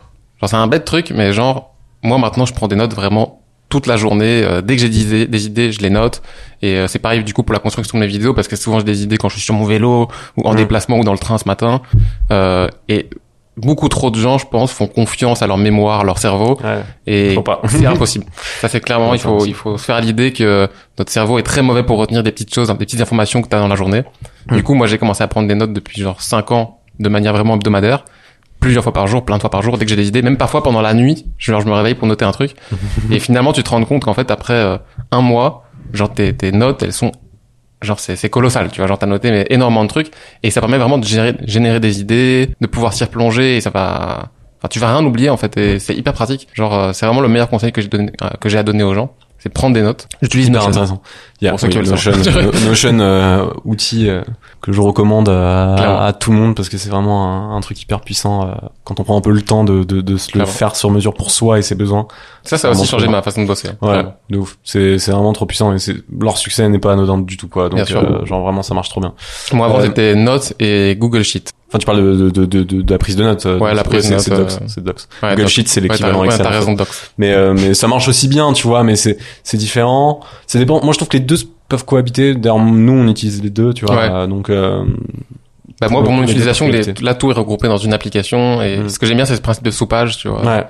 c'est 0.49 0.57
un 0.57 0.67
bête 0.69 0.85
truc, 0.85 1.13
mais 1.15 1.33
genre 1.33 1.75
moi 2.03 2.19
maintenant 2.19 2.47
je 2.47 2.55
prends 2.55 2.69
des 2.69 2.77
notes 2.77 2.95
vraiment 2.95 3.43
toute 3.75 3.89
la 3.89 3.97
journée. 3.97 4.43
euh, 4.45 4.61
dès 4.63 4.77
que 4.77 4.83
j'ai 4.83 4.89
des 4.89 5.03
idées, 5.03 5.27
des 5.27 5.47
idées, 5.47 5.73
je 5.73 5.81
les 5.81 5.91
note. 5.91 6.23
Et 6.63 6.77
euh, 6.77 6.87
c'est 6.87 7.01
pareil 7.01 7.25
du 7.25 7.35
coup 7.35 7.43
pour 7.43 7.53
la 7.53 7.59
construction 7.59 7.99
de 7.99 8.05
mes 8.05 8.09
vidéos 8.09 8.33
parce 8.33 8.47
que 8.47 8.55
souvent 8.57 8.79
j'ai 8.79 8.85
des 8.85 9.03
idées 9.03 9.17
quand 9.17 9.29
je 9.29 9.35
suis 9.35 9.43
sur 9.45 9.55
mon 9.55 9.65
vélo 9.65 10.07
ou 10.37 10.43
en 10.49 10.53
Mm. 10.53 10.57
déplacement 10.57 10.99
ou 10.99 11.05
dans 11.05 11.13
le 11.13 11.19
train 11.19 11.39
ce 11.39 11.49
matin. 11.49 11.83
Euh, 12.31 12.69
et 12.89 13.11
beaucoup 13.57 13.89
trop 13.89 14.11
de 14.11 14.19
gens, 14.19 14.39
je 14.39 14.47
pense, 14.47 14.73
font 14.73 14.87
confiance 14.87 15.43
à 15.43 15.47
leur 15.49 15.59
mémoire, 15.59 16.01
à 16.01 16.05
leur 16.05 16.19
cerveau. 16.19 16.57
Ouais. 16.63 16.83
Et 17.07 17.37
c'est 17.69 17.87
impossible. 17.95 18.27
Ça 18.61 18.69
c'est 18.69 18.81
clairement, 18.81 19.13
il 19.15 19.21
faut, 19.21 19.45
il 19.45 19.55
faut 19.55 19.77
se 19.79 19.85
faire 19.85 20.01
l'idée 20.01 20.33
que 20.33 20.69
notre 20.99 21.11
cerveau 21.13 21.39
est 21.41 21.43
très 21.43 21.63
mauvais 21.63 21.83
pour 21.83 21.99
retenir 21.99 22.23
des 22.23 22.31
petites 22.33 22.55
choses, 22.55 22.71
hein, 22.71 22.75
des 22.75 22.85
petites 22.85 23.01
informations 23.01 23.43
que 23.43 23.49
tu 23.49 23.57
as 23.57 23.61
dans 23.61 23.69
la 23.69 23.77
journée. 23.77 24.03
Du 24.53 24.63
coup, 24.63 24.75
moi 24.75 24.87
j'ai 24.87 24.99
commencé 24.99 25.23
à 25.25 25.29
prendre 25.29 25.49
des 25.49 25.55
notes 25.57 25.73
depuis 25.73 26.01
genre 26.01 26.21
5 26.23 26.53
ans 26.53 26.79
de 27.01 27.09
manière 27.09 27.33
vraiment 27.33 27.55
hebdomadaire, 27.57 28.05
plusieurs 28.65 28.83
fois 28.83 28.95
par 28.95 29.07
jour, 29.07 29.27
plein 29.27 29.37
de 29.37 29.43
fois 29.43 29.51
par 29.51 29.61
jour, 29.61 29.77
dès 29.77 29.85
que 29.85 29.91
j'ai 29.91 29.97
des 29.97 30.09
idées, 30.09 30.23
même 30.23 30.39
parfois 30.39 30.63
pendant 30.63 30.81
la 30.81 30.95
nuit, 30.95 31.27
genre 31.37 31.61
je 31.61 31.67
me 31.67 31.73
réveille 31.75 31.95
pour 31.95 32.09
noter 32.09 32.25
un 32.25 32.33
truc. 32.33 32.53
et 33.11 33.19
finalement, 33.19 33.53
tu 33.53 33.63
te 33.63 33.69
rends 33.69 33.85
compte 33.85 34.05
qu'en 34.05 34.15
fait 34.15 34.31
après 34.31 34.55
euh, 34.55 34.79
un 35.11 35.21
mois, 35.21 35.65
genre 35.93 36.11
tes, 36.11 36.33
tes 36.35 36.51
notes, 36.51 36.83
elles 36.83 36.95
sont 36.95 37.13
genre 37.83 38.01
c'est 38.01 38.17
c'est 38.17 38.31
colossal, 38.31 38.71
tu 38.71 38.81
vois, 38.81 38.87
genre 38.87 38.99
t'as 38.99 39.07
noté 39.07 39.31
mais 39.31 39.47
énormément 39.51 39.85
de 39.85 39.91
trucs. 39.91 40.11
Et 40.43 40.51
ça 40.51 40.61
permet 40.61 40.79
vraiment 40.79 40.97
de 40.97 41.05
gérer, 41.05 41.35
générer 41.45 41.79
des 41.79 42.01
idées, 42.01 42.55
de 42.59 42.67
pouvoir 42.67 42.95
s'y 42.95 43.05
replonger 43.05 43.59
et 43.59 43.61
ça 43.61 43.69
va 43.69 44.31
Enfin, 44.61 44.69
tu 44.71 44.79
vas 44.79 44.97
rien 44.97 45.05
oublier 45.05 45.29
en 45.29 45.37
fait. 45.37 45.59
Et 45.59 45.79
c'est 45.79 45.95
hyper 45.95 46.15
pratique. 46.15 46.49
Genre 46.55 46.75
euh, 46.75 46.93
c'est 46.95 47.05
vraiment 47.05 47.21
le 47.21 47.29
meilleur 47.29 47.51
conseil 47.51 47.71
que 47.71 47.83
j'ai 47.83 47.89
donné 47.89 48.13
euh, 48.23 48.31
que 48.41 48.49
j'ai 48.49 48.57
à 48.57 48.63
donner 48.63 48.83
aux 48.83 48.95
gens, 48.95 49.15
c'est 49.45 49.51
prendre 49.53 49.75
des 49.75 49.83
notes. 49.83 50.09
J'utilise 50.23 50.49
Notion. 50.51 50.71
intéressant. 50.71 51.03
Il 51.43 51.45
y 51.45 51.49
a 51.49 51.55
oui, 51.55 51.69
veulent 51.71 52.51
Notion, 52.67 52.99
euh, 53.01 53.45
outil 53.67 54.09
euh, 54.09 54.23
que 54.63 54.73
je 54.73 54.81
recommande 54.81 55.29
à, 55.29 56.15
tout 56.19 56.33
le 56.33 56.39
monde 56.39 56.55
parce 56.57 56.71
que 56.71 56.79
c'est 56.79 56.89
vraiment 56.89 57.27
un, 57.53 57.55
un 57.57 57.61
truc 57.61 57.83
hyper 57.83 58.01
puissant 58.01 58.49
euh, 58.49 58.53
quand 58.85 59.01
on 59.01 59.05
prend 59.05 59.19
un 59.19 59.21
peu 59.21 59.33
le 59.33 59.43
temps 59.43 59.63
de, 59.63 59.85
de, 59.85 60.01
de 60.01 60.17
se 60.17 60.39
le 60.39 60.47
faire 60.47 60.75
sur 60.77 60.91
mesure 60.91 61.13
pour 61.13 61.31
soi 61.31 61.59
et 61.59 61.63
ses 61.63 61.75
besoins. 61.75 62.07
Ça 62.43 62.57
ça 62.57 62.69
a 62.69 62.71
aussi 62.71 62.87
changé 62.87 63.07
ma 63.07 63.21
façon 63.21 63.43
de 63.43 63.47
bosser. 63.47 63.69
Ouais, 63.69 63.89
Vraiment. 63.89 64.15
de 64.31 64.39
ouf. 64.39 64.57
C'est 64.65 64.99
c'est 64.99 65.13
vraiment 65.13 65.35
trop 65.35 65.45
puissant 65.45 65.75
et 65.75 65.79
c'est 65.79 65.97
leur 66.19 66.39
succès 66.39 66.67
n'est 66.71 66.79
pas 66.79 66.95
anodin 66.95 67.19
du 67.19 67.37
tout 67.37 67.49
quoi. 67.49 67.69
Bien 67.69 67.81
Donc 67.81 67.89
sûr. 67.89 67.99
euh, 68.03 68.25
genre 68.25 68.43
vraiment 68.43 68.63
ça 68.63 68.73
marche 68.73 68.89
trop 68.89 69.03
bien. 69.03 69.13
Moi 69.53 69.67
avant 69.67 69.81
Euh, 69.81 69.83
c'était 69.87 70.15
Notes 70.15 70.55
et 70.59 70.97
Google 70.99 71.23
Sheet. 71.23 71.51
Enfin 71.75 71.79
tu 71.81 71.87
parles 71.87 71.99
de 72.03 72.31
de 72.31 72.47
de, 72.47 72.63
de, 72.63 72.83
de 72.83 72.93
la 72.93 72.99
prise 72.99 73.17
de 73.17 73.25
notes. 73.25 73.47
euh, 73.47 73.59
Ouais, 73.59 73.75
la 73.75 73.83
prise 73.83 74.09
de 74.09 74.13
notes, 74.15 74.21
C'est 74.23 74.31
Docs. 74.31 74.53
euh, 74.53 74.65
C'est 74.69 74.85
Docs. 74.85 75.01
Ouais, 75.23 75.31
Google 75.31 75.43
Docs. 75.43 75.49
Sheet 75.51 75.67
c'est 75.69 75.81
l'équivalent 75.81 76.21
ouais, 76.21 76.27
Excel. 76.29 76.47
raison 76.47 76.75
Docs. 76.75 76.87
Mais 77.19 77.33
euh, 77.35 77.53
mais 77.53 77.75
ça 77.75 77.89
marche 77.89 78.07
aussi 78.07 78.29
bien, 78.29 78.53
tu 78.53 78.67
vois. 78.69 78.85
Mais 78.85 78.95
c'est 78.95 79.19
c'est 79.43 79.57
différent. 79.57 80.21
Ça 80.47 80.61
dépend. 80.61 80.81
Moi 80.85 80.93
je 80.93 80.99
trouve 80.99 81.09
que 81.09 81.17
les 81.17 81.25
deux 81.25 81.39
peuvent 81.69 81.85
cohabiter. 81.85 82.35
D'ailleurs 82.37 82.61
nous 82.61 82.93
on 82.93 83.09
utilise 83.09 83.43
les 83.43 83.51
deux, 83.51 83.73
tu 83.75 83.85
vois. 83.87 83.97
Ouais. 83.97 84.29
Donc 84.29 84.51
euh, 84.51 84.85
Bah 85.81 85.89
moi 85.91 86.05
pour 86.05 86.13
mon 86.13 86.23
utilisation, 86.23 86.69
les- 86.69 86.95
là 87.03 87.15
tout 87.15 87.29
est 87.31 87.35
regroupé 87.35 87.67
dans 87.67 87.77
une 87.79 87.93
application 87.93 88.63
et 88.63 88.79
Mm. 88.79 88.89
ce 88.89 88.99
que 89.01 89.07
j'aime 89.07 89.17
bien 89.17 89.25
c'est 89.27 89.35
ce 89.37 89.41
principe 89.41 89.65
de 89.65 89.73
soupage, 89.73 90.17
tu 90.19 90.29
vois, 90.29 90.41
ouais. 90.45 90.65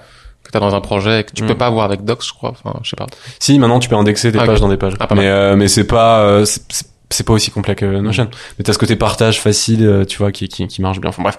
que 0.45 0.51
t'as 0.51 0.61
dans 0.61 0.75
un 0.75 0.81
projet 0.81 1.21
et 1.21 1.25
que 1.25 1.33
tu 1.33 1.43
Mm. 1.43 1.49
peux 1.49 1.55
pas 1.57 1.67
avoir 1.67 1.85
avec 1.85 2.05
Docs, 2.05 2.25
je 2.25 2.33
crois. 2.33 2.51
Enfin, 2.53 2.79
je 2.83 2.89
sais 2.91 2.97
pas. 2.97 3.07
Si 3.39 3.59
maintenant 3.59 3.79
tu 3.81 3.89
peux 3.91 3.97
indexer 3.97 4.33
des 4.33 4.39
Ah, 4.39 4.47
pages 4.47 4.61
dans 4.61 4.69
des 4.69 4.79
pages. 4.79 4.95
Ah, 5.01 5.09
mais 5.15 5.29
euh, 5.29 5.57
mais 5.57 5.69
c'est 5.69 5.85
pas 5.87 6.21
euh, 6.21 6.45
c'est- 6.47 6.87
c'est 7.15 7.25
pas 7.25 7.33
aussi 7.33 7.51
complet 7.51 7.75
que 7.75 7.85
Notion. 8.01 8.29
Mais 8.59 8.65
t'as 8.65 8.73
ce 8.73 8.79
côté 8.79 8.97
partage 8.97 9.41
facile, 9.41 9.85
euh, 9.87 10.05
tu 10.05 10.19
vois, 10.19 10.33
qui 10.33 10.49
qui, 10.49 10.67
qui 10.67 10.83
marche 10.83 11.01
bien. 11.01 11.11
Enfin 11.11 11.23
bref, 11.23 11.37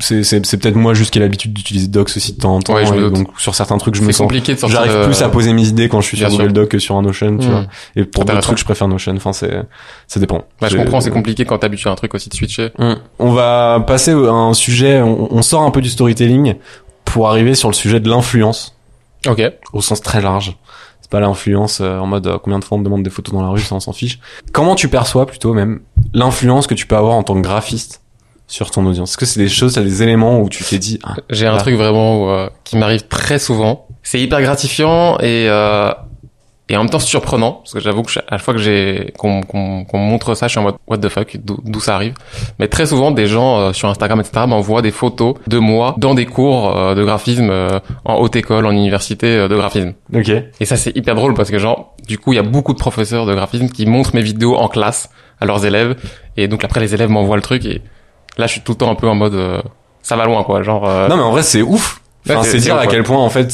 c'est 0.00 0.22
c'est 0.24 0.44
c'est 0.44 0.56
peut-être 0.58 0.76
moi 0.76 0.94
juste 0.94 1.10
qui 1.12 1.18
ai 1.18 1.22
l'habitude 1.22 1.52
d'utiliser 1.52 1.88
Docs 1.88 2.10
aussi 2.16 2.32
de 2.32 2.40
temps 2.40 2.56
en 2.56 2.60
temps. 2.60 2.74
Ouais, 2.74 2.86
je 2.86 2.92
me 2.94 3.10
donc 3.10 3.28
sur 3.38 3.54
certains 3.54 3.78
trucs 3.78 3.94
je 3.94 4.00
me 4.02 4.06
C'est 4.06 4.12
sens 4.12 4.24
compliqué 4.26 4.54
de 4.54 4.58
sortir. 4.58 4.78
J'arrive 4.84 5.00
de- 5.00 5.04
plus 5.06 5.22
à 5.22 5.28
poser 5.28 5.52
mes 5.52 5.66
idées 5.66 5.88
quand 5.88 6.00
je 6.00 6.06
suis 6.06 6.16
Bien 6.16 6.28
sur. 6.28 6.38
Google 6.38 6.52
Doc 6.52 6.68
que 6.68 6.78
sur 6.78 6.96
un 6.96 7.02
Notion, 7.02 7.36
tu 7.38 7.46
Mm. 7.46 7.50
vois. 7.50 7.64
Et 7.96 8.04
pour 8.04 8.24
d'autres 8.24 8.40
trucs, 8.40 8.58
je 8.58 8.64
préfère 8.64 8.88
Notion. 8.88 9.14
Enfin, 9.16 9.32
c'est, 9.32 9.52
ça 10.06 10.20
dépend. 10.20 10.44
Bah, 10.60 10.68
je 10.68 10.76
comprends, 10.76 11.00
c'est 11.00 11.10
compliqué 11.10 11.44
quand 11.44 11.58
t'habitues 11.58 11.88
à 11.88 11.90
un 11.92 11.96
truc 11.96 12.14
aussi 12.14 12.28
de 12.28 12.34
switcher. 12.34 12.70
Mm. 12.78 12.94
On 13.18 13.32
va 13.32 13.82
passer 13.86 14.12
à 14.12 14.14
un 14.32 14.54
sujet, 14.54 15.00
on, 15.00 15.32
on 15.34 15.42
sort 15.42 15.62
un 15.62 15.70
peu 15.70 15.80
du 15.80 15.88
storytelling 15.90 16.54
pour 17.04 17.28
arriver 17.28 17.54
sur 17.54 17.68
le 17.68 17.74
sujet 17.74 18.00
de 18.00 18.08
l'influence 18.08 18.74
Ok. 19.26 19.42
au 19.72 19.80
sens 19.80 20.00
très 20.02 20.20
large. 20.20 20.56
C'est 21.04 21.10
pas 21.10 21.20
l'influence 21.20 21.82
euh, 21.82 21.98
en 21.98 22.06
mode 22.06 22.26
euh, 22.26 22.38
combien 22.42 22.58
de 22.58 22.64
fois 22.64 22.76
on 22.76 22.78
me 22.78 22.84
demande 22.84 23.02
des 23.02 23.10
photos 23.10 23.34
dans 23.34 23.42
la 23.42 23.48
rue, 23.48 23.60
ça 23.60 23.74
on 23.74 23.80
s'en 23.80 23.92
fiche. 23.92 24.18
Comment 24.52 24.74
tu 24.74 24.88
perçois 24.88 25.26
plutôt 25.26 25.52
même 25.52 25.80
l'influence 26.14 26.66
que 26.66 26.72
tu 26.72 26.86
peux 26.86 26.96
avoir 26.96 27.12
en 27.14 27.22
tant 27.22 27.34
que 27.34 27.42
graphiste 27.42 28.00
sur 28.46 28.70
ton 28.70 28.86
audience? 28.86 29.10
Est-ce 29.10 29.18
que 29.18 29.26
c'est 29.26 29.38
des 29.38 29.50
choses, 29.50 29.74
t'as 29.74 29.82
des 29.82 30.02
éléments 30.02 30.40
où 30.40 30.48
tu 30.48 30.64
t'es 30.64 30.78
dit 30.78 30.98
ah, 31.04 31.16
J'ai 31.28 31.46
un 31.46 31.52
Là. 31.56 31.58
truc 31.60 31.74
vraiment 31.76 32.30
euh, 32.30 32.46
qui 32.64 32.78
m'arrive 32.78 33.06
très 33.06 33.38
souvent. 33.38 33.86
C'est 34.02 34.18
hyper 34.18 34.40
gratifiant 34.40 35.18
et 35.18 35.46
euh, 35.50 35.92
et 36.70 36.76
en 36.76 36.80
même 36.80 36.88
temps 36.90 36.98
surprenant 36.98 37.52
parce 37.52 37.74
que 37.74 37.80
j'avoue 37.80 38.02
que 38.02 38.10
à 38.20 38.22
chaque 38.30 38.40
fois 38.40 38.54
que 38.54 38.60
j'ai 38.60 39.12
qu'on 39.18 39.42
qu'on 39.42 39.84
qu'on 39.84 39.98
me 39.98 40.04
montre 40.10 40.34
ça, 40.34 40.46
je 40.46 40.52
suis 40.52 40.58
en 40.58 40.62
mode 40.62 40.76
what 40.86 40.96
the 40.98 41.08
fuck, 41.10 41.36
d'où 41.44 41.58
d'où 41.62 41.78
ça 41.80 41.94
arrive? 41.94 42.14
Mais 42.58 42.68
très 42.68 42.86
souvent, 42.86 43.10
des 43.10 43.26
gens 43.26 43.58
euh, 43.58 43.72
sur 43.74 43.88
Instagram 43.88 44.20
etc 44.20 44.44
m'envoient 44.46 44.80
des 44.80 44.90
photos 44.90 45.34
de 45.46 45.58
moi 45.58 45.94
dans 45.98 46.14
des 46.14 46.24
cours 46.26 46.74
euh, 46.76 46.94
de 46.94 47.04
graphisme 47.04 47.50
euh, 47.50 47.80
en 48.06 48.14
haute 48.16 48.36
école, 48.36 48.64
en 48.64 48.70
université 48.72 49.26
euh, 49.36 49.48
de 49.48 49.56
graphisme. 49.56 49.92
ok, 50.14 50.30
Et 50.60 50.64
ça 50.64 50.76
c'est 50.76 50.96
hyper 50.96 51.14
drôle 51.14 51.34
parce 51.34 51.50
que 51.50 51.58
genre 51.58 51.94
du 52.08 52.18
coup 52.18 52.32
il 52.32 52.36
y 52.36 52.38
a 52.38 52.42
beaucoup 52.42 52.72
de 52.72 52.78
professeurs 52.78 53.26
de 53.26 53.34
graphisme 53.34 53.68
qui 53.68 53.84
montrent 53.84 54.14
mes 54.14 54.22
vidéos 54.22 54.56
en 54.56 54.68
classe 54.68 55.10
à 55.40 55.46
leurs 55.46 55.66
élèves 55.66 55.96
et 56.36 56.48
donc 56.48 56.64
après 56.64 56.80
les 56.80 56.94
élèves 56.94 57.10
m'envoient 57.10 57.36
le 57.36 57.42
truc 57.42 57.64
et 57.66 57.82
là 58.38 58.46
je 58.46 58.52
suis 58.52 58.60
tout 58.62 58.72
le 58.72 58.78
temps 58.78 58.90
un 58.90 58.94
peu 58.94 59.08
en 59.08 59.14
mode 59.14 59.34
euh, 59.34 59.60
ça 60.02 60.16
va 60.16 60.24
loin 60.24 60.42
quoi 60.44 60.62
genre 60.62 60.88
euh, 60.88 61.08
non 61.08 61.16
mais 61.16 61.22
en 61.22 61.30
vrai 61.30 61.42
c'est 61.42 61.60
ouf. 61.62 62.00
Enfin, 62.26 62.40
Ouais, 62.40 62.46
c'est 62.46 62.58
dire 62.58 62.76
à 62.78 62.86
quel 62.86 63.02
point 63.02 63.18
en 63.18 63.28
fait 63.28 63.50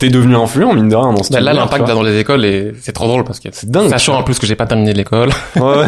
t'es 0.00 0.08
devenu 0.08 0.34
influent 0.34 0.72
mine 0.74 0.88
de 0.88 0.96
rien 0.96 1.12
dans 1.12 1.22
ce 1.22 1.32
Bah, 1.32 1.40
là, 1.40 1.52
l'impact 1.52 1.86
dans 1.86 2.02
les 2.02 2.18
écoles 2.18 2.44
et 2.44 2.72
c'est 2.80 2.92
trop 2.92 3.06
drôle 3.06 3.22
parce 3.22 3.38
que 3.38 3.48
C'est 3.52 3.70
dingue, 3.70 3.88
sachant 3.90 4.18
en 4.18 4.24
plus 4.24 4.38
que 4.40 4.46
j'ai 4.46 4.56
pas 4.56 4.66
terminé 4.66 4.92
l'école. 4.92 5.30
Ouais. 5.56 5.86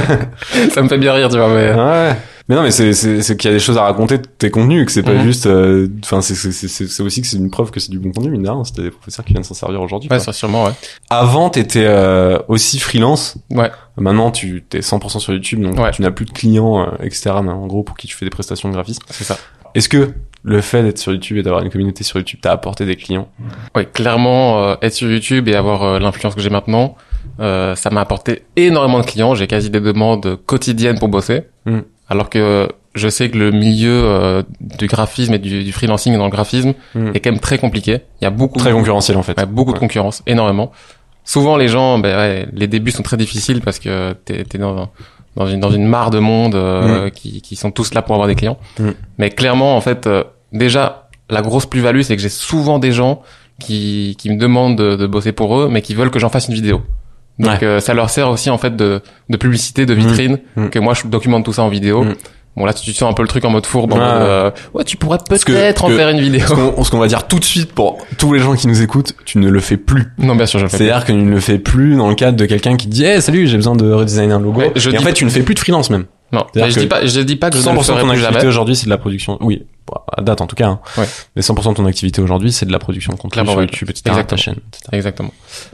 ça 0.72 0.83
me 0.83 0.88
fait 0.88 0.98
bien 0.98 1.12
rire, 1.12 1.29
tu 1.29 1.37
vois. 1.38 1.48
Mais 1.48 1.72
Ouais. 1.75 2.14
Mais 2.48 2.57
non, 2.57 2.62
mais 2.64 2.72
c'est 2.72 2.92
c'est 2.92 3.37
qu'il 3.37 3.48
y 3.51 3.53
a 3.53 3.57
des 3.57 3.62
choses 3.62 3.79
à 3.79 3.83
raconter 3.83 4.18
de 4.18 4.25
tes 4.27 4.51
contenus, 4.51 4.85
que 4.85 4.90
c'est 4.92 5.05
pas 5.05 5.12
Mhm. 5.14 5.22
juste. 5.22 5.46
euh, 5.46 5.87
Enfin, 6.05 6.20
c'est 6.20 6.35
c'est 6.35 6.51
c'est 6.53 6.88
c'est 6.88 7.03
aussi 7.03 7.22
que 7.22 7.29
c'est 7.29 7.37
une 7.37 7.51
preuve 7.51 7.70
que 7.70 7.79
c'est 7.79 7.90
du 7.90 8.01
bon 8.01 8.11
contenu, 8.11 8.31
mine 8.33 8.42
de 8.42 8.51
rien. 8.51 8.64
C'était 8.64 8.83
des 8.83 8.90
professeurs 8.90 9.25
qui 9.25 9.33
viennent 9.33 9.44
s'en 9.44 9.55
servir 9.55 9.81
aujourd'hui. 9.81 10.11
ouais, 10.11 10.18
ça 10.18 10.33
sûrement, 10.33 10.64
ouais. 10.64 10.72
Avant, 11.09 11.51
t'étais 11.51 11.85
euh, 11.87 12.38
aussi 12.48 12.81
freelance. 12.81 13.37
Ouais. 13.51 13.70
Maintenant, 13.96 14.33
tu 14.33 14.64
t'es 14.68 14.81
100% 14.81 15.20
sur 15.20 15.33
YouTube, 15.33 15.62
donc 15.62 15.79
Ouais. 15.79 15.92
tu 15.92 16.03
n'as 16.03 16.11
plus 16.11 16.25
de 16.27 16.33
clients 16.33 16.83
euh, 16.83 16.87
externes, 17.05 17.48
en 17.48 17.66
gros, 17.68 17.85
pour 17.85 17.96
qui 17.96 18.09
tu 18.09 18.16
fais 18.16 18.27
des 18.27 18.31
prestations 18.31 18.68
de 18.68 18.75
graphisme. 18.75 19.03
C'est 19.09 19.25
ça. 19.25 19.38
Est-ce 19.77 19.88
que 19.88 20.11
le 20.44 20.61
fait 20.61 20.83
d'être 20.83 20.98
sur 20.98 21.12
YouTube 21.12 21.37
et 21.38 21.42
d'avoir 21.42 21.62
une 21.62 21.70
communauté 21.70 22.05
sur 22.05 22.18
YouTube 22.18 22.40
t'a 22.40 22.52
apporté 22.52 22.85
des 22.85 22.96
clients 22.96 23.28
Ouais, 23.74 23.85
clairement, 23.87 24.64
euh, 24.64 24.74
être 24.83 24.92
sur 24.94 25.11
YouTube 25.11 25.48
et 25.48 25.55
avoir 25.55 25.83
euh, 25.83 25.98
l'influence 25.98 26.35
que 26.35 26.40
j'ai 26.40 26.50
maintenant, 26.50 26.96
euh, 27.40 27.74
ça 27.76 27.90
m'a 27.90 28.00
apporté 28.00 28.42
énormément 28.57 29.00
de 29.00 29.07
clients. 29.07 29.35
J'ai 29.35 29.46
quasi 29.46 29.70
des 29.70 29.81
demandes 29.81 30.37
quotidiennes 30.46 30.98
pour 30.98 31.09
bosser. 31.09 31.42
Mm. 31.66 31.78
Alors 32.09 32.28
que 32.28 32.68
je 32.94 33.09
sais 33.09 33.31
que 33.31 33.38
le 33.38 33.52
milieu 33.52 34.02
euh, 34.05 34.42
du 34.61 34.87
graphisme 34.87 35.33
et 35.35 35.38
du, 35.38 35.64
du 35.64 35.72
freelancing 35.72 36.16
dans 36.16 36.24
le 36.24 36.31
graphisme 36.31 36.74
Mm. 36.94 37.12
est 37.14 37.20
quand 37.20 37.31
même 37.31 37.40
très 37.40 37.59
compliqué. 37.59 38.00
Il 38.20 38.24
y 38.24 38.26
a 38.26 38.31
beaucoup 38.31 38.59
Très 38.59 38.72
concurrentiel, 38.72 39.16
en 39.16 39.22
fait. 39.22 39.38
Ouais, 39.38 39.46
beaucoup 39.46 39.72
de 39.72 39.78
concurrence, 39.78 40.22
énormément. 40.26 40.72
Souvent, 41.24 41.57
les 41.57 41.68
gens, 41.68 42.00
ben 42.00 42.16
ouais, 42.16 42.48
les 42.52 42.66
débuts 42.66 42.90
sont 42.90 43.05
très 43.05 43.16
difficiles 43.16 43.61
parce 43.61 43.78
que 43.78 44.12
t'es 44.24 44.40
es 44.40 44.59
dans, 44.59 44.90
dans 45.37 45.47
une 45.47 45.61
dans 45.61 45.71
une 45.71 45.87
mare 45.87 46.11
de 46.11 46.18
monde 46.18 46.55
euh, 46.55 47.09
qui, 47.11 47.40
qui 47.42 47.57
sont 47.57 47.71
tous 47.71 47.95
là 47.95 48.03
pour 48.03 48.14
avoir 48.14 48.29
des 48.29 48.35
clients. 48.35 48.59
Mm. 48.79 48.90
Mais 49.18 49.31
clairement, 49.31 49.77
en 49.77 49.81
fait, 49.81 50.07
euh, 50.07 50.25
déjà, 50.53 51.09
la 51.31 51.40
grosse 51.42 51.66
plus-value, 51.66 52.03
c'est 52.03 52.16
que 52.16 52.23
j'ai 52.23 52.29
souvent 52.29 52.79
des 52.79 52.92
gens 52.92 53.23
qui 53.59 54.14
qui 54.18 54.31
me 54.31 54.37
demandent 54.37 54.77
de, 54.77 54.97
de 54.97 55.07
bosser 55.07 55.33
pour 55.33 55.59
eux, 55.59 55.68
mais 55.71 55.83
qui 55.83 55.95
veulent 55.95 56.11
que 56.11 56.18
j'en 56.18 56.29
fasse 56.29 56.49
une 56.49 56.55
vidéo. 56.55 56.83
Donc, 57.38 57.61
Ouais. 57.61 57.64
euh, 57.66 57.81
ça 57.81 57.95
leur 57.95 58.11
sert 58.11 58.29
aussi 58.29 58.51
en 58.51 58.59
fait 58.59 58.77
de 58.77 59.01
de 59.31 59.37
publicité, 59.38 59.87
de 59.87 59.95
vitrine, 59.95 60.38
Mm. 60.57 60.68
que 60.68 60.79
moi 60.79 60.92
je 60.95 61.07
documente 61.07 61.45
tout 61.45 61.53
ça 61.55 61.62
en 61.62 61.68
vidéo. 61.68 62.05
Bon 62.55 62.67
là, 62.67 62.75
tu 62.75 62.93
sens 62.93 63.11
un 63.11 63.15
peu 63.15 63.23
le 63.23 63.29
truc 63.29 63.45
en 63.47 63.51
mode 63.51 63.65
fourbe, 63.65 63.93
mode, 63.95 64.01
euh, 64.03 64.51
ouais, 64.75 64.85
tu 64.85 64.99
pourrais 64.99 65.17
peut-être 65.27 65.85
en 65.85 65.88
que- 65.88 65.97
faire 65.97 66.11
une 66.11 66.21
vidéo. 66.21 66.47
Ce 66.85 66.91
qu'on 66.91 66.99
va 66.99 67.07
dire 67.07 67.27
tout 67.27 67.38
de 67.38 67.45
suite 67.45 67.73
pour 67.73 67.99
tous 68.19 68.35
les 68.35 68.41
gens 68.41 68.55
qui 68.55 68.67
nous 68.69 68.83
écoutent, 68.83 69.15
tu 69.25 69.38
ne 69.38 69.49
le 69.49 69.61
fais 69.61 69.79
plus. 69.79 70.12
Non, 70.19 70.37
bien 70.37 70.45
sûr, 70.45 70.59
je 70.59 70.65
le 70.65 70.69
fais. 70.69 70.77
C'est-à-dire 70.77 71.01
que 71.07 71.12
tu 71.12 71.19
ne 71.19 71.31
le 71.31 71.41
fais 71.41 71.59
plus 71.59 71.97
dans 71.97 72.11
le 72.11 72.15
cadre 72.15 72.37
de 72.37 72.45
quelqu'un 72.45 72.77
qui 72.77 72.87
te 72.88 72.93
dit 72.93 73.05
hey, 73.05 73.23
salut, 73.23 73.47
j'ai 73.47 73.57
besoin 73.57 73.75
de 73.75 73.91
redesigner 73.91 74.33
un 74.35 74.41
logo. 74.41 74.61
Ouais, 74.61 74.73
je 74.77 74.91
et 74.91 74.99
en 74.99 75.01
fait, 75.03 75.15
tu 75.15 75.25
ne 75.25 75.31
fais 75.31 75.43
plus 75.43 75.55
de 75.55 75.61
freelance 75.61 75.88
même. 75.88 76.05
Non, 76.31 76.47
mais 76.55 76.71
je 76.71 76.81
dis 76.81 76.87
pas, 76.87 77.07
je 77.07 77.21
dis 77.21 77.37
pas 77.37 77.51
que 77.51 77.59
je 77.59 77.62
ne 77.69 77.75
le 77.75 77.79
100% 77.81 77.95
de 77.97 78.01
ton 78.01 78.09
activité 78.11 78.47
aujourd'hui, 78.47 78.75
c'est 78.77 78.85
de 78.87 78.91
la 78.91 78.97
production. 78.99 79.37
Oui, 79.41 79.65
à 80.17 80.23
date 80.23 80.41
en 80.41 80.47
tout 80.47 80.57
cas. 80.57 80.67
hein. 80.69 80.81
Ouais. 80.97 81.05
Mais 81.37 81.43
100% 81.43 81.71
de 81.71 81.75
ton 81.77 81.85
activité 81.87 82.23
aujourd'hui, 82.23 82.53
c'est 82.53 82.65
de 82.65 82.73
la 82.73 82.79
production 82.79 83.12
de 83.12 83.19
contenu 83.19 83.33
Clairement, 83.33 83.53
sur. 83.53 83.61
YouTube, 83.61 83.91
etc. 83.91 84.05
Exactement. 84.09 84.27
Ta 84.29 84.37
chaîne, 84.37 84.57
etc. 84.73 84.85
Exactement. 84.93 85.31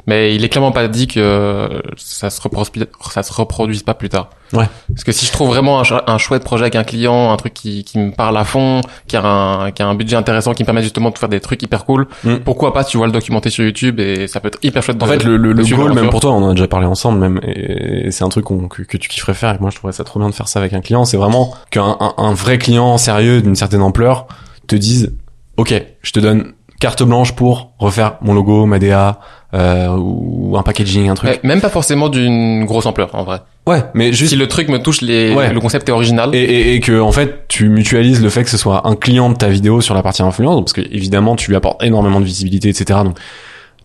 Mais 0.09 0.35
il 0.35 0.45
est 0.45 0.49
clairement 0.49 0.73
pas 0.73 0.88
dit 0.88 1.07
que 1.07 1.69
ça 1.97 2.31
se 2.31 2.41
reproduise, 2.41 2.87
ça 3.09 3.23
se 3.23 3.33
reproduise 3.33 3.85
pas 3.85 3.95
plus 3.95 4.09
tard. 4.09 4.31
Ouais. 4.52 4.64
Parce 4.92 5.04
que 5.04 5.12
si 5.12 5.26
je 5.26 5.32
trouve 5.32 5.48
vraiment 5.48 5.80
un, 5.80 5.84
ch- 5.84 6.00
un 6.06 6.18
chouette 6.18 6.42
projet 6.42 6.62
avec 6.64 6.76
un 6.76 6.84
client, 6.84 7.30
un 7.32 7.37
truc 7.37 7.52
qui, 7.54 7.84
qui 7.84 7.98
me 7.98 8.11
parle 8.12 8.37
à 8.38 8.44
fond, 8.44 8.80
qui 9.06 9.16
a 9.16 9.22
un, 9.24 9.70
qui 9.72 9.82
a 9.82 9.87
un 9.87 9.94
budget 9.94 10.16
intéressant, 10.16 10.54
qui 10.54 10.62
me 10.62 10.66
permet 10.66 10.82
justement 10.82 11.11
de 11.11 11.18
faire 11.18 11.28
des 11.28 11.40
trucs 11.40 11.62
hyper 11.62 11.84
cool, 11.84 12.06
Mm. 12.24 12.37
pourquoi 12.44 12.72
pas 12.72 12.84
tu 12.84 12.96
vois 12.96 13.06
le 13.06 13.12
documenter 13.12 13.50
sur 13.50 13.64
YouTube 13.64 14.00
et 14.00 14.26
ça 14.26 14.40
peut 14.40 14.48
être 14.48 14.58
hyper 14.62 14.82
chouette. 14.82 15.02
En 15.02 15.06
de- 15.06 15.11
fait, 15.12 15.24
le, 15.24 15.37
le, 15.37 15.52
le 15.52 15.64
goal, 15.64 15.92
même 15.92 16.08
pour 16.11 16.20
toi, 16.20 16.32
on 16.32 16.42
en 16.42 16.48
a 16.50 16.54
déjà 16.54 16.68
parlé 16.68 16.87
ensemble, 16.87 17.18
même, 17.18 17.40
et, 17.44 18.11
c'est 18.11 18.24
un 18.24 18.28
truc 18.30 18.46
qu'on- 18.46 18.68
que, 18.68 18.82
que 18.82 18.96
tu 18.96 19.08
kifferais 19.08 19.34
faire, 19.34 19.54
et 19.54 19.58
moi 19.61 19.70
je 19.70 19.76
trouverais 19.76 19.92
ça 19.92 20.04
trop 20.04 20.18
bien 20.20 20.28
de 20.30 20.34
faire 20.34 20.48
ça 20.48 20.58
avec 20.61 20.72
un 20.72 20.80
client, 20.80 21.04
c'est 21.04 21.16
vraiment 21.16 21.54
qu'un 21.70 21.96
un, 22.00 22.14
un 22.16 22.32
vrai 22.32 22.58
client 22.58 22.96
sérieux 22.98 23.42
d'une 23.42 23.54
certaine 23.56 23.82
ampleur 23.82 24.26
te 24.66 24.76
dise, 24.76 25.14
ok, 25.56 25.74
je 26.02 26.12
te 26.12 26.20
donne 26.20 26.52
carte 26.80 27.02
blanche 27.02 27.32
pour 27.32 27.72
refaire 27.78 28.14
mon 28.22 28.32
logo, 28.34 28.64
ma 28.66 28.78
DA, 28.78 29.18
euh, 29.54 29.88
ou 29.96 30.56
un 30.58 30.62
packaging, 30.62 31.08
un 31.08 31.14
truc. 31.14 31.40
Même 31.42 31.61
pas 31.61 31.70
forcément 31.70 32.08
d'une 32.08 32.64
grosse 32.66 32.87
ampleur 32.87 33.08
en 33.14 33.24
vrai. 33.24 33.40
Ouais, 33.66 33.82
mais 33.94 34.12
juste 34.12 34.30
Si 34.30 34.37
le 34.37 34.46
truc 34.48 34.68
me 34.68 34.78
touche, 34.78 35.00
les, 35.00 35.34
Ouais. 35.34 35.52
le 35.52 35.61
concept 35.61 35.88
est 35.88 35.92
original. 35.92 36.34
et, 36.34 36.38
et, 36.42 36.74
et 36.74 36.80
que 36.80 37.00
en 37.00 37.12
fait 37.12 37.46
tu 37.48 37.68
mutualises 37.68 38.22
le 38.22 38.28
fait 38.30 38.44
que 38.44 38.50
ce 38.50 38.56
soit 38.58 38.87
un 38.87 38.94
client 38.96 39.30
de 39.30 39.37
ta 39.37 39.48
vidéo 39.48 39.80
sur 39.80 39.94
la 39.94 40.02
partie 40.02 40.22
influence 40.22 40.61
parce 40.61 40.72
que 40.72 40.80
évidemment 40.80 41.37
tu 41.37 41.50
lui 41.50 41.56
apportes 41.56 41.82
énormément 41.82 42.20
de 42.20 42.24
visibilité 42.24 42.68
etc 42.70 43.00
donc 43.04 43.18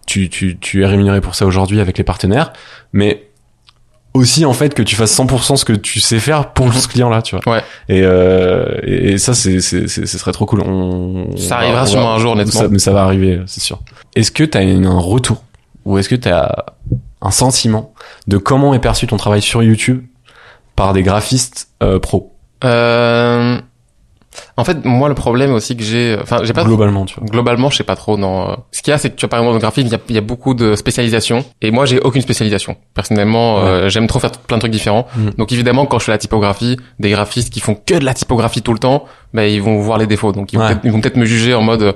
tu, 0.06 0.30
tu, 0.30 0.58
tu 0.60 0.84
es 0.84 0.86
rémunéré 0.86 1.21
pour 1.21 1.36
ça 1.36 1.45
aujourd'hui 1.45 1.80
avec 1.80 1.97
les 1.97 2.04
partenaires 2.04 2.52
mais 2.93 3.23
aussi 4.13 4.45
en 4.45 4.54
fait 4.54 4.73
que 4.73 4.84
tu 4.84 4.95
fasses 4.95 5.17
100% 5.17 5.56
ce 5.58 5.65
que 5.65 5.73
tu 5.73 5.99
sais 5.99 6.19
faire 6.19 6.54
pour 6.54 6.73
ce 6.73 6.88
client 6.88 7.10
là 7.10 7.21
tu 7.21 7.36
vois 7.36 7.54
Ouais. 7.56 7.62
et, 7.89 8.02
euh, 8.04 8.78
et, 8.84 9.13
et 9.13 9.17
ça 9.17 9.34
c'est 9.34 9.60
c'est 9.60 9.88
c'est- 9.88 10.06
ce 10.06 10.17
serait 10.17 10.32
trop 10.34 10.45
cool 10.45 10.62
on 10.62 11.36
Ça 11.36 11.56
on 11.56 11.60
arrivera 11.60 11.82
va- 11.82 11.86
sûrement 11.88 12.13
un 12.13 12.19
jour, 12.19 12.34
honnêtement. 12.34 12.52
ça, 12.62 12.67
mais 12.69 12.80
ça 12.80 12.91
va 12.93 13.04
arriver 13.04 13.41
c'est 13.47 13.62
sûr 13.62 13.80
est-ce 14.15 14.32
que 14.32 14.43
tu 14.43 14.58
as 14.58 14.62
un 14.62 14.99
retour 14.99 15.43
ou 15.86 15.98
est-ce 15.98 16.10
que 16.10 16.15
tu 16.15 16.30
as 16.30 16.65
un 17.22 17.32
sentiment 17.32 17.93
de 18.28 18.38
comment 18.38 18.74
est 18.74 18.80
perçu 18.80 19.08
ton 19.08 19.17
travail 19.17 19.41
sur 19.41 19.63
YouTube 19.63 20.04
par 20.76 20.93
des 20.93 21.04
graphistes 21.04 21.69
euh, 21.82 22.00
pro? 22.00 22.34
Euh, 22.63 23.58
en 24.58 24.63
fait, 24.63 24.84
moi, 24.84 25.10
le 25.10 25.15
problème 25.15 25.54
aussi 25.54 25.78
que 25.78 25.84
j'ai, 25.84 26.17
enfin, 26.19 26.39
j'ai 26.43 26.54
pas 26.54 26.63
globalement 26.63 27.06
tu 27.06 27.19
vois 27.19 27.30
Globalement, 27.30 27.69
je 27.69 27.78
sais 27.78 27.84
pas 27.84 27.96
trop. 27.96 28.17
Non. 28.17 28.58
Ce 28.72 28.82
qu'il 28.82 28.89
y 28.91 28.93
a, 28.93 28.98
c'est 28.98 29.12
que 29.12 29.15
tu 29.15 29.22
vois, 29.26 29.30
par 29.30 29.39
exemple, 29.39 29.52
dans 29.52 29.58
le 29.58 29.62
graphisme, 29.62 29.88
il 29.88 29.91
y 29.91 29.96
a, 29.96 30.00
il 30.10 30.15
y 30.15 30.17
a 30.17 30.22
beaucoup 30.22 30.54
de 30.56 30.76
spécialisation. 30.76 31.46
Et 31.62 31.69
moi, 31.69 31.86
j'ai 31.86 32.00
aucune 32.00 32.22
spécialisation. 32.24 32.76
Personnellement, 32.96 33.60
euh, 33.60 33.89
j'aime 33.89 34.08
trop 34.08 34.19
faire 34.19 34.32
plein 34.32 34.58
de 34.58 34.62
trucs 34.62 34.72
différents. 34.72 35.06
Mhm. 35.15 35.32
Donc, 35.38 35.52
évidemment, 35.52 35.86
quand 35.86 36.00
je 36.00 36.06
fais 36.06 36.12
la 36.12 36.17
typographie, 36.17 36.78
des 37.00 37.12
graphistes 37.12 37.54
qui 37.54 37.60
font 37.60 37.76
que 37.76 37.93
de 37.93 38.06
la 38.06 38.13
typographie 38.15 38.63
tout 38.63 38.74
le 38.74 38.80
temps, 38.80 39.06
ben, 39.36 39.43
ils 39.43 39.62
vont 39.62 39.78
voir 39.80 40.00
les 40.00 40.08
défauts. 40.08 40.32
Donc, 40.32 40.52
ils 40.54 40.58
vont 40.58 40.65
Ouais. 40.65 40.76
peut-être 40.76 41.17
me 41.17 41.26
juger 41.26 41.54
en 41.54 41.62
mode, 41.62 41.93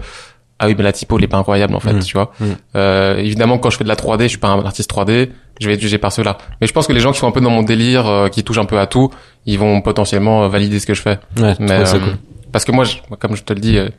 ah 0.60 0.67
oui, 0.67 0.76
mais 0.78 0.84
la 0.84 0.91
typo, 0.91 1.17
elle 1.17 1.24
est 1.24 1.28
pas 1.28 1.38
incroyable, 1.38 1.76
en 1.76 1.80
fait, 1.80 1.93
Mhm. 1.93 2.04
tu 2.04 2.13
vois. 2.13 2.32
Mhm. 2.39 2.56
Euh, 2.76 3.17
évidemment, 3.17 3.58
quand 3.60 3.70
je 3.70 3.78
fais 3.78 3.84
de 3.84 3.89
la 3.89 3.96
3D, 3.96 4.24
je 4.24 4.30
suis 4.30 4.38
pas 4.38 4.48
un 4.50 4.65
artiste 4.65 4.89
3D, 4.89 5.32
je 5.60 5.67
vais 5.67 5.74
être 5.76 5.82
jugé 5.82 5.98
par 5.98 6.12
ceux-là. 6.12 6.38
Mais 6.62 6.67
je 6.67 6.74
pense 6.74 6.88
que 6.88 6.93
les 6.93 7.00
gens 7.00 7.12
qui 7.12 7.20
sont 7.20 7.28
un 7.28 7.32
peu 7.32 7.41
dans 7.41 7.50
mon 7.50 7.63
délire, 7.63 8.08
euh, 8.08 8.30
qui 8.30 8.43
touchent 8.43 8.58
un 8.58 8.65
peu 8.65 8.80
à 8.80 8.88
tout, 8.88 9.10
ils 9.46 9.58
vont 9.60 9.82
potentiellement 9.82 10.43
euh, 10.43 10.48
valider 10.48 10.80
ce 10.80 10.86
que 10.88 10.93
je 10.93 11.02
fais. 11.02 11.20
Ouais, 11.39 11.56
Mais 11.60 11.72
euh, 11.72 12.00
cool. 12.00 12.17
parce 12.52 12.65
que 12.65 12.72
moi, 12.72 12.84
je- 12.86 12.98
comme 13.20 13.36
je 13.36 13.43
te 13.43 13.54
le 13.54 13.60
dis, 13.60 13.78
euh, 13.78 13.89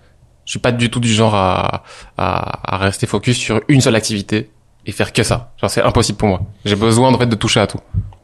je 0.44 0.50
suis 0.52 0.58
pas 0.60 0.72
du 0.72 0.88
tout 0.90 1.00
du 1.00 1.12
genre 1.12 1.34
à, 1.34 1.82
à, 2.16 2.74
à 2.74 2.78
rester 2.78 3.06
focus 3.06 3.36
sur 3.36 3.60
une 3.68 3.80
seule 3.80 3.96
activité 3.96 4.50
et 4.86 4.92
faire 4.92 5.12
que 5.12 5.22
ça. 5.22 5.52
Genre 5.60 5.68
c'est 5.70 5.82
impossible 5.82 6.16
pour 6.18 6.28
moi. 6.28 6.40
J'ai 6.64 6.76
besoin 6.76 7.12
en 7.12 7.18
fait 7.18 7.26
de 7.26 7.34
toucher 7.36 7.60
à 7.60 7.66
tout. 7.66 7.78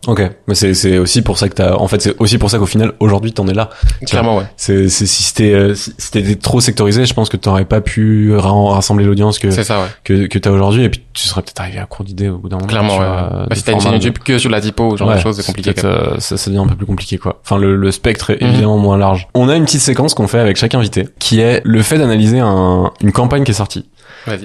Ok, 0.07 0.23
mais 0.49 0.55
c'est 0.55 0.75
c'est 0.75 0.99
aussi 0.99 1.23
pour 1.23 1.38
ça 1.38 1.49
que 1.49 1.55
t'as 1.55 1.75
en 1.77 1.88
fait 1.88 2.01
c'est 2.03 2.14
aussi 2.21 2.38
pour 2.38 2.51
ça 2.51 2.59
qu'au 2.59 2.67
final 2.67 2.93
aujourd'hui 3.01 3.33
t'en 3.33 3.47
es 3.49 3.55
là. 3.55 3.71
Clairement 4.07 4.38
ouais. 4.38 4.45
C'est 4.57 4.88
c'est 4.88 5.07
si 5.07 5.23
c'était 5.23 5.53
euh, 5.55 5.75
si 5.75 6.11
t'étais 6.11 6.35
trop 6.37 6.61
sectorisé, 6.61 7.07
je 7.07 7.14
pense 7.14 7.29
que 7.29 7.37
t'aurais 7.37 7.64
pas 7.64 7.81
pu 7.81 8.35
ra- 8.37 8.73
rassembler 8.75 9.05
l'audience 9.05 9.38
que 9.38 9.51
C'est 9.51 9.64
ça 9.64 9.81
ouais. 9.81 9.87
que 10.05 10.27
que 10.27 10.38
t'as 10.38 10.51
aujourd'hui 10.51 10.85
et 10.85 10.88
puis 10.90 11.03
tu 11.12 11.27
serais 11.29 11.43
peut-être 11.43 11.61
arrivé 11.61 11.79
à 11.79 11.87
court 11.87 12.05
d'idées 12.05 12.29
au 12.29 12.38
bout 12.38 12.49
d'un 12.49 12.57
moment. 12.57 12.67
Clairement 12.67 12.93
ouais. 12.99 13.05
vois, 13.07 13.47
Bah, 13.49 13.55
si 13.57 13.62
t'as 13.64 13.73
une 13.73 13.81
chaîne 13.81 13.93
YouTube 13.95 14.19
que 14.25 14.38
sur 14.38 14.51
la 14.51 14.61
typo, 14.61 14.93
ce 14.93 14.97
genre 14.99 15.09
Ouais, 15.09 15.14
de 15.17 15.21
choses, 15.21 15.37
c'est 15.40 15.47
compliqué. 15.47 15.73
euh, 15.85 16.19
ça, 16.19 16.37
ça 16.37 16.51
devient 16.51 16.62
un 16.62 16.67
peu 16.67 16.77
plus 16.77 16.87
compliqué 16.87 17.19
quoi. 17.19 17.40
Enfin 17.45 17.57
le, 17.59 17.77
le 17.77 17.90
spectre 17.93 18.31
est 18.31 18.43
Mhm. 18.43 18.49
évidemment 18.51 18.79
moins 18.79 18.99
large. 18.99 19.29
On 19.35 19.49
a 19.49 19.57
une 19.57 19.64
petite 19.64 19.81
séquence 19.81 20.14
qu'on 20.14 20.27
fait 20.29 20.38
avec 20.40 20.57
chaque 20.57 20.75
invité, 20.75 21.09
qui 21.19 21.40
est 21.40 21.62
le 21.64 21.83
fait 21.83 21.99
d'analyser 21.99 22.40
un, 22.40 22.90
une 23.01 23.12
campagne 23.12 23.45
qui 23.45 23.53
est 23.53 23.55
sortie 23.55 23.88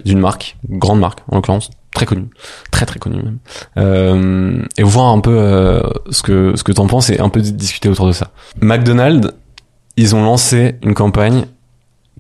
d'une 0.06 0.20
marque, 0.20 0.58
grande 0.70 1.00
marque 1.00 1.20
en 1.30 1.36
l'occurrence, 1.38 1.70
très 1.94 2.06
connue, 2.06 2.30
très 2.72 2.86
très 2.86 3.00
connue 3.00 3.22
même, 3.22 3.40
euh, 3.78 4.64
et 4.78 4.84
voir 4.84 5.08
un 5.08 5.20
peu 5.20 5.38
euh, 5.38 5.82
ce 6.12 6.22
que 6.22 6.56
ce 6.56 6.64
que 6.64 6.72
t'en 6.72 6.88
penses 6.88 7.10
et 7.10 7.20
un 7.20 7.30
peu 7.30 7.42
discuter 7.42 7.90
autour 7.90 8.08
de 8.08 8.12
ça. 8.12 8.32
McDonald's, 8.62 9.32
ils 9.98 10.16
ont 10.16 10.24
lancé 10.24 10.76
une 10.84 10.94
campagne 10.94 11.46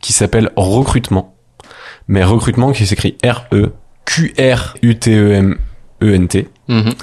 qui 0.01 0.13
s'appelle 0.13 0.51
recrutement, 0.55 1.36
mais 2.08 2.23
recrutement 2.23 2.71
qui 2.71 2.86
s'écrit 2.86 3.17
R 3.23 3.45
E 3.53 3.71
Q 4.05 4.34
R 4.39 4.75
U 4.82 4.95
T 4.97 5.15
E 5.15 5.32
M 5.34 5.58
E 6.01 6.13
N 6.13 6.27
T. 6.27 6.49
Mhm. 6.67 6.93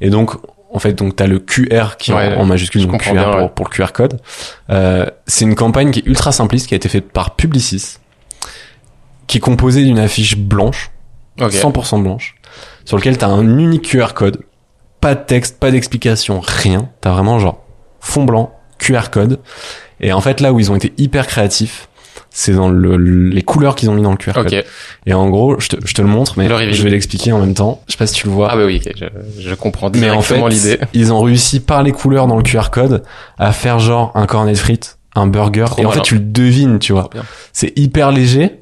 Et 0.00 0.10
donc, 0.10 0.32
en 0.72 0.78
fait, 0.78 0.92
donc 0.92 1.16
t'as 1.16 1.26
le 1.26 1.38
QR 1.38 1.96
qui 1.98 2.10
est 2.10 2.14
en, 2.14 2.40
en 2.40 2.44
majuscule, 2.44 2.86
donc 2.86 3.02
QR 3.02 3.12
bien, 3.12 3.30
pour, 3.30 3.52
pour 3.52 3.66
le 3.66 3.70
QR 3.70 3.92
code. 3.92 4.20
Euh, 4.70 5.06
c'est 5.26 5.44
une 5.44 5.54
campagne 5.54 5.90
qui 5.90 6.00
est 6.00 6.06
ultra 6.06 6.32
simpliste, 6.32 6.66
qui 6.66 6.74
a 6.74 6.76
été 6.76 6.88
faite 6.88 7.10
par 7.10 7.36
Publicis, 7.36 7.98
qui 9.26 9.38
est 9.38 9.40
composée 9.40 9.84
d'une 9.84 9.98
affiche 9.98 10.36
blanche 10.36 10.90
Ok. 11.40 11.52
100% 11.52 12.02
blanche, 12.02 12.34
sur 12.84 12.96
lequel 12.96 13.16
t'as 13.18 13.28
un 13.28 13.58
unique 13.58 13.88
QR 13.90 14.14
code, 14.14 14.40
pas 15.00 15.14
de 15.14 15.24
texte, 15.24 15.58
pas 15.58 15.70
d'explication, 15.70 16.40
rien. 16.40 16.88
T'as 17.00 17.12
vraiment 17.12 17.38
genre 17.38 17.64
fond 18.00 18.24
blanc, 18.24 18.54
QR 18.78 19.10
code. 19.10 19.38
Et 20.00 20.12
en 20.12 20.20
fait, 20.20 20.40
là 20.40 20.52
où 20.52 20.60
ils 20.60 20.70
ont 20.70 20.76
été 20.76 20.92
hyper 20.96 21.26
créatifs, 21.26 21.88
c'est 22.30 22.52
dans 22.52 22.68
le, 22.68 22.96
les 22.96 23.42
couleurs 23.42 23.74
qu'ils 23.74 23.90
ont 23.90 23.94
mis 23.94 24.02
dans 24.02 24.10
le 24.10 24.16
QR 24.16 24.32
code. 24.32 24.64
Et 25.06 25.14
en 25.14 25.28
gros, 25.28 25.58
je 25.58 25.68
te, 25.68 25.76
je 25.84 25.94
te 25.94 26.02
le 26.02 26.08
montre, 26.08 26.34
mais 26.36 26.48
Le 26.48 26.72
je 26.72 26.82
vais 26.82 26.90
l'expliquer 26.90 27.32
en 27.32 27.38
même 27.38 27.54
temps. 27.54 27.82
Je 27.86 27.92
sais 27.92 27.98
pas 27.98 28.06
si 28.06 28.14
tu 28.14 28.26
le 28.26 28.32
vois. 28.32 28.48
Ah 28.52 28.56
bah 28.56 28.64
oui, 28.66 28.80
je, 28.96 29.06
je 29.40 29.54
comprends 29.54 29.90
mais 29.94 30.10
en 30.10 30.20
fait, 30.22 30.46
l'idée. 30.48 30.78
ils 30.92 31.12
ont 31.12 31.20
réussi 31.20 31.60
par 31.60 31.82
les 31.82 31.92
couleurs 31.92 32.26
dans 32.26 32.36
le 32.36 32.42
QR 32.42 32.70
code 32.70 33.02
à 33.38 33.52
faire 33.52 33.78
genre 33.78 34.12
un 34.14 34.26
cornet 34.26 34.52
de 34.52 34.58
frites, 34.58 34.98
un 35.14 35.26
burger. 35.26 35.64
Trop 35.66 35.82
et 35.82 35.84
en 35.86 35.88
malin. 35.88 36.00
fait, 36.00 36.06
tu 36.06 36.14
le 36.14 36.20
devines, 36.20 36.78
tu 36.78 36.92
vois. 36.92 37.08
C'est 37.52 37.76
hyper 37.78 38.12
léger. 38.12 38.57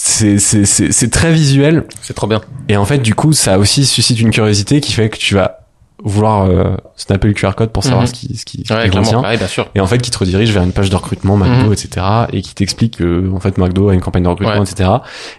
C'est, 0.00 0.38
c'est, 0.38 0.64
c'est, 0.64 0.92
c'est 0.92 1.10
très 1.10 1.32
visuel. 1.32 1.84
C'est 2.02 2.14
trop 2.14 2.28
bien. 2.28 2.40
Et 2.68 2.76
en 2.76 2.84
fait, 2.84 2.98
du 2.98 3.16
coup, 3.16 3.32
ça 3.32 3.58
aussi 3.58 3.84
suscite 3.84 4.20
une 4.20 4.30
curiosité 4.30 4.80
qui 4.80 4.92
fait 4.92 5.08
que 5.10 5.18
tu 5.18 5.34
vas 5.34 5.57
vouloir 6.04 6.44
euh, 6.48 6.76
snapper 6.96 7.26
le 7.28 7.34
QR 7.34 7.52
code 7.56 7.70
pour 7.70 7.82
savoir 7.82 8.02
Mhm. 8.02 8.06
ce 8.06 8.12
qui, 8.12 8.36
ce 8.36 8.44
qui, 8.44 8.64
ce 8.66 8.72
Ouais, 8.72 8.84
qui 8.84 8.90
contient. 8.90 9.02
clairement. 9.02 9.28
Ouais, 9.28 9.36
bien 9.36 9.46
sûr. 9.48 9.68
Et 9.74 9.80
en 9.80 9.86
fait, 9.86 9.98
qui 9.98 10.10
te 10.12 10.18
redirige 10.18 10.52
vers 10.52 10.62
une 10.62 10.72
page 10.72 10.90
de 10.90 10.96
recrutement, 10.96 11.36
McDo, 11.36 11.66
Mhm. 11.66 11.72
etc. 11.72 12.06
Et 12.32 12.40
qui 12.42 12.54
t'explique 12.54 12.98
que, 12.98 13.30
en 13.32 13.40
fait, 13.40 13.58
McDo 13.58 13.88
a 13.88 13.94
une 13.94 14.00
campagne 14.00 14.22
de 14.22 14.28
recrutement, 14.28 14.60
Ouais. 14.60 14.62
etc. 14.70 14.90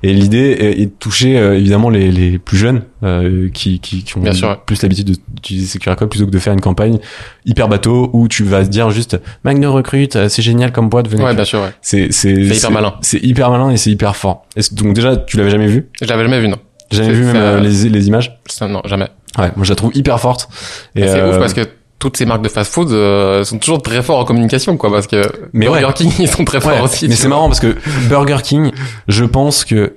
Et 0.03 0.13
l'idée 0.13 0.57
est 0.59 0.81
est 0.81 0.85
de 0.87 0.91
toucher, 0.99 1.37
euh, 1.39 1.57
évidemment, 1.57 1.89
les, 1.89 2.11
les 2.11 2.37
plus 2.39 2.57
jeunes, 2.57 2.81
euh, 3.03 3.49
qui, 3.53 3.79
qui, 3.79 4.03
qui 4.03 4.17
ont 4.17 4.21
Bien 4.21 4.33
sûr, 4.33 4.49
ouais. 4.49 4.57
plus 4.65 4.81
l'habitude 4.83 5.07
de- 5.07 5.15
d'utiliser 5.33 5.65
ces 5.67 5.79
QR 5.79 5.95
codes 5.95 6.09
plutôt 6.09 6.25
que 6.25 6.31
de 6.31 6.39
faire 6.39 6.53
une 6.53 6.61
campagne 6.61 6.99
hyper 7.45 7.67
bateau 7.69 8.09
où 8.13 8.27
tu 8.27 8.43
vas 8.43 8.63
dire 8.63 8.89
juste, 8.91 9.17
McDo 9.45 9.71
recrute, 9.71 10.15
euh, 10.17 10.29
c'est 10.29 10.41
génial 10.41 10.71
comme 10.73 10.89
boîte, 10.89 11.07
venez. 11.07 11.23
Ouais, 11.23 11.33
bien 11.33 11.45
sûr, 11.45 11.59
ouais. 11.61 11.71
C'est, 11.81 12.11
c'est, 12.11 12.33
hyper 12.33 12.71
malin. 12.71 12.95
C'est 13.01 13.23
hyper 13.23 13.49
malin 13.49 13.69
et 13.71 13.77
c'est 13.77 13.91
hyper 13.91 14.15
fort. 14.15 14.45
Donc 14.73 14.93
déjà, 14.93 15.15
tu 15.15 15.37
l'avais 15.37 15.49
jamais 15.51 15.67
vu? 15.67 15.87
Je 16.01 16.05
l'avais 16.05 16.23
jamais 16.23 16.39
vu, 16.41 16.49
non. 16.49 16.57
Jamais 16.91 17.07
C'est- 17.09 17.13
vu 17.13 17.23
même 17.25 17.35
c'est, 17.35 17.39
euh, 17.41 17.59
les, 17.59 17.89
les 17.89 18.07
images? 18.07 18.39
Ça, 18.47 18.67
non, 18.67 18.81
jamais. 18.85 19.07
Ouais, 19.37 19.51
moi 19.55 19.63
je 19.63 19.69
la 19.69 19.75
trouve 19.75 19.91
hyper 19.95 20.19
forte. 20.19 20.49
Et, 20.95 21.01
Et 21.01 21.07
c'est 21.07 21.19
euh, 21.19 21.31
ouf 21.31 21.39
parce 21.39 21.53
que 21.53 21.61
toutes 21.99 22.17
ces 22.17 22.25
marques 22.25 22.41
de 22.41 22.49
fast-food 22.49 22.91
euh, 22.91 23.43
sont 23.43 23.57
toujours 23.59 23.81
très 23.81 24.01
forts 24.01 24.19
en 24.19 24.25
communication, 24.25 24.75
quoi, 24.77 24.89
parce 24.91 25.05
que 25.07 25.21
Mais 25.53 25.65
Burger 25.67 25.85
ouais. 25.85 25.93
King, 25.93 26.11
ils 26.19 26.29
sont 26.29 26.45
très 26.45 26.61
forts 26.61 26.71
Ouais, 26.73 26.81
aussi. 26.81 27.07
mais 27.07 27.15
c'est 27.15 27.27
marrant 27.27 27.47
parce 27.47 27.59
que 27.59 27.75
Burger 28.07 28.37
King, 28.43 28.71
je 29.07 29.25
pense 29.25 29.65
que 29.65 29.95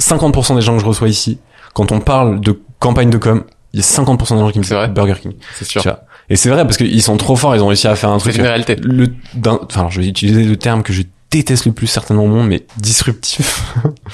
50% 0.00 0.56
des 0.56 0.60
gens 0.62 0.74
que 0.76 0.80
je 0.82 0.86
reçois 0.86 1.08
ici, 1.08 1.38
quand 1.72 1.92
on 1.92 2.00
parle 2.00 2.40
de 2.40 2.60
campagne 2.80 3.10
de 3.10 3.16
com, 3.18 3.44
il 3.72 3.80
y 3.80 3.82
a 3.82 3.86
50% 3.86 4.34
des 4.34 4.40
gens 4.40 4.50
qui 4.50 4.58
me 4.58 4.64
C'est 4.64 4.76
disent 4.78 4.94
Burger 4.94 5.14
King. 5.20 5.32
C'est 5.54 5.64
sûr. 5.66 5.82
Et 6.28 6.36
c'est 6.36 6.50
vrai 6.50 6.64
parce 6.64 6.76
qu'ils 6.76 7.02
sont 7.02 7.16
trop 7.16 7.36
forts, 7.36 7.54
ils 7.54 7.62
ont 7.62 7.68
réussi 7.68 7.86
à 7.86 7.94
faire 7.94 8.10
un 8.10 8.18
C'est 8.18 8.30
truc. 8.30 8.38
une 8.38 8.46
réalité. 8.46 8.76
Le, 8.82 9.06
enfin, 9.70 9.86
je 9.90 10.00
vais 10.00 10.08
utiliser 10.08 10.44
le 10.44 10.56
terme 10.56 10.82
que 10.82 10.92
je 10.92 11.02
déteste 11.36 11.66
le 11.66 11.72
plus 11.72 11.86
certainement 11.86 12.24
au 12.24 12.28
monde, 12.28 12.48
mais 12.48 12.64
disruptif. 12.78 13.64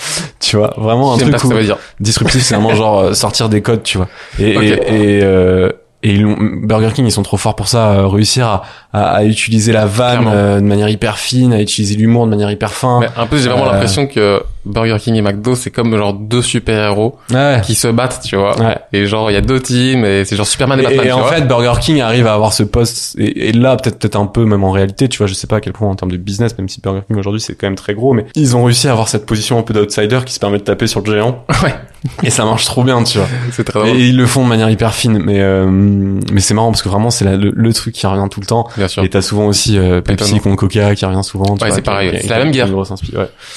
tu 0.41 0.57
vois, 0.57 0.75
vraiment 0.77 1.15
un 1.15 1.19
truc 1.19 1.33
pas 1.33 1.39
ce 1.39 1.43
que 1.43 1.49
où 1.49 1.51
ça 1.51 1.57
veut 1.57 1.65
dire. 1.65 1.79
disruptif, 2.01 2.43
c'est 2.43 2.55
vraiment 2.55 2.75
genre 2.75 3.01
euh, 3.01 3.15
sortir 3.15 3.49
des 3.49 3.63
codes, 3.63 3.83
tu 3.83 3.99
vois. 3.99 4.09
Et, 4.39 4.51
et, 4.51 5.19
et, 5.19 5.21
euh, 5.23 5.71
et 6.03 6.15
ils 6.15 6.27
Burger 6.65 6.91
King, 6.95 7.07
ils 7.07 7.13
sont 7.13 7.23
trop 7.23 7.37
forts 7.37 7.55
pour 7.55 7.69
ça, 7.69 7.93
euh, 7.93 8.07
réussir 8.09 8.47
à, 8.47 8.63
à, 8.93 9.03
à 9.15 9.25
utiliser 9.25 9.73
la 9.73 9.87
vanne 9.87 10.27
euh, 10.27 10.57
de 10.57 10.65
manière 10.65 10.89
hyper 10.89 11.19
fine, 11.19 11.53
à 11.53 11.61
utiliser 11.61 11.95
l'humour 11.95 12.25
de 12.25 12.31
manière 12.31 12.51
hyper 12.51 12.73
fin. 12.73 13.01
Mais 13.01 13.09
un 13.17 13.27
peu, 13.27 13.39
j'ai 13.39 13.49
vraiment 13.49 13.67
Euh, 13.67 13.73
l'impression 13.73 14.07
que 14.07 14.43
Burger 14.65 14.97
King 15.01 15.15
et 15.17 15.23
McDo, 15.23 15.55
c'est 15.55 15.71
comme 15.71 15.97
genre 15.97 16.15
deux 16.15 16.43
super-héros 16.43 17.17
Ouais. 17.33 17.61
qui 17.65 17.75
se 17.75 17.89
battent, 17.89 18.21
tu 18.25 18.37
vois. 18.37 18.59
Ouais. 18.61 18.77
Et 18.93 19.07
genre, 19.07 19.31
il 19.31 19.35
y 19.35 19.37
a 19.37 19.41
deux 19.41 19.61
teams 19.61 20.05
et 20.05 20.25
c'est 20.25 20.37
genre 20.37 20.47
Superman 20.47 20.79
et, 20.79 20.83
Et, 20.83 20.85
Batman, 20.87 21.05
et 21.05 21.09
tu 21.09 21.13
en 21.15 21.21
vois. 21.21 21.33
fait, 21.33 21.43
Burger 21.49 21.73
King 21.81 22.01
arrive 22.01 22.27
à 22.27 22.35
avoir 22.35 22.53
ce 22.53 22.63
poste, 22.63 23.19
et, 23.19 23.49
et 23.49 23.53
là, 23.53 23.77
peut-être 23.77 23.99
peut-être 23.99 24.17
un 24.17 24.27
peu 24.27 24.45
même 24.45 24.65
en 24.65 24.71
réalité, 24.71 25.09
tu 25.09 25.19
vois, 25.19 25.27
je 25.27 25.35
sais 25.35 25.47
pas 25.47 25.57
à 25.57 25.61
quel 25.61 25.73
point 25.73 25.89
en 25.89 25.95
termes 25.95 26.13
de 26.13 26.17
business, 26.17 26.57
même 26.59 26.69
si 26.69 26.81
Burger 26.81 27.01
King 27.09 27.19
aujourd'hui 27.19 27.41
c'est 27.41 27.55
quand 27.55 27.67
même 27.67 27.75
très 27.77 27.95
gros, 27.95 28.13
mais 28.13 28.27
ils 28.35 28.57
ont 28.57 28.65
réussi 28.65 28.89
à 28.89 28.93
avoir 28.93 29.09
cette 29.09 29.27
position 29.27 29.59
un 29.59 29.63
peu 29.63 29.75
d'outsider 29.75 30.21
qui 30.25 30.33
se 30.35 30.39
permet 30.41 30.59
de 30.59 30.63
taper 30.65 30.87
sur 30.87 31.01
le 31.01 31.13
géant, 31.13 31.45
Ouais. 31.63 31.75
et 32.23 32.31
ça 32.31 32.45
marche 32.45 32.65
trop 32.65 32.83
bien, 32.85 33.03
tu 33.05 33.19
vois. 33.19 33.27
C'est 33.53 33.65
très 33.65 33.81
Et, 33.81 33.83
drôle. 33.85 33.97
ils 33.99 34.17
le 34.17 34.27
font 34.27 34.45
de 34.45 34.49
manière 34.49 34.71
hyper 34.71 34.95
fine, 34.95 35.19
mais 35.19 35.41
euh, 35.41 35.67
mais 35.71 36.41
c'est 36.41 36.55
marrant 36.55 36.71
parce 36.71 36.83
que 36.83 36.89
vraiment 36.89 37.11
c'est 37.11 37.25
la- 37.25 37.37
le, 37.37 37.53
le 37.55 37.73
truc 37.75 37.95
qui 37.95 38.07
revient 38.07 38.29
tout 38.31 38.41
le 38.41 38.47
temps. 38.47 38.69
Bien 38.77 38.89
sûr. 38.89 39.03
Et 39.05 39.09
t'as 39.09 39.23
souvent 39.23 39.47
aussi 39.47 39.77
euh, 39.79 40.01
Pepsi 40.01 40.41
contre 40.41 40.57
Coca 40.57 40.95
qui 40.95 41.05
revient 41.05 41.23
souvent. 41.25 41.57
tu 41.57 41.65
Ouais, 41.65 41.71
c'est 41.71 41.83
pareil, 41.83 42.17
c'est 42.21 42.29
la 42.29 42.37
a- 42.37 42.39
même 42.41 42.51
guerre. 42.53 42.69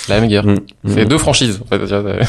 la 0.10 0.20
même 0.20 0.30
guerre. 0.30 0.44
Mm, 0.96 1.00
C'est 1.00 1.06
mm. 1.06 1.10
deux 1.10 1.18
franchises, 1.18 1.62
en 1.64 1.68
fait. 1.68 1.88
c'est- 1.88 2.28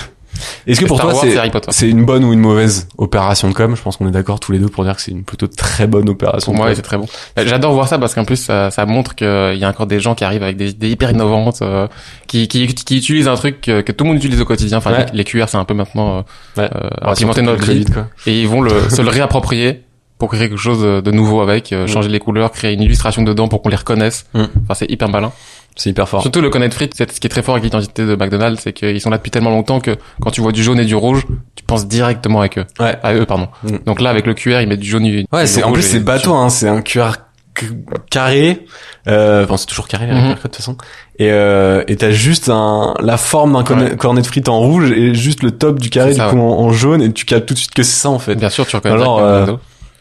Est-ce 0.67 0.81
que 0.81 0.85
pour 0.87 0.99
Star 0.99 1.13
toi 1.13 1.61
c'est 1.71 1.89
une 1.89 2.05
bonne 2.05 2.23
ou 2.23 2.33
une 2.35 2.41
mauvaise 2.41 2.89
opération 2.99 3.49
de 3.49 3.55
com? 3.55 3.75
Je 3.75 3.81
pense 3.81 3.97
qu'on 3.97 4.07
est 4.07 4.11
d'accord 4.11 4.39
tous 4.39 4.53
les 4.53 4.59
deux 4.59 4.69
pour 4.69 4.85
dire 4.85 4.95
que 4.95 5.01
c'est 5.01 5.11
une 5.11 5.25
plutôt 5.25 5.47
très 5.47 5.87
bonne 5.87 6.09
opération. 6.11 6.53
Pour 6.53 6.63
moi, 6.63 6.75
c'est 6.75 6.83
très 6.83 6.99
bon. 6.99 7.07
Euh, 7.39 7.45
J'adore 7.47 7.73
voir 7.73 7.89
ça 7.89 7.99
parce 7.99 8.15
qu'en 8.15 8.27
plus, 8.27 8.37
ça, 8.37 8.71
ça 8.71 8.85
montre 8.85 9.15
qu'il 9.15 9.27
y 9.57 9.65
a 9.65 9.69
encore 9.69 9.87
des 9.87 9.99
gens 9.99 10.15
qui 10.15 10.25
arrivent 10.25 10.43
avec 10.43 10.59
des 10.59 10.71
idées 10.71 10.91
hyper 10.91 11.11
innovantes, 11.11 11.63
euh, 11.63 11.89
qui, 12.27 12.49
qui, 12.49 12.67
qui 12.67 12.99
utilisent 12.99 13.29
un 13.29 13.37
truc 13.37 13.63
que, 13.63 13.81
que 13.81 13.93
tout 13.93 14.05
le 14.05 14.09
monde 14.11 14.19
utilise 14.19 14.41
au 14.41 14.45
quotidien. 14.45 14.77
Enfin, 14.79 14.93
Ouais. 14.93 15.07
les, 15.13 15.19
les 15.19 15.25
QR, 15.25 15.47
c'est 15.49 15.57
un 15.57 15.65
peu 15.65 15.73
maintenant 15.75 16.19
euh, 16.19 16.61
Ouais. 16.61 16.69
euh, 16.75 16.89
implémenté 17.01 17.41
dans 17.41 17.53
notre 17.53 17.65
vie. 17.71 17.87
Et 18.27 18.43
ils 18.43 18.49
vont 18.49 18.61
le, 18.61 18.91
se 18.91 19.01
le 19.01 19.09
réapproprier 19.19 19.85
pour 20.19 20.29
créer 20.31 20.49
quelque 20.49 20.57
chose 20.59 20.81
de 21.03 21.11
nouveau 21.11 21.41
avec, 21.43 21.73
euh, 21.73 21.87
changer 21.87 22.09
les 22.09 22.19
couleurs, 22.21 22.51
créer 22.51 22.73
une 22.73 22.81
illustration 22.83 23.23
dedans 23.23 23.49
pour 23.49 23.61
qu'on 23.63 23.69
les 23.69 23.77
reconnaisse. 23.77 24.27
Mm. 24.35 24.45
Enfin, 24.65 24.75
c'est 24.75 24.91
hyper 24.91 25.09
malin. 25.11 25.31
C'est 25.77 25.91
hyper 25.91 26.09
fort. 26.09 26.23
Surtout 26.23 26.41
le 26.41 26.49
connaître 26.51 26.75
frites, 26.75 26.95
c'est 26.97 27.11
ce 27.13 27.21
qui 27.21 27.27
est 27.27 27.31
très 27.31 27.43
fort 27.43 27.55
avec 27.55 27.65
l'identité 27.65 28.07
de 28.07 28.17
McDonald's, 28.17 28.63
c'est 28.63 28.73
qu'ils 28.73 29.01
sont 29.01 29.11
là 29.11 29.19
depuis 29.19 29.31
tellement 29.31 29.51
longtemps 29.51 29.79
que 29.81 29.97
quand 30.23 30.31
tu 30.31 30.41
vois 30.41 30.53
du 30.53 30.63
jaune 30.63 30.81
et 30.81 30.85
du 30.87 30.95
rouge, 30.95 31.25
tu 31.55 31.65
penses 31.65 31.87
directement 31.87 32.41
avec 32.41 32.57
eux. 32.59 32.65
Ouais. 32.81 32.97
À 33.03 33.15
eux, 33.15 33.27
pardon. 33.27 33.49
Mm. 33.63 33.77
Donc 33.85 34.01
là, 34.01 34.09
avec 34.11 34.27
le 34.27 34.33
QR, 34.35 34.61
ils 34.63 34.69
mettent 34.69 34.81
du 34.81 34.89
jaune 34.89 35.05
et 35.05 35.11
du 35.23 35.27
Ouais, 35.33 35.47
c'est 35.47 35.63
en 35.63 35.73
plus 35.73 35.83
c'est 35.83 36.01
bateau, 36.01 36.35
hein. 36.35 36.49
C'est 36.49 36.69
un 36.69 36.81
QR 36.81 37.13
carré. 38.11 38.67
Euh, 39.09 39.45
enfin, 39.45 39.57
c'est 39.57 39.67
toujours 39.67 39.89
carré 39.89 40.07
Mhm. 40.07 40.13
Codes, 40.15 40.37
de 40.37 40.41
toute 40.43 40.57
façon. 40.57 40.77
Et 41.19 41.31
euh, 41.31 41.83
et 41.89 41.97
t'as 41.97 42.11
juste 42.11 42.49
un 42.51 42.95
la 43.01 43.17
forme 43.17 43.53
d'un 43.55 43.63
cornet, 43.65 43.91
Ouais. 43.91 43.97
cornet 43.97 44.21
de 44.23 44.27
frites 44.27 44.49
en 44.49 44.59
rouge 44.61 44.91
et 44.93 45.15
juste 45.15 45.43
le 45.43 45.53
top 45.53 45.79
du 45.79 45.89
carré 45.91 46.13
du 46.15 46.21
coup 46.21 46.39
en, 46.39 46.59
en 46.61 46.71
jaune 46.73 47.01
et 47.03 47.13
tu 47.13 47.25
captes 47.25 47.47
tout 47.47 47.55
de 47.55 47.59
suite 47.59 47.73
que 47.75 47.83
c'est 47.83 47.99
ça 48.01 48.11
en 48.11 48.19
fait. 48.19 48.35
Bien 48.35 48.51
sûr, 48.51 48.67
tu 48.67 48.77
reconnais 48.77 48.95
Alors. 48.95 49.21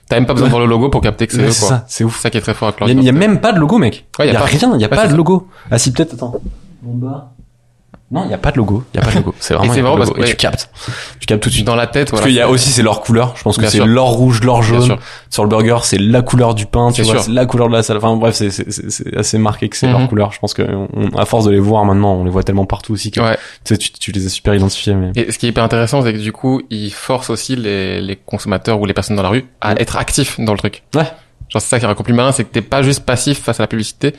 T'as 0.08 0.18
même 0.18 0.26
pas 0.28 0.34
besoin 0.34 0.48
de 0.48 0.52
voir 0.52 0.62
le 0.62 0.68
logo 0.70 0.90
pour 0.90 1.02
capter 1.02 1.26
que 1.28 1.34
c'est 1.34 1.42
eux, 1.42 1.52
c'est 1.52 1.60
quoi. 1.62 1.70
ça, 1.70 1.86
c'est 1.88 2.04
ouf. 2.04 2.16
C'est 2.18 2.22
ça 2.24 2.30
qui 2.30 2.38
est 2.38 2.42
très 2.42 2.54
fort 2.54 2.68
avec 2.68 2.80
leur 2.80 2.90
Il 2.90 2.96
y, 2.96 2.98
a- 2.98 3.02
il 3.02 3.06
y 3.06 3.10
a 3.10 3.12
identité. 3.12 3.28
même 3.28 3.42
pas 3.42 3.52
de 3.54 3.60
logo, 3.60 3.78
mec. 3.80 4.06
Ouais, 4.20 4.28
il 4.28 4.34
y 4.34 4.36
a, 4.36 4.40
rien, 4.44 4.72
il 4.76 4.82
y 4.82 4.84
a 4.86 4.88
pas 4.90 5.06
de 5.06 5.12
ça. 5.12 5.16
logo. 5.18 5.48
Ah 5.72 5.78
si, 5.80 5.92
peut-être, 5.92 6.14
attends. 6.14 6.36
En 6.88 6.94
bas. 6.94 7.32
Non, 8.12 8.24
il 8.26 8.30
y 8.30 8.36
a 8.36 8.38
pas 8.38 8.52
de 8.52 8.58
logo. 8.58 8.84
Il 8.94 8.98
y 8.98 9.00
a 9.02 9.04
pas 9.04 9.10
de 9.12 9.16
logo. 9.18 9.34
C'est 9.40 9.56
vraiment. 9.56 9.74
c'est 9.74 9.82
logo. 9.82 9.98
parce 9.98 10.12
que, 10.12 10.20
ouais. 10.20 10.28
tu 10.28 10.36
captes. 10.36 10.70
Tu 11.20 11.26
captes 11.26 11.42
tout 11.42 11.50
de 11.50 11.54
suite. 11.56 11.66
Dans 11.66 11.76
la 11.76 11.88
tête, 11.88 12.12
Parce 12.12 12.22
voilà. 12.22 12.28
qu'il 12.28 12.36
y 12.38 12.40
a 12.42 12.48
aussi 12.48 12.70
c'est 12.70 12.84
leur 12.84 13.02
couleur. 13.02 13.34
Je 13.36 13.42
pense 13.42 13.56
que 13.56 13.62
Bien 13.62 13.70
c'est 13.72 13.78
sûr. 13.78 13.88
l'or 13.88 14.12
rouge, 14.12 14.42
l'or 14.44 14.62
jaune. 14.62 14.98
Sur 15.32 15.42
le 15.44 15.50
burger, 15.50 15.78
c'est 15.84 15.98
la 15.98 16.22
couleur 16.22 16.54
du 16.54 16.68
pain. 16.68 16.92
Tu 16.92 16.98
C'est 16.98 17.02
vois, 17.12 17.16
sûr. 17.16 17.24
c'est 17.24 17.32
la 17.32 17.48
couleur 17.48 17.68
de 17.68 17.74
la 17.74 17.82
salle. 17.82 17.98
Enfin 17.98 18.16
bref, 18.16 18.36
c'est 18.36 18.52
c'est 18.52 18.72
c'est- 18.72 18.92
c'est 18.92 19.18
assez 19.18 19.40
marqué 19.40 19.70
que 19.70 19.76
c'est 19.76 19.88
leur 19.88 20.00
Mhm. 20.02 20.08
couleur. 20.08 20.32
Je 20.34 20.40
pense 20.40 20.54
que 20.54 20.62
on- 20.62 21.18
à 21.18 21.26
force 21.26 21.46
de 21.46 21.52
les 21.52 21.60
voir 21.60 21.84
maintenant, 21.84 22.14
on 22.14 22.24
les 22.24 22.30
voit 22.30 22.44
tellement 22.44 22.66
partout 22.66 22.94
aussi 22.94 23.10
que 23.10 23.20
Ouais. 23.22 23.38
tu, 23.66 23.74
sais, 23.74 23.78
tu, 23.80 23.92
tu 23.92 24.12
les 24.12 24.26
as 24.28 24.30
super 24.30 24.54
identifiés. 24.54 24.94
Mais 24.94 25.12
Et 25.16 25.32
ce 25.32 25.40
qui 25.40 25.48
est 25.48 25.50
hyper 25.50 25.64
intéressant, 25.64 26.04
c'est 26.04 26.14
que 26.14 26.20
du 26.20 26.32
coup, 26.32 26.62
ils 26.70 26.92
forcent 26.92 27.32
aussi 27.32 27.56
les, 27.56 28.02
les 28.02 28.16
consommateurs 28.18 28.80
ou 28.80 28.86
les 28.86 28.94
personnes 28.94 29.16
dans 29.16 29.24
la 29.24 29.30
rue 29.30 29.46
à 29.62 29.72
être 29.82 29.98
actifs 29.98 30.40
dans 30.40 30.52
le 30.52 30.60
truc. 30.60 30.84
Ouais. 30.94 31.04
Genre, 31.50 31.60
c'est 31.62 31.70
ça 31.70 31.80
qui 31.80 31.86
est 31.86 31.90
encore 31.90 32.04
plus 32.06 32.14
malin, 32.14 32.32
c'est 32.32 32.44
que 32.44 32.52
t'es 32.52 32.62
pas 32.62 32.84
juste 32.84 33.04
passif 33.04 33.42
face 33.42 33.60
à 33.60 33.64
la 33.64 33.68
publicité. 33.68 34.14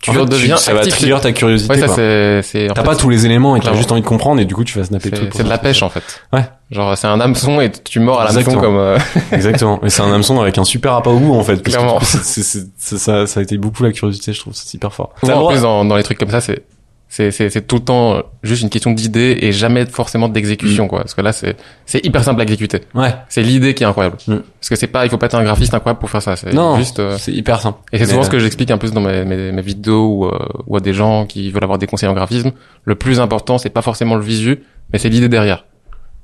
Tu 0.00 0.10
redeviens 0.10 0.56
ça 0.56 0.72
va 0.72 0.86
trigger 0.86 1.18
ta 1.20 1.32
curiosité. 1.32 1.72
Ouais, 1.74 1.86
ça 1.86 2.42
c'est, 2.42 2.68
T'as 2.74 2.82
pas 2.82 2.96
tous 2.96 3.10
les 3.10 3.26
éléments 3.26 3.56
et 3.56 3.60
t'as 3.60 3.74
juste 3.74 3.92
envie 3.92 4.00
de 4.00 4.06
comprendre 4.06 4.40
et 4.40 4.44
du 4.46 4.54
coup 4.54 4.64
tu 4.64 4.78
vas 4.78 4.84
snapper 4.84 5.10
tout. 5.10 5.22
c'est, 5.32 5.42
de 5.44 5.48
la 5.48 5.58
pêche, 5.58 5.82
en 5.82 5.90
fait. 5.90 6.02
Ouais. 6.32 6.44
Genre, 6.70 6.96
c'est 6.96 7.06
un 7.08 7.20
hameçon 7.20 7.60
et 7.60 7.70
tu 7.70 8.00
mords 8.00 8.20
à 8.20 8.24
l'hameçon 8.24 8.56
comme, 8.58 8.76
euh, 8.78 8.98
Exactement. 9.32 9.78
Mais 9.82 9.90
c'est 9.90 10.02
un 10.02 10.12
hameçon 10.12 10.40
avec 10.40 10.56
un 10.56 10.64
super 10.64 10.94
appât 10.94 11.10
au 11.10 11.18
bout 11.18 11.34
en 11.34 11.42
fait. 11.42 11.62
Clairement. 11.62 11.98
c'est- 12.00 12.66
ça, 12.78 13.26
ça 13.26 13.40
a 13.40 13.42
été 13.42 13.58
beaucoup 13.58 13.82
la 13.82 13.92
curiosité, 13.92 14.32
je 14.32 14.40
trouve. 14.40 14.54
C'est 14.54 14.72
hyper 14.74 14.92
fort. 14.92 15.10
Le 15.22 15.34
en 15.34 15.48
plus, 15.48 15.62
dans, 15.62 15.84
dans 15.84 15.96
les 15.96 16.02
trucs 16.02 16.18
comme 16.18 16.30
ça, 16.30 16.40
c'est, 16.40 16.62
c'est, 17.12 17.32
c'est, 17.32 17.50
c'est 17.50 17.66
tout 17.66 17.74
le 17.76 17.82
temps 17.82 18.14
euh, 18.14 18.22
juste 18.44 18.62
une 18.62 18.70
question 18.70 18.92
d'idée 18.92 19.36
et 19.42 19.50
jamais 19.52 19.84
forcément 19.84 20.28
Mm. 20.28 20.32
d'exécution, 20.32 20.86
quoi. 20.88 21.00
Parce 21.00 21.14
que 21.14 21.20
là, 21.20 21.32
c'est, 21.32 21.56
c'est 21.84 22.06
hyper 22.06 22.22
simple 22.22 22.40
à 22.40 22.44
exécuter. 22.44 22.80
Ouais. 22.94 23.12
C'est 23.28 23.42
l'idée 23.42 23.74
qui 23.74 23.82
est 23.82 23.86
incroyable. 23.86 24.16
Mm. 24.28 24.36
Parce 24.60 24.68
que 24.68 24.76
c'est 24.76 24.86
pas, 24.86 25.04
il 25.04 25.10
faut 25.10 25.18
pas 25.18 25.26
être 25.26 25.34
un 25.34 25.42
graphiste 25.42 25.74
incroyable 25.74 25.98
pour 25.98 26.08
faire 26.08 26.22
ça. 26.22 26.36
C'est 26.36 26.52
Non. 26.54 26.76
juste, 26.78 27.00
euh, 27.00 27.16
C'est 27.18 27.32
hyper 27.32 27.60
simple. 27.60 27.80
Et 27.92 27.98
c'est 27.98 28.04
Mais, 28.04 28.10
souvent 28.10 28.20
euh, 28.20 28.24
ce 28.24 28.30
que 28.30 28.38
j'explique 28.38 28.70
un 28.70 28.78
peu 28.78 28.88
dans 28.90 29.00
mes, 29.00 29.24
mes, 29.24 29.50
mes 29.52 29.62
vidéos 29.62 30.06
ou, 30.06 30.26
euh, 30.26 30.38
ou 30.68 30.76
à 30.76 30.80
des 30.80 30.94
gens 30.94 31.26
qui 31.26 31.50
veulent 31.50 31.64
avoir 31.64 31.78
des 31.78 31.86
conseils 31.88 32.08
en 32.08 32.14
graphisme. 32.14 32.52
Le 32.84 32.94
plus 32.94 33.18
important, 33.18 33.58
c'est 33.58 33.70
pas 33.70 33.82
forcément 33.82 34.14
le 34.14 34.22
visu, 34.22 34.62
mais 34.92 34.98
c'est 35.00 35.08
l'idée 35.08 35.28
derrière. 35.28 35.64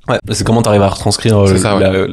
Ouais, 0.09 0.19
c'est 0.31 0.45
comment 0.45 0.61
t'arrives 0.61 0.81
à 0.81 0.89
retranscrire 0.89 1.37
euh, 1.37 1.47
C'est 1.47 1.57
ça, 1.59 1.75
ouais. 1.77 1.83
la, 1.83 2.07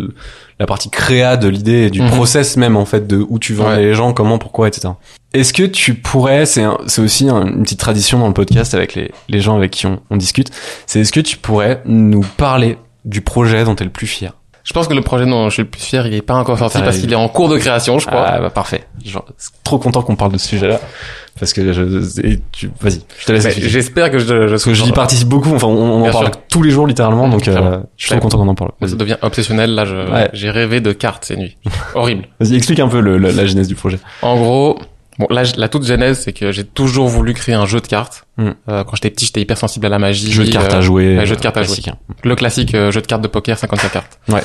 la 0.58 0.66
partie 0.66 0.90
créa 0.90 1.36
de 1.36 1.48
l'idée, 1.48 1.84
et 1.86 1.90
du 1.90 2.02
Mhm. 2.02 2.10
process 2.10 2.56
même 2.56 2.76
en 2.76 2.84
fait, 2.84 3.06
de 3.06 3.24
où 3.28 3.38
tu 3.38 3.54
vends 3.54 3.68
Ouais. 3.68 3.82
les 3.82 3.94
gens, 3.94 4.12
comment, 4.12 4.38
pourquoi, 4.38 4.68
etc. 4.68 4.88
Est-ce 5.32 5.52
que 5.52 5.62
tu 5.64 5.94
pourrais, 5.94 6.46
c'est 6.46 6.64
c'est 6.86 7.02
aussi 7.02 7.28
un- 7.28 7.46
une 7.46 7.62
petite 7.62 7.80
tradition 7.80 8.18
dans 8.18 8.28
le 8.28 8.34
podcast 8.34 8.74
avec 8.74 8.94
les, 8.94 9.10
les 9.28 9.40
gens 9.40 9.56
avec 9.56 9.70
qui 9.72 9.86
on, 9.86 10.00
on 10.10 10.16
discute, 10.16 10.50
c'est 10.86 11.00
est-ce 11.00 11.12
que 11.12 11.20
tu 11.20 11.36
pourrais 11.36 11.82
nous 11.86 12.22
parler 12.36 12.78
du 13.04 13.20
projet 13.20 13.64
dont 13.64 13.74
t'es 13.74 13.84
le 13.84 13.90
plus 13.90 14.06
fier? 14.06 14.32
Je 14.64 14.72
pense 14.72 14.88
que 14.88 14.94
le 14.94 15.02
projet 15.02 15.26
dont 15.26 15.48
je 15.50 15.54
suis 15.54 15.62
le 15.62 15.68
plus 15.68 15.82
fier, 15.82 16.06
il 16.06 16.14
est 16.14 16.22
pas 16.22 16.34
encore 16.36 16.58
sorti 16.58 16.78
Ça, 16.78 16.84
parce 16.84 16.96
il- 16.96 17.02
qu'il 17.02 17.12
est 17.12 17.16
en 17.16 17.28
cours 17.28 17.48
de 17.50 17.58
création, 17.58 17.98
je 17.98 18.06
crois. 18.06 18.24
Ah 18.26 18.40
bah 18.40 18.48
parfait. 18.50 18.84
Genre, 19.04 19.26
c'est 19.36 19.50
trop 19.62 19.78
content 19.78 20.00
qu'on 20.02 20.16
parle 20.16 20.32
de 20.32 20.38
ce 20.38 20.48
sujet-là 20.48 20.80
parce 21.38 21.52
que 21.52 21.72
je, 21.72 21.82
et 22.26 22.40
tu, 22.52 22.70
vas-y, 22.80 23.00
je 23.20 23.24
te 23.26 23.32
laisse. 23.32 23.42
Mais 23.44 23.50
expliquer. 23.50 23.68
J'espère 23.68 24.10
que 24.10 24.18
je, 24.18 24.26
je 24.26 24.50
Parce 24.50 24.64
que 24.64 24.74
j'y 24.74 24.92
participe 24.92 25.28
beaucoup. 25.28 25.52
Enfin, 25.54 25.66
on, 25.66 26.02
on 26.02 26.08
en 26.08 26.10
parle 26.12 26.26
sûr. 26.26 26.34
tous 26.48 26.62
les 26.62 26.70
jours 26.70 26.86
littéralement, 26.86 27.28
donc 27.28 27.46
euh, 27.48 27.80
je 27.96 28.06
suis 28.06 28.12
trop 28.14 28.20
content 28.20 28.38
qu'on 28.38 28.48
en 28.48 28.54
parle. 28.54 28.70
Ça 28.86 28.94
devient 28.96 29.16
obsessionnel. 29.22 29.74
Là, 29.74 29.84
je- 29.84 29.94
Ouais. 30.12 30.28
j'ai 30.32 30.50
rêvé 30.50 30.80
de 30.80 30.92
cartes 30.92 31.24
ces 31.24 31.36
nuits. 31.36 31.56
Horrible. 31.94 32.26
Vas-y, 32.40 32.56
explique 32.56 32.80
un 32.80 32.88
peu 32.88 33.00
le, 33.00 33.18
la, 33.18 33.32
la 33.32 33.46
genèse 33.46 33.68
du 33.68 33.74
projet. 33.74 33.98
En 34.22 34.36
gros, 34.36 34.78
Bon, 35.16 35.28
là, 35.30 35.44
la 35.56 35.68
toute 35.68 35.84
genèse, 35.84 36.18
c'est 36.24 36.32
que 36.32 36.50
j'ai 36.50 36.64
toujours 36.64 37.06
voulu 37.06 37.34
créer 37.34 37.54
un 37.54 37.66
jeu 37.66 37.80
de 37.80 37.86
cartes. 37.86 38.26
Hmm. 38.36 38.48
Euh, 38.68 38.82
quand 38.82 38.96
j'étais 38.96 39.10
petit, 39.10 39.26
j'étais 39.26 39.40
hyper 39.42 39.56
sensible 39.56 39.86
à 39.86 39.88
la 39.88 40.00
magie. 40.00 40.32
Jeu 40.32 40.42
de 40.44 40.50
cartes 40.50 40.74
euh, 40.74 40.78
à 40.78 40.80
jouer. 40.80 41.16
ouais, 41.18 41.24
jeu 41.24 41.36
de 41.36 41.40
cartes 41.40 41.56
à 41.56 41.62
jouer. 41.62 41.76
classique, 41.76 41.86
hein. 41.88 42.14
Le 42.24 42.34
classique 42.34 42.74
euh, 42.74 42.90
jeu 42.90 43.00
de 43.00 43.06
cartes 43.06 43.22
de 43.22 43.28
poker, 43.28 43.56
54 43.56 43.92
cartes. 43.92 44.18
Ouais. 44.28 44.42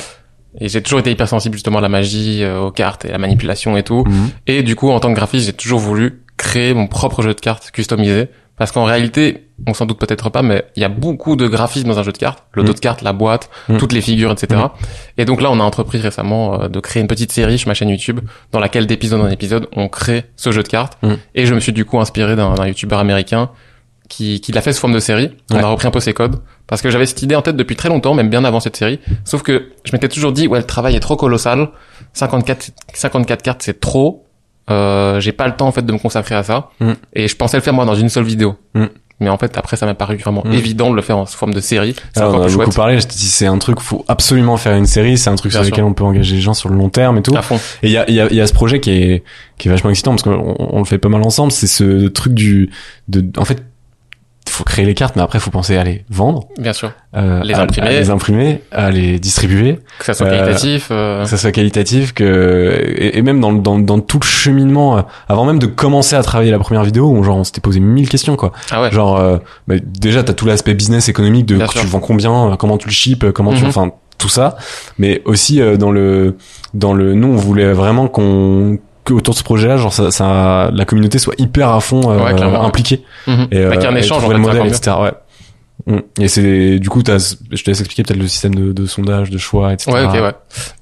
Et 0.62 0.70
j'ai 0.70 0.84
toujours 0.84 1.00
été 1.00 1.10
hyper 1.10 1.28
sensible 1.28 1.56
justement 1.56 1.80
à 1.80 1.82
la 1.82 1.90
magie, 1.90 2.44
euh, 2.44 2.60
aux 2.60 2.70
cartes 2.72 3.06
et 3.06 3.10
à 3.10 3.14
la 3.14 3.18
manipulation 3.18 3.78
et 3.78 3.84
tout. 3.84 4.04
Mhm. 4.08 4.30
Et 4.46 4.62
du 4.62 4.76
coup, 4.76 4.92
en 4.92 5.00
tant 5.00 5.10
que 5.10 5.16
graphiste, 5.16 5.48
j'ai 5.48 5.54
toujours 5.54 5.80
voulu 5.80 6.22
créer 6.40 6.74
mon 6.74 6.88
propre 6.88 7.22
jeu 7.22 7.34
de 7.36 7.40
cartes 7.40 7.70
customisé. 7.72 8.30
Parce 8.58 8.74
qu'en 8.74 8.84
réalité, 8.84 9.48
on 9.68 9.74
s'en 9.74 9.86
doute 9.86 10.00
peut-être 10.00 10.30
pas, 10.30 10.42
mais 10.42 10.66
il 10.76 10.82
y 10.82 10.84
a 10.84 10.90
beaucoup 10.90 11.38
de 11.38 11.48
graphisme 11.48 11.88
dans 11.88 11.98
un 11.98 12.04
jeu 12.04 12.12
de 12.12 12.18
cartes. 12.18 12.44
Le 12.52 12.64
dos 12.64 12.72
Mm. 12.72 12.76
de 12.76 12.80
cartes, 12.80 13.02
la 13.04 13.14
boîte, 13.14 13.50
Mm. 13.70 13.78
toutes 13.78 13.94
les 13.94 14.02
figures, 14.02 14.32
etc. 14.34 14.60
Et 15.18 15.24
donc 15.24 15.42
là, 15.42 15.50
on 15.50 15.62
a 15.62 15.64
entrepris 15.64 16.00
récemment 16.00 16.64
euh, 16.64 16.68
de 16.68 16.80
créer 16.82 17.00
une 17.02 17.08
petite 17.08 17.32
série 17.32 17.58
sur 17.58 17.70
ma 17.70 17.74
chaîne 17.74 17.88
YouTube 17.88 18.20
dans 18.52 18.60
laquelle 18.60 18.86
d'épisode 18.86 19.22
en 19.22 19.30
épisode, 19.30 19.68
on 19.78 19.88
crée 19.88 20.26
ce 20.36 20.52
jeu 20.52 20.62
de 20.62 20.68
cartes. 20.68 20.98
Mm. 21.04 21.14
Et 21.36 21.46
je 21.46 21.54
me 21.56 21.62
suis 21.62 21.72
du 21.72 21.86
coup 21.86 22.00
inspiré 22.02 22.36
d'un 22.36 22.54
d'un 22.56 22.68
YouTuber 22.68 22.98
américain 22.98 23.50
qui, 24.10 24.42
qui 24.42 24.52
l'a 24.52 24.62
fait 24.62 24.74
sous 24.74 24.82
forme 24.82 24.94
de 24.94 25.00
série. 25.00 25.30
On 25.52 25.56
Ouais. 25.56 25.64
a 25.64 25.68
repris 25.68 25.88
un 25.88 25.92
peu 25.92 26.02
ses 26.02 26.14
codes. 26.14 26.42
Parce 26.68 26.82
que 26.82 26.90
j'avais 26.90 27.06
cette 27.06 27.22
idée 27.22 27.36
en 27.36 27.42
tête 27.42 27.56
depuis 27.56 27.78
très 27.78 27.88
longtemps, 27.90 28.14
même 28.14 28.30
bien 28.30 28.44
avant 28.44 28.60
cette 28.60 28.76
série. 28.76 29.00
Sauf 29.24 29.42
que 29.42 29.70
je 29.86 29.92
m'étais 29.94 30.10
toujours 30.10 30.34
dit, 30.34 30.48
ouais, 30.48 30.60
le 30.60 30.66
travail 30.66 30.96
est 30.98 31.00
trop 31.00 31.16
colossal. 31.16 31.70
54, 32.14 32.72
54 32.94 33.42
cartes, 33.42 33.62
c'est 33.64 33.80
trop. 33.80 34.26
Euh, 34.70 35.20
j'ai 35.20 35.32
pas 35.32 35.48
le 35.48 35.56
temps, 35.56 35.68
en 35.68 35.72
fait, 35.72 35.82
de 35.86 35.92
me 35.92 35.98
consacrer 35.98 36.36
à 36.36 36.44
ça. 36.44 36.70
Mm. 36.80 36.92
Et 37.14 37.28
je 37.28 37.36
pensais 37.36 37.58
le 37.58 37.64
faire, 37.64 37.74
moi, 37.74 37.86
dans 37.86 37.96
une 37.96 38.10
seule 38.10 38.24
vidéo. 38.24 38.56
Mm. 38.74 38.86
Mais 39.22 39.28
en 39.30 39.38
fait, 39.38 39.58
après, 39.58 39.76
ça 39.76 39.86
m'a 39.86 39.96
paru 39.96 40.16
vraiment 40.16 40.44
Mm. 40.46 40.54
évident 40.54 40.90
de 40.92 40.96
le 40.96 41.02
faire 41.02 41.18
en 41.18 41.26
forme 41.26 41.54
de 41.54 41.60
série. 41.60 41.94
C'est 42.14 42.22
Alors, 42.22 42.32
on 42.32 42.36
encore 42.36 42.44
a 42.44 42.48
plus 42.48 42.54
beaucoup 42.56 42.66
chouette. 42.68 42.76
parlé, 42.78 43.00
je 43.02 43.06
te 43.08 43.12
dis 43.14 43.26
c'est 43.28 43.48
un 43.48 43.58
truc, 43.58 43.82
faut 43.82 44.06
absolument 44.08 44.56
faire 44.56 44.76
une 44.78 44.86
série, 44.86 45.18
c'est 45.18 45.30
un 45.30 45.36
truc 45.36 45.52
Bien 45.52 45.60
sur 45.60 45.66
sûr. 45.66 45.74
lequel 45.74 45.84
on 45.84 45.94
peut 45.94 46.06
engager 46.06 46.36
les 46.36 46.42
gens 46.42 46.54
sur 46.54 46.70
le 46.70 46.78
long 46.78 46.88
terme 46.90 47.18
et 47.18 47.22
tout. 47.22 47.36
À 47.36 47.42
fond. 47.42 47.60
Et 47.84 47.88
il 47.88 47.92
y 47.92 47.98
a, 47.98 48.10
il 48.10 48.16
y, 48.16 48.22
a, 48.22 48.28
il 48.28 48.36
y 48.36 48.40
a 48.40 48.48
ce 48.48 48.54
projet 48.54 48.80
qui 48.80 48.92
est, 48.92 49.24
qui 49.58 49.68
est 49.68 49.72
vachement 49.72 49.90
excitant 49.90 50.12
parce 50.12 50.24
qu'on 50.24 50.56
on 50.58 50.80
le 50.80 50.86
fait 50.86 51.00
pas 51.00 51.10
mal 51.10 51.22
ensemble, 51.24 51.52
c'est 51.52 51.68
ce 51.68 52.08
truc 52.08 52.34
du, 52.34 52.70
de, 53.10 53.26
en 53.38 53.44
fait, 53.44 53.62
faut 54.60 54.64
créer 54.66 54.86
les 54.86 54.94
cartes, 54.94 55.16
mais 55.16 55.22
après 55.22 55.40
faut 55.40 55.52
penser 55.52 55.78
à 55.78 55.84
les 55.86 56.04
vendre, 56.10 56.48
Bien 56.60 56.74
sûr. 56.74 56.92
euh, 57.16 57.42
Les 57.44 57.54
imprimer. 57.56 57.88
à 57.88 57.92
les 57.92 58.10
imprimer, 58.10 58.62
à 58.72 58.92
les 58.92 59.18
distribuer, 59.18 59.80
Que 60.00 60.06
ça 60.06 60.14
soit 60.14 60.28
Euh, 60.28 60.38
qualitatif. 60.38 60.88
euh, 60.92 61.24
que 61.24 61.30
ça 61.30 61.38
soit 61.38 61.52
qualitatif, 61.54 62.14
que 62.14 62.74
et, 62.98 63.18
et 63.18 63.22
même 63.22 63.40
dans, 63.40 63.52
le- 63.52 63.60
dans, 63.60 63.80
dans 63.80 64.00
tout 64.02 64.20
le 64.22 64.26
cheminement, 64.26 64.98
euh, 64.98 65.02
avant 65.30 65.46
même 65.46 65.60
de 65.60 65.66
commencer 65.66 66.16
à 66.18 66.24
travailler 66.24 66.52
la 66.52 66.60
première 66.60 66.84
vidéo, 66.84 67.10
où 67.10 67.24
genre 67.24 67.38
on 67.38 67.44
s'était 67.46 67.62
posé 67.62 67.80
mille 67.80 68.10
questions 68.10 68.36
quoi. 68.36 68.52
Ah 68.72 68.82
ouais. 68.82 68.92
Genre, 68.92 69.18
euh, 69.18 69.38
bah, 69.68 69.76
déjà, 69.82 70.24
t'as 70.24 70.34
tout 70.34 70.46
l'aspect 70.46 70.74
business 70.74 71.08
économique 71.10 71.46
de 71.46 71.58
tu 71.68 71.88
vends 71.88 72.00
combien, 72.02 72.52
euh, 72.52 72.56
comment 72.58 72.78
tu 72.78 72.88
le 72.88 72.94
ships, 72.94 73.32
comment 73.32 73.54
tu, 73.54 73.64
Mhm. 73.64 73.70
enfin, 73.70 73.92
tout 74.18 74.30
ça. 74.30 74.58
Mais 74.98 75.22
aussi 75.24 75.62
euh, 75.62 75.78
dans 75.78 75.92
le, 75.92 76.36
dans 76.74 76.94
le, 76.94 77.14
nous, 77.14 77.30
on 77.30 77.36
voulait 77.38 77.72
vraiment 77.72 78.08
qu'on, 78.10 78.78
autour 79.14 79.34
de 79.34 79.40
ce 79.40 79.44
projet-là, 79.44 79.78
genre, 79.78 79.94
ça, 79.94 80.12
ça, 80.12 80.70
la 80.74 80.86
communauté 80.86 81.20
soit 81.20 81.36
hyper 81.38 81.70
à 81.70 81.80
fond 81.80 82.02
euh, 82.12 82.24
Ouais, 82.34 82.42
impliquée. 82.42 83.04
Mhm. 83.28 83.48
Et, 83.52 83.66
Bah, 83.66 83.78
qu'il 83.78 83.82
y 83.82 83.86
ait 83.86 83.88
un 83.88 83.96
échange, 83.96 84.24
en 84.24 84.28
fait, 84.28 84.34
le 84.38 84.44
c'est 84.44 84.48
modèle, 84.54 84.68
etc. 84.68 84.96
Ouais. 85.02 85.12
Mm. 85.86 86.00
Et 86.20 86.28
c'est, 86.28 86.78
du 86.78 86.90
coup, 86.90 87.02
t'as, 87.04 87.18
je 87.52 87.64
te 87.64 87.70
laisse 87.70 87.80
expliquer 87.80 88.04
peut-être 88.04 88.20
le 88.20 88.28
système 88.28 88.54
de, 88.54 88.74
de 88.74 88.86
sondage, 88.86 89.30
de 89.30 89.38
choix, 89.38 89.72
etc. 89.72 89.92
Ouais, 89.94 90.04
ok, 90.04 90.14
ouais. 90.14 90.34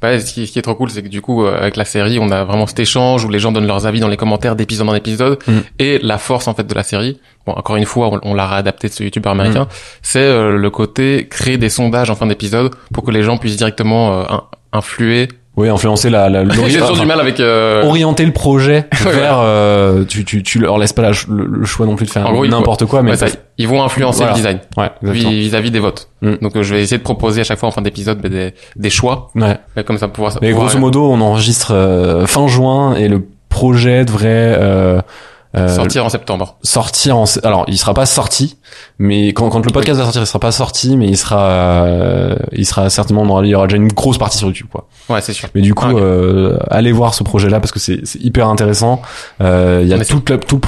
Ouais, 0.01 0.19
ce 0.19 0.33
qui, 0.33 0.47
ce 0.47 0.51
qui 0.51 0.57
est 0.57 0.63
trop 0.63 0.73
cool, 0.73 0.89
c'est 0.89 1.03
que 1.03 1.07
du 1.07 1.21
coup, 1.21 1.45
euh, 1.45 1.55
avec 1.55 1.75
la 1.77 1.85
série, 1.85 2.17
on 2.19 2.31
a 2.31 2.43
vraiment 2.43 2.65
cet 2.65 2.79
échange 2.79 3.23
où 3.23 3.29
les 3.29 3.37
gens 3.37 3.51
donnent 3.51 3.67
leurs 3.67 3.85
avis 3.85 3.99
dans 3.99 4.07
les 4.07 4.17
commentaires 4.17 4.55
d'épisode 4.55 4.89
en 4.89 4.95
épisode. 4.95 5.37
Mm. 5.47 5.51
Et 5.77 5.99
la 6.01 6.17
force, 6.17 6.47
en 6.47 6.55
fait, 6.55 6.65
de 6.65 6.73
la 6.73 6.81
série, 6.81 7.19
bon, 7.45 7.53
encore 7.53 7.75
une 7.75 7.85
fois, 7.85 8.09
on, 8.11 8.19
on 8.23 8.33
l'a 8.33 8.47
réadapté 8.47 8.87
de 8.87 8.93
ce 8.93 9.03
youtubeur 9.03 9.33
américain, 9.33 9.65
Mm. 9.65 9.67
c'est 10.01 10.19
euh, 10.19 10.57
le 10.57 10.69
côté 10.71 11.27
créer 11.29 11.57
des 11.57 11.69
sondages 11.69 12.09
en 12.09 12.15
fin 12.15 12.25
d'épisode 12.25 12.71
pour 12.91 13.03
que 13.03 13.11
les 13.11 13.21
gens 13.21 13.37
puissent 13.37 13.57
directement 13.57 14.21
euh, 14.21 14.23
in- 14.29 14.43
influer. 14.73 15.27
Oui, 15.57 15.67
influencer 15.69 16.09
la, 16.11 16.29
la, 16.29 16.43
J'ai 16.67 16.77
toujours 16.79 16.97
du 16.97 17.05
mal 17.05 17.19
avec... 17.19 17.39
euh, 17.39 17.83
orienter 17.83 18.23
le 18.25 18.31
projet 18.31 18.85
vers, 19.03 19.39
euh, 19.39 20.05
tu, 20.05 20.23
tu, 20.23 20.43
tu 20.43 20.59
leur 20.59 20.77
laisses 20.77 20.93
pas 20.93 21.01
la 21.01 21.11
le, 21.27 21.45
le 21.45 21.65
choix 21.65 21.85
non 21.87 21.95
plus 21.95 22.05
de 22.05 22.11
faire 22.11 22.31
n'importe 22.31 22.85
quoi, 22.85 23.01
mais 23.01 23.11
ouais, 23.11 23.17
ça, 23.17 23.25
ils 23.57 23.67
vont 23.67 23.83
influencer 23.83 24.19
Voilà. 24.19 24.33
le 24.33 24.37
design 24.37 24.59
ouais, 24.77 24.91
vis- 25.01 25.39
vis-à-vis 25.39 25.71
des 25.71 25.79
votes. 25.79 26.09
Mm. 26.21 26.35
Donc, 26.41 26.55
euh, 26.55 26.61
je 26.63 26.75
vais 26.75 26.81
essayer 26.83 26.99
de 26.99 27.03
proposer 27.03 27.41
à 27.41 27.43
chaque 27.43 27.57
fois 27.59 27.69
en 27.69 27.71
fin 27.71 27.81
d'épisode 27.81 28.21
bah, 28.21 28.29
des, 28.29 28.53
des 28.75 28.89
choix, 28.91 29.31
Ouais. 29.35 29.57
mais 29.75 29.83
comme 29.83 29.97
ça 29.97 30.07
pouvoir... 30.07 30.33
Mais 30.41 30.51
pouvoir- 30.51 30.67
grosso 30.67 30.79
modo, 30.79 31.09
on 31.11 31.19
enregistre 31.21 31.73
euh, 31.73 32.27
fin 32.27 32.47
juin 32.47 32.95
et 32.95 33.07
le 33.07 33.23
projet 33.49 34.05
devrait 34.05 34.53
euh, 35.57 35.75
sortir 35.75 36.05
en 36.05 36.09
septembre. 36.09 36.55
sortir 36.63 37.17
en 37.17 37.25
alors 37.43 37.65
il 37.67 37.77
sera 37.77 37.93
pas 37.93 38.05
sorti 38.05 38.57
mais 38.99 39.29
quand, 39.33 39.49
quand 39.49 39.65
le 39.65 39.71
podcast 39.71 39.97
va 39.97 40.03
sortir 40.05 40.21
il 40.21 40.27
sera 40.27 40.39
pas 40.39 40.51
sorti 40.51 40.97
mais 40.97 41.07
il 41.07 41.17
sera 41.17 41.49
euh, 41.49 42.35
il 42.53 42.65
sera 42.65 42.89
certainement 42.89 43.23
aura- 43.23 43.43
il 43.45 43.49
y 43.49 43.55
aura 43.55 43.67
déjà 43.67 43.77
une 43.77 43.91
grosse 43.91 44.17
partie 44.17 44.37
sur 44.37 44.47
YouTube 44.47 44.67
quoi 44.71 44.87
Ouais, 45.09 45.21
c'est 45.21 45.33
sûr. 45.33 45.49
mais 45.55 45.61
du 45.61 45.73
coup 45.73 45.85
Ah, 45.87 45.93
euh, 45.93 46.57
allez 46.69 46.91
voir 46.91 47.13
ce 47.13 47.23
projet 47.23 47.49
là 47.49 47.59
parce 47.59 47.71
que 47.71 47.79
c'est 47.79 47.99
hyper 48.19 48.47
intéressant 48.47 49.01
euh, 49.41 49.79
il 49.83 49.87
y 49.87 49.93
a 49.93 49.97
On 49.97 50.01
est 50.01 50.05
tout 50.05 50.59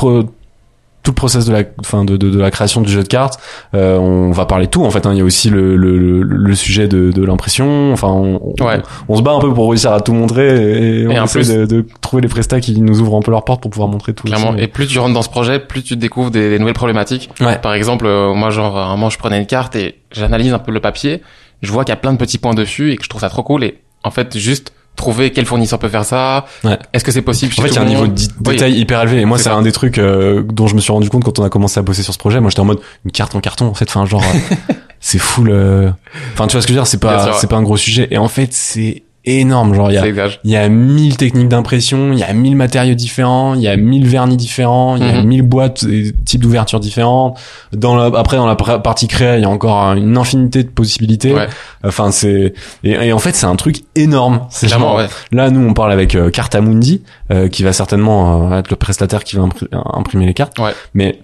tout 1.01 1.11
le 1.11 1.15
process 1.15 1.45
de 1.45 1.53
la 1.53 1.63
fin 1.83 2.03
de, 2.03 2.17
de, 2.17 2.29
de 2.29 2.39
la 2.39 2.51
création 2.51 2.81
du 2.81 2.91
jeu 2.91 3.03
de 3.03 3.07
cartes 3.07 3.39
euh, 3.73 3.97
on 3.97 4.31
va 4.31 4.45
parler 4.45 4.65
de 4.65 4.71
tout 4.71 4.83
en 4.83 4.89
fait 4.91 5.05
hein. 5.05 5.11
il 5.13 5.17
y 5.17 5.21
a 5.21 5.23
aussi 5.23 5.49
le, 5.49 5.77
le, 5.77 6.21
le, 6.23 6.55
sujet 6.55 6.87
de, 6.89 7.11
de 7.11 7.23
l'impression 7.23 7.93
enfin 7.93 8.09
on, 8.09 8.53
on- 8.59 8.63
Ouais. 8.65 8.81
on 9.07 9.15
se 9.15 9.21
bat 9.21 9.31
un 9.31 9.39
peu 9.39 9.53
pour 9.53 9.69
réussir 9.69 9.93
à 9.93 10.01
tout 10.01 10.13
montrer 10.13 11.01
et, 11.01 11.07
on 11.07 11.11
essaie 11.23 11.39
plus- 11.39 11.47
de, 11.49 11.65
de 11.65 11.85
trouver 12.01 12.21
les 12.21 12.27
prestats 12.27 12.59
qui 12.59 12.79
nous 12.81 12.99
ouvrent 13.01 13.15
un 13.17 13.21
peu 13.21 13.31
leurs 13.31 13.45
portes 13.45 13.61
pour 13.61 13.71
pouvoir 13.71 13.87
montrer 13.89 14.13
tout 14.13 14.27
Clairement. 14.27 14.51
aussi. 14.51 14.61
Et 14.61 14.67
plus 14.67 14.87
tu 14.87 14.99
rentres 14.99 15.13
dans 15.13 15.21
ce 15.21 15.29
projet, 15.29 15.59
plus 15.59 15.83
tu 15.83 15.95
découvres 15.95 16.31
des, 16.31 16.49
des 16.49 16.59
nouvelles 16.59 16.73
problématiques. 16.73 17.29
Ouais. 17.39 17.57
Par 17.59 17.73
exemple, 17.73 18.05
euh, 18.05 18.33
moi, 18.33 18.49
genre, 18.49 18.77
un 18.77 18.89
moment, 18.91 19.09
je 19.09 19.17
prenais 19.17 19.39
une 19.39 19.45
carte 19.45 19.75
et 19.77 19.95
j'analyse 20.11 20.53
un 20.53 20.59
peu 20.59 20.71
le 20.71 20.79
papier. 20.81 21.21
Je 21.61 21.71
vois 21.71 21.85
qu'il 21.85 21.91
y 21.91 21.97
a 21.97 21.99
plein 21.99 22.11
de 22.13 22.17
petits 22.17 22.37
points 22.37 22.53
dessus 22.53 22.91
et 22.91 22.97
que 22.97 23.03
je 23.03 23.09
trouve 23.09 23.21
ça 23.21 23.29
trop 23.29 23.43
cool. 23.43 23.63
Et 23.63 23.79
en 24.03 24.11
fait, 24.11 24.37
juste 24.37 24.73
trouver 24.95 25.31
quel 25.31 25.45
fournisseur 25.45 25.79
peut 25.79 25.87
faire 25.89 26.03
ça. 26.05 26.45
Ouais. 26.63 26.77
Est-ce 26.93 27.03
que 27.05 27.11
c'est 27.11 27.21
possible 27.21 27.53
En 27.57 27.61
fait, 27.61 27.69
il 27.69 27.75
y 27.75 27.77
a 27.77 27.81
un 27.81 27.85
niveau 27.85 28.07
de 28.07 28.19
Oui. 28.45 28.53
détail 28.55 28.73
hyper 28.77 29.01
élevé. 29.03 29.21
Et 29.21 29.25
moi, 29.25 29.37
C'est 29.37 29.49
un 29.49 29.61
des 29.61 29.71
trucs 29.71 29.97
euh, 29.97 30.43
dont 30.43 30.67
je 30.67 30.75
me 30.75 30.81
suis 30.81 30.91
rendu 30.91 31.09
compte 31.09 31.23
quand 31.23 31.39
on 31.39 31.43
a 31.43 31.49
commencé 31.49 31.79
à 31.79 31.83
bosser 31.83 32.03
sur 32.03 32.13
ce 32.13 32.17
projet. 32.19 32.39
Moi, 32.41 32.49
j'étais 32.49 32.59
en 32.61 32.65
mode 32.65 32.79
une 33.05 33.11
carte 33.11 33.33
en 33.35 33.39
carton. 33.39 33.65
En 33.67 33.73
fait, 33.73 33.85
enfin, 33.87 34.05
genre, 34.05 34.23
c'est 34.99 35.19
full. 35.19 35.49
euh, 35.51 35.89
Enfin, 36.33 36.47
tu 36.47 36.53
vois 36.53 36.61
ce 36.61 36.67
que 36.67 36.73
je 36.73 36.77
veux 36.77 36.81
dire? 36.83 36.87
C'est 36.87 36.99
pas, 36.99 37.33
c'est 37.39 37.47
pas 37.47 37.55
un 37.55 37.63
gros 37.63 37.77
sujet. 37.77 38.07
Et 38.11 38.17
en 38.17 38.27
fait, 38.27 38.49
c'est 38.51 39.03
énorme. 39.37 39.73
Genre, 39.73 39.91
il 39.91 39.95
y 40.43 40.49
y 40.51 40.55
a 40.55 40.69
mille 40.69 41.15
techniques 41.17 41.47
d'impression, 41.47 42.11
il 42.11 42.19
y 42.19 42.23
a 42.23 42.33
mille 42.33 42.55
matériaux 42.55 42.95
différents, 42.95 43.53
il 43.53 43.61
y 43.61 43.67
a 43.67 43.77
mille 43.77 44.07
vernis 44.07 44.37
différents, 44.37 44.95
il 44.97 45.05
y 45.05 45.09
a 45.09 45.21
Mhm. 45.21 45.27
mille 45.27 45.41
boîtes 45.43 45.83
et 45.83 46.11
types 46.25 46.41
d'ouverture 46.41 46.79
différentes. 46.79 47.37
Dans 47.73 47.95
la, 47.95 48.05
après, 48.17 48.37
dans 48.37 48.47
la 48.47 48.55
partie 48.55 49.07
créa, 49.07 49.37
il 49.37 49.41
y 49.41 49.45
a 49.45 49.49
encore 49.49 49.93
une 49.93 50.17
infinité 50.17 50.63
de 50.63 50.69
possibilités. 50.69 51.33
Ouais. 51.33 51.47
Enfin, 51.85 52.11
c'est 52.11 52.53
et, 52.83 52.91
et 52.91 53.13
en 53.13 53.19
fait, 53.19 53.35
c'est 53.35 53.45
un 53.45 53.55
truc 53.55 53.83
énorme. 53.95 54.41
C'est 54.49 54.67
Clairement, 54.67 54.89
genre- 54.89 54.97
ouais. 54.97 55.07
Là, 55.31 55.49
nous, 55.49 55.67
on 55.67 55.73
parle 55.73 55.91
avec 55.91 56.15
euh, 56.15 56.29
Cartamundi, 56.29 57.03
euh, 57.31 57.47
qui 57.47 57.63
va 57.63 57.73
certainement 57.73 58.51
euh, 58.51 58.59
être 58.59 58.69
le 58.69 58.75
prestataire 58.75 59.23
qui 59.23 59.35
va 59.35 59.43
impri- 59.43 59.67
imprimer 59.93 60.25
les 60.25 60.33
cartes. 60.33 60.57
Ouais. 60.59 60.71
Mais 60.93 61.19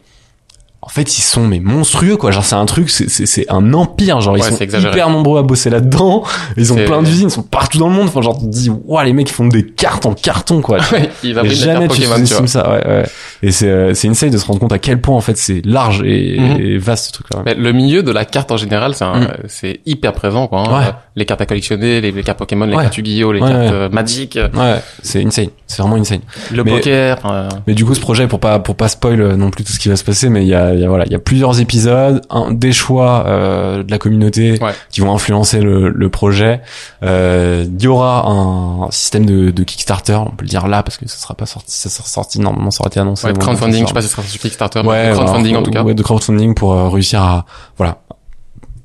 en 0.85 0.89
fait, 0.89 1.17
ils 1.17 1.21
sont 1.23 1.47
mais 1.47 1.59
monstrueux, 1.59 2.15
quoi. 2.15 2.29
Genre, 2.31 2.45
c'est 2.45 2.55
un 2.55 2.65
truc, 2.65 2.89
c'est- 2.91 3.45
un 3.51 3.73
empire. 3.73 4.21
Genre, 4.21 4.37
ils 4.37 4.43
Ouais, 4.43 4.49
sont 4.49 4.55
c'est 4.55 4.63
exagéré. 4.65 4.93
hyper 4.93 5.09
nombreux 5.09 5.39
à 5.39 5.41
bosser 5.41 5.71
là-dedans. 5.71 6.23
Ils 6.57 6.71
ont 6.71 6.75
plein 6.75 7.01
d'usines, 7.01 7.27
ils 7.27 7.31
sont 7.31 7.41
partout 7.41 7.79
dans 7.79 7.87
le 7.89 7.95
monde. 7.95 8.07
Enfin, 8.07 8.21
genre, 8.21 8.37
tu 8.37 8.45
te 8.45 8.51
dis, 8.51 8.69
waouh, 8.69 9.03
les 9.03 9.11
mecs, 9.13 9.29
ils 9.29 9.33
font 9.33 9.47
des 9.47 9.65
cartes 9.65 10.05
en 10.05 10.13
carton, 10.13 10.61
quoi. 10.61 10.77
Ouais, 10.91 11.09
Ils 11.23 11.37
Et 11.37 11.49
jamais 11.49 11.87
tu 11.87 12.01
Pokémon, 12.01 12.23
tu 12.23 12.47
ça, 12.47 12.69
ouais, 12.71 12.87
ouais. 12.87 13.03
Et 13.41 13.51
c'est, 13.51 13.67
euh, 13.67 13.93
c'est 13.95 14.07
insane 14.07 14.29
de 14.29 14.37
se 14.37 14.45
rendre 14.45 14.59
compte 14.59 14.71
à 14.73 14.79
quel 14.79 15.01
point, 15.01 15.15
en 15.15 15.21
fait, 15.21 15.37
c'est 15.37 15.61
large 15.65 16.01
et, 16.05 16.39
Mhm. 16.39 16.61
et 16.61 16.77
vaste, 16.77 17.07
ce 17.07 17.11
truc-là. 17.13 17.41
Mais 17.45 17.55
le 17.55 17.73
milieu 17.73 18.03
de 18.03 18.11
la 18.11 18.23
carte 18.23 18.51
en 18.51 18.57
général, 18.57 18.93
c'est 18.93 19.05
Mm. 19.05 19.27
c'est 19.47 19.79
hyper 19.85 20.13
présent, 20.13 20.47
quoi. 20.47 20.59
hein. 20.61 20.79
Ouais. 20.79 20.87
Euh, 20.87 20.91
Les 21.17 21.25
cartes 21.25 21.39
à 21.41 21.45
collectionner, 21.45 22.01
les, 22.01 22.11
les 22.11 22.23
cartes 22.23 22.37
Pokémon, 22.39 22.65
les 22.65 22.75
Ouais. 22.75 22.83
cartes 22.83 22.97
Yu-Gi-Oh, 22.97 23.31
les 23.31 23.39
Ouais, 23.41 23.47
cartes 23.49 23.61
ouais. 23.61 23.69
euh, 23.71 23.89
Magic, 23.89 24.35
euh, 24.35 24.49
Ouais, 24.53 24.81
c'est 25.01 25.23
insane. 25.25 25.47
C'est 25.65 25.81
vraiment 25.81 25.95
insane. 25.95 26.19
le 26.51 26.63
Mais- 26.63 26.71
poker. 26.71 27.17
enfin, 27.23 27.47
Mais 27.67 27.73
du 27.73 27.85
coup, 27.85 27.95
ce 27.95 28.01
projet, 28.01 28.27
pour 28.27 28.39
pas 28.39 28.59
pour 28.59 28.75
pas 28.75 28.87
spoil 28.89 29.21
euh, 29.21 29.35
non 29.37 29.49
plus 29.49 29.63
tout 29.63 29.71
ce 29.71 29.79
qui 29.79 29.87
va 29.89 29.95
se 29.95 30.03
passer, 30.03 30.27
mais 30.29 30.41
il 30.43 30.49
y 30.49 30.53
a, 30.53 30.74
il 30.75 30.81
y 30.81 30.85
a 30.85 30.89
voilà, 30.89 31.05
il 31.05 31.11
y 31.11 31.15
a 31.15 31.19
plusieurs 31.19 31.59
épisodes, 31.59 32.21
un, 32.29 32.51
des 32.51 32.71
choix 32.73 33.25
euh, 33.27 33.83
de 33.83 33.91
la 33.91 33.97
communauté 33.97 34.57
Ouais. 34.61 34.73
qui 34.89 35.01
vont 35.01 35.13
influencer 35.13 35.59
le, 35.61 35.89
le 35.89 36.09
projet. 36.09 36.61
Euh, 37.03 37.65
Il 37.67 37.81
y 37.83 37.87
aura 37.87 38.27
un 38.27 38.91
système 38.91 39.25
de, 39.25 39.51
de 39.51 39.63
Kickstarter, 39.63 40.13
on 40.15 40.31
peut 40.31 40.43
le 40.43 40.49
dire 40.49 40.67
là 40.67 40.83
parce 40.83 40.97
que 40.97 41.07
ça 41.07 41.17
sera 41.17 41.33
pas 41.35 41.45
sorti, 41.45 41.71
ça 41.71 41.89
sera 41.89 42.07
sorti 42.07 42.39
normalement, 42.39 42.71
ça 42.71 42.81
aura 42.81 42.87
été 42.89 42.99
annoncé. 42.99 43.25
Ouais, 43.27 43.33
de 43.33 43.39
ça 43.39 43.45
crowdfunding, 43.45 43.81
je 43.83 43.87
sais 43.87 43.93
pas 43.93 44.01
si 44.01 44.07
ce 44.07 44.13
sera 44.15 44.23
sur 44.27 44.39
Kickstarter, 44.41 44.81
mais 44.83 44.89
Ouais, 44.89 45.09
de 45.09 45.15
crowdfunding 45.15 45.49
alors, 45.51 45.61
en 45.61 45.65
tout 45.65 45.71
cas. 45.71 45.83
Ouais, 45.83 45.93
de 45.93 46.03
crowdfunding 46.03 46.53
pour 46.53 46.73
euh, 46.73 46.89
réussir 46.89 47.21
à 47.21 47.45
voilà. 47.77 47.99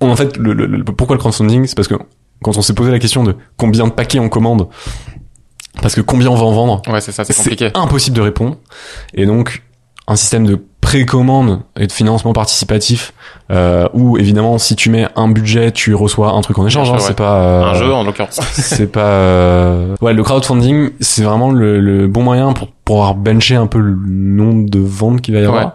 En 0.00 0.16
fait, 0.16 0.36
le, 0.38 0.54
le- 0.54 0.66
le- 0.66 0.84
pourquoi 0.84 1.14
le 1.16 1.20
crowdfunding, 1.20 1.66
c'est 1.66 1.74
parce 1.76 1.88
que 1.88 1.94
quand 2.42 2.56
on 2.56 2.62
s'est 2.62 2.72
posé 2.74 2.90
la 2.90 2.98
question 2.98 3.22
de 3.22 3.36
combien 3.58 3.86
de 3.86 3.92
paquets 3.92 4.18
on 4.18 4.30
commande, 4.30 4.66
parce 5.82 5.94
que 5.94 6.00
combien 6.00 6.28
on 6.30 6.34
va 6.36 6.44
en 6.44 6.52
vendre, 6.52 6.82
Ouais, 6.90 7.00
c'est 7.00 7.12
ça, 7.12 7.24
c'est 7.24 7.34
compliqué. 7.36 7.70
c'est 7.74 7.78
impossible 7.78 8.16
de 8.16 8.22
répondre. 8.22 8.56
Et 9.14 9.26
donc, 9.26 9.62
un 10.08 10.16
système 10.16 10.46
de 10.46 10.58
précommande 10.80 11.60
et 11.78 11.86
de 11.86 11.92
financement 11.92 12.32
participatif, 12.32 13.12
euh, 13.50 13.86
où 13.94 14.16
évidemment, 14.18 14.58
si 14.58 14.74
tu 14.74 14.90
mets 14.90 15.06
un 15.14 15.28
budget, 15.28 15.70
tu 15.72 15.94
reçois 15.94 16.32
un 16.32 16.40
truc 16.40 16.58
en 16.58 16.66
échange. 16.66 16.90
Hein, 16.90 16.96
c'est 16.98 17.14
pas 17.16 17.36
euh, 17.42 17.64
Un 17.64 17.74
jeu 17.74 17.92
en 17.92 18.02
l'occurrence. 18.02 18.40
c'est 18.52 18.90
pas 18.90 19.00
euh, 19.04 19.94
ouais 20.00 20.12
le 20.14 20.22
crowdfunding 20.22 20.90
c'est 21.00 21.22
vraiment 21.22 21.50
le, 21.50 21.78
le 21.80 22.08
bon 22.08 22.22
moyen 22.22 22.52
pour 22.54 22.68
pouvoir 22.68 23.14
bencher 23.14 23.54
un 23.56 23.66
peu 23.66 23.78
le 23.78 23.94
nombre 24.06 24.68
de 24.68 24.80
ventes 24.80 25.20
qu'il 25.20 25.34
va 25.34 25.40
y 25.40 25.44
avoir 25.44 25.64
Ouais. 25.64 25.70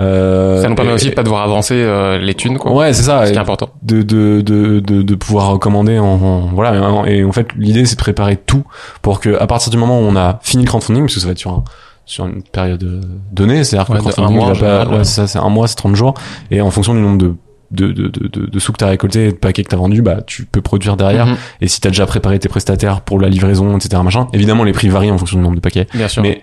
Euh, 0.00 0.60
ça 0.60 0.68
nous 0.68 0.74
permet 0.74 0.90
et- 0.90 0.94
aussi 0.94 1.10
de 1.10 1.14
pas 1.14 1.22
devoir 1.22 1.42
avancer 1.44 1.74
euh, 1.76 2.18
les 2.18 2.34
thunes, 2.34 2.58
quoi. 2.58 2.72
ouais 2.72 2.92
c'est 2.92 3.04
ça 3.04 3.20
Ce 3.26 3.30
qui 3.30 3.34
et 3.34 3.36
est 3.36 3.40
important. 3.40 3.68
de, 3.82 4.02
de, 4.02 4.40
de, 4.40 4.80
de, 4.80 5.02
de 5.02 5.14
pouvoir 5.14 5.56
commander 5.60 6.00
en, 6.00 6.04
en- 6.06 6.40
voilà 6.52 6.74
et 6.74 6.78
en- 6.80 7.04
et 7.04 7.24
en 7.24 7.30
fait 7.30 7.46
l'idée 7.56 7.86
c'est 7.86 7.94
de 7.94 8.00
préparer 8.00 8.34
tout 8.36 8.64
pour 9.02 9.20
que 9.20 9.38
à 9.40 9.46
partir 9.46 9.70
du 9.70 9.76
moment 9.76 10.00
où 10.00 10.02
on 10.02 10.16
a 10.16 10.40
fini 10.42 10.64
le 10.64 10.68
crowdfunding 10.68 11.04
parce 11.04 11.14
que 11.14 11.20
ça 11.20 11.26
va 11.26 11.32
être 11.32 11.38
sur 11.38 11.52
un 11.52 11.62
sur 12.06 12.26
une 12.26 12.42
période 12.42 12.82
euh, 12.82 13.00
donnée, 13.32 13.64
c'est-à-dire 13.64 13.90
Ouais, 13.90 13.98
que 13.98 14.04
quand 14.14 14.18
un 14.24 14.30
mois, 14.30 14.52
pas, 14.52 14.86
ouais. 14.86 14.98
ouais, 14.98 15.04
ça, 15.04 15.26
c'est 15.26 15.38
un 15.38 15.48
mois, 15.48 15.66
c'est 15.68 15.76
30 15.76 15.94
jours, 15.96 16.14
et 16.50 16.60
en 16.60 16.70
fonction 16.70 16.94
du 16.94 17.00
nombre 17.00 17.18
de 17.18 17.34
de, 17.70 17.88
de, 17.90 18.06
de, 18.08 18.46
de, 18.46 18.58
sous 18.60 18.70
que 18.72 18.76
t'as 18.76 18.86
récolté 18.88 19.26
et 19.28 19.32
de 19.32 19.36
paquets 19.36 19.64
que 19.64 19.68
t'as 19.70 19.76
vendu, 19.78 20.00
bah 20.00 20.18
tu 20.24 20.44
peux 20.44 20.60
produire 20.60 20.96
derrière. 20.96 21.26
Mhm. 21.26 21.36
Et 21.60 21.66
si 21.66 21.80
t'as 21.80 21.88
déjà 21.88 22.06
préparé 22.06 22.38
tes 22.38 22.48
prestataires 22.48 23.00
pour 23.00 23.18
la 23.18 23.28
livraison, 23.28 23.76
etc. 23.76 24.00
machin, 24.04 24.28
évidemment 24.32 24.62
les 24.62 24.72
prix 24.72 24.88
varient 24.88 25.10
en 25.10 25.18
fonction 25.18 25.38
du 25.38 25.42
nombre 25.42 25.56
de 25.56 25.60
paquets, 25.60 25.88
Bien 25.92 26.06
sûr. 26.06 26.22
mais 26.22 26.42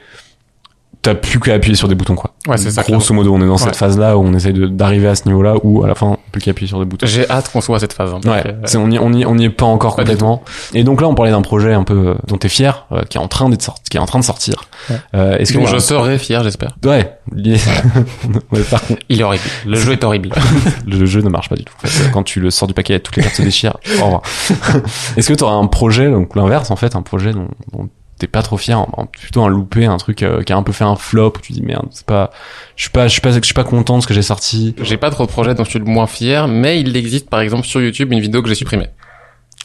t'as 1.02 1.16
plus 1.16 1.40
qu'à 1.40 1.54
appuyer 1.56 1.76
sur 1.76 1.88
des 1.88 1.96
boutons 1.96 2.16
quoi. 2.16 2.32
Ouais, 2.48 2.58
c'est 2.58 2.72
ça. 2.72 2.84
Grosso 2.84 3.14
modo, 3.14 3.34
on 3.34 3.42
est 3.42 3.48
dans 3.48 3.58
cette 3.58 3.76
phase 3.76 3.98
là 3.98 4.18
où 4.18 4.22
on 4.24 4.34
essaye 4.34 4.54
d'arriver 4.72 5.08
à 5.08 5.16
ce 5.16 5.28
niveau 5.28 5.42
là 5.42 5.56
où 5.64 5.84
à 5.84 5.88
la 5.88 5.96
fin 5.96 6.18
plus 6.32 6.42
qu'à 6.42 6.52
appuyer 6.52 6.68
sur 6.68 6.80
des 6.80 6.86
boutons. 6.86 7.06
J'ai 7.08 7.30
hâte 7.30 7.52
qu'on 7.52 7.60
soit 7.62 7.76
à 7.78 7.80
cette 7.80 7.94
phase. 7.94 8.12
hein, 8.14 8.20
Ouais, 8.24 8.44
que, 8.44 8.78
on 8.78 8.90
y, 8.90 8.98
on 9.00 9.12
y, 9.14 9.26
on 9.26 9.38
y 9.38 9.46
est 9.46 9.50
pas 9.50 9.66
encore 9.66 9.96
Pas 9.96 10.04
complètement. 10.04 10.44
Et 10.74 10.84
donc 10.84 11.02
là, 11.02 11.08
on 11.08 11.16
parlait 11.16 11.32
d'un 11.32 11.42
projet 11.42 11.74
un 11.74 11.84
peu 11.84 12.10
euh, 12.10 12.14
dont 12.28 12.38
t'es 12.38 12.50
fier, 12.50 12.86
euh, 12.92 13.02
qui 13.10 13.18
est 13.18 13.22
en 13.22 13.28
train 13.28 13.50
d'être 13.50 13.62
sorti, 13.62 13.82
qui 13.90 13.98
est 13.98 14.00
en 14.00 14.06
train 14.06 14.20
de 14.20 14.24
sortir. 14.24 14.56
Ouais. 14.90 14.96
Euh, 15.16 15.38
Est-ce 15.38 15.54
que 15.54 15.58
dont 15.58 15.66
je 15.66 15.78
serai 15.80 16.18
fier, 16.18 16.44
j'espère. 16.44 16.78
ouais, 16.86 17.18
par 18.70 18.82
contre, 18.86 19.02
Il 19.10 19.20
est 19.20 19.24
horrible. 19.24 19.44
Le 19.66 19.76
jeu 19.78 19.92
est 19.94 20.04
horrible. 20.04 20.30
le 20.88 21.06
jeu 21.06 21.22
ne 21.22 21.30
marche 21.30 21.50
pas 21.50 21.56
du 21.56 21.64
tout. 21.66 21.74
En 21.84 21.88
fait, 21.88 22.10
quand 22.12 22.24
tu 22.24 22.40
le 22.40 22.50
sors 22.52 22.68
du 22.68 22.74
paquet, 22.74 23.00
toutes 23.00 23.16
les 23.18 23.24
cartes 23.24 23.36
se 23.36 23.42
déchirent. 23.42 23.78
Au 24.00 24.06
revoir. 24.06 24.22
Est-ce 25.18 25.28
que 25.28 25.34
t'auras 25.34 25.54
un 25.56 25.68
projet, 25.68 26.10
donc 26.10 26.36
l'inverse 26.36 26.72
en 26.72 26.76
fait, 26.76 26.96
un 26.96 27.02
projet 27.02 27.34
dont, 27.34 27.48
dont 27.74 27.90
t'es 28.22 28.28
pas 28.28 28.42
trop 28.44 28.58
fier, 28.58 28.80
en- 28.80 28.88
en- 28.96 29.06
plutôt 29.08 29.44
un 29.44 29.50
loupé, 29.50 29.86
un 29.86 29.98
truc 29.98 30.24
euh, 30.24 30.44
qui 30.44 30.54
a 30.54 30.56
un 30.58 30.64
peu 30.64 30.72
fait 30.72 30.84
un 30.84 30.96
flop 30.96 31.34
où 31.38 31.42
tu 31.42 31.52
dis 31.54 31.62
merde, 31.62 31.88
c'est 31.92 32.06
pas, 32.06 32.30
je 32.76 32.84
suis 32.84 32.92
pas, 32.92 33.08
je 33.08 33.12
suis 33.14 33.22
pas, 33.22 33.32
je 33.32 33.40
suis 33.44 33.54
pas 33.54 33.64
content 33.64 33.98
de 33.98 34.04
ce 34.04 34.08
que 34.08 34.14
j'ai 34.14 34.22
sorti. 34.22 34.76
J'ai 34.82 34.98
pas 34.98 35.10
trop 35.10 35.26
de 35.26 35.32
projets 35.32 35.54
dont 35.56 35.64
je 35.64 35.70
suis 35.72 35.80
le 35.80 35.86
moins 35.86 36.08
fier, 36.08 36.48
mais 36.48 36.80
il 36.80 36.96
existe 36.96 37.30
par 37.30 37.42
exemple 37.42 37.66
sur 37.68 37.82
YouTube 37.82 38.12
une 38.14 38.20
vidéo 38.20 38.42
que 38.42 38.48
j'ai 38.50 38.56
supprimée. 38.56 38.88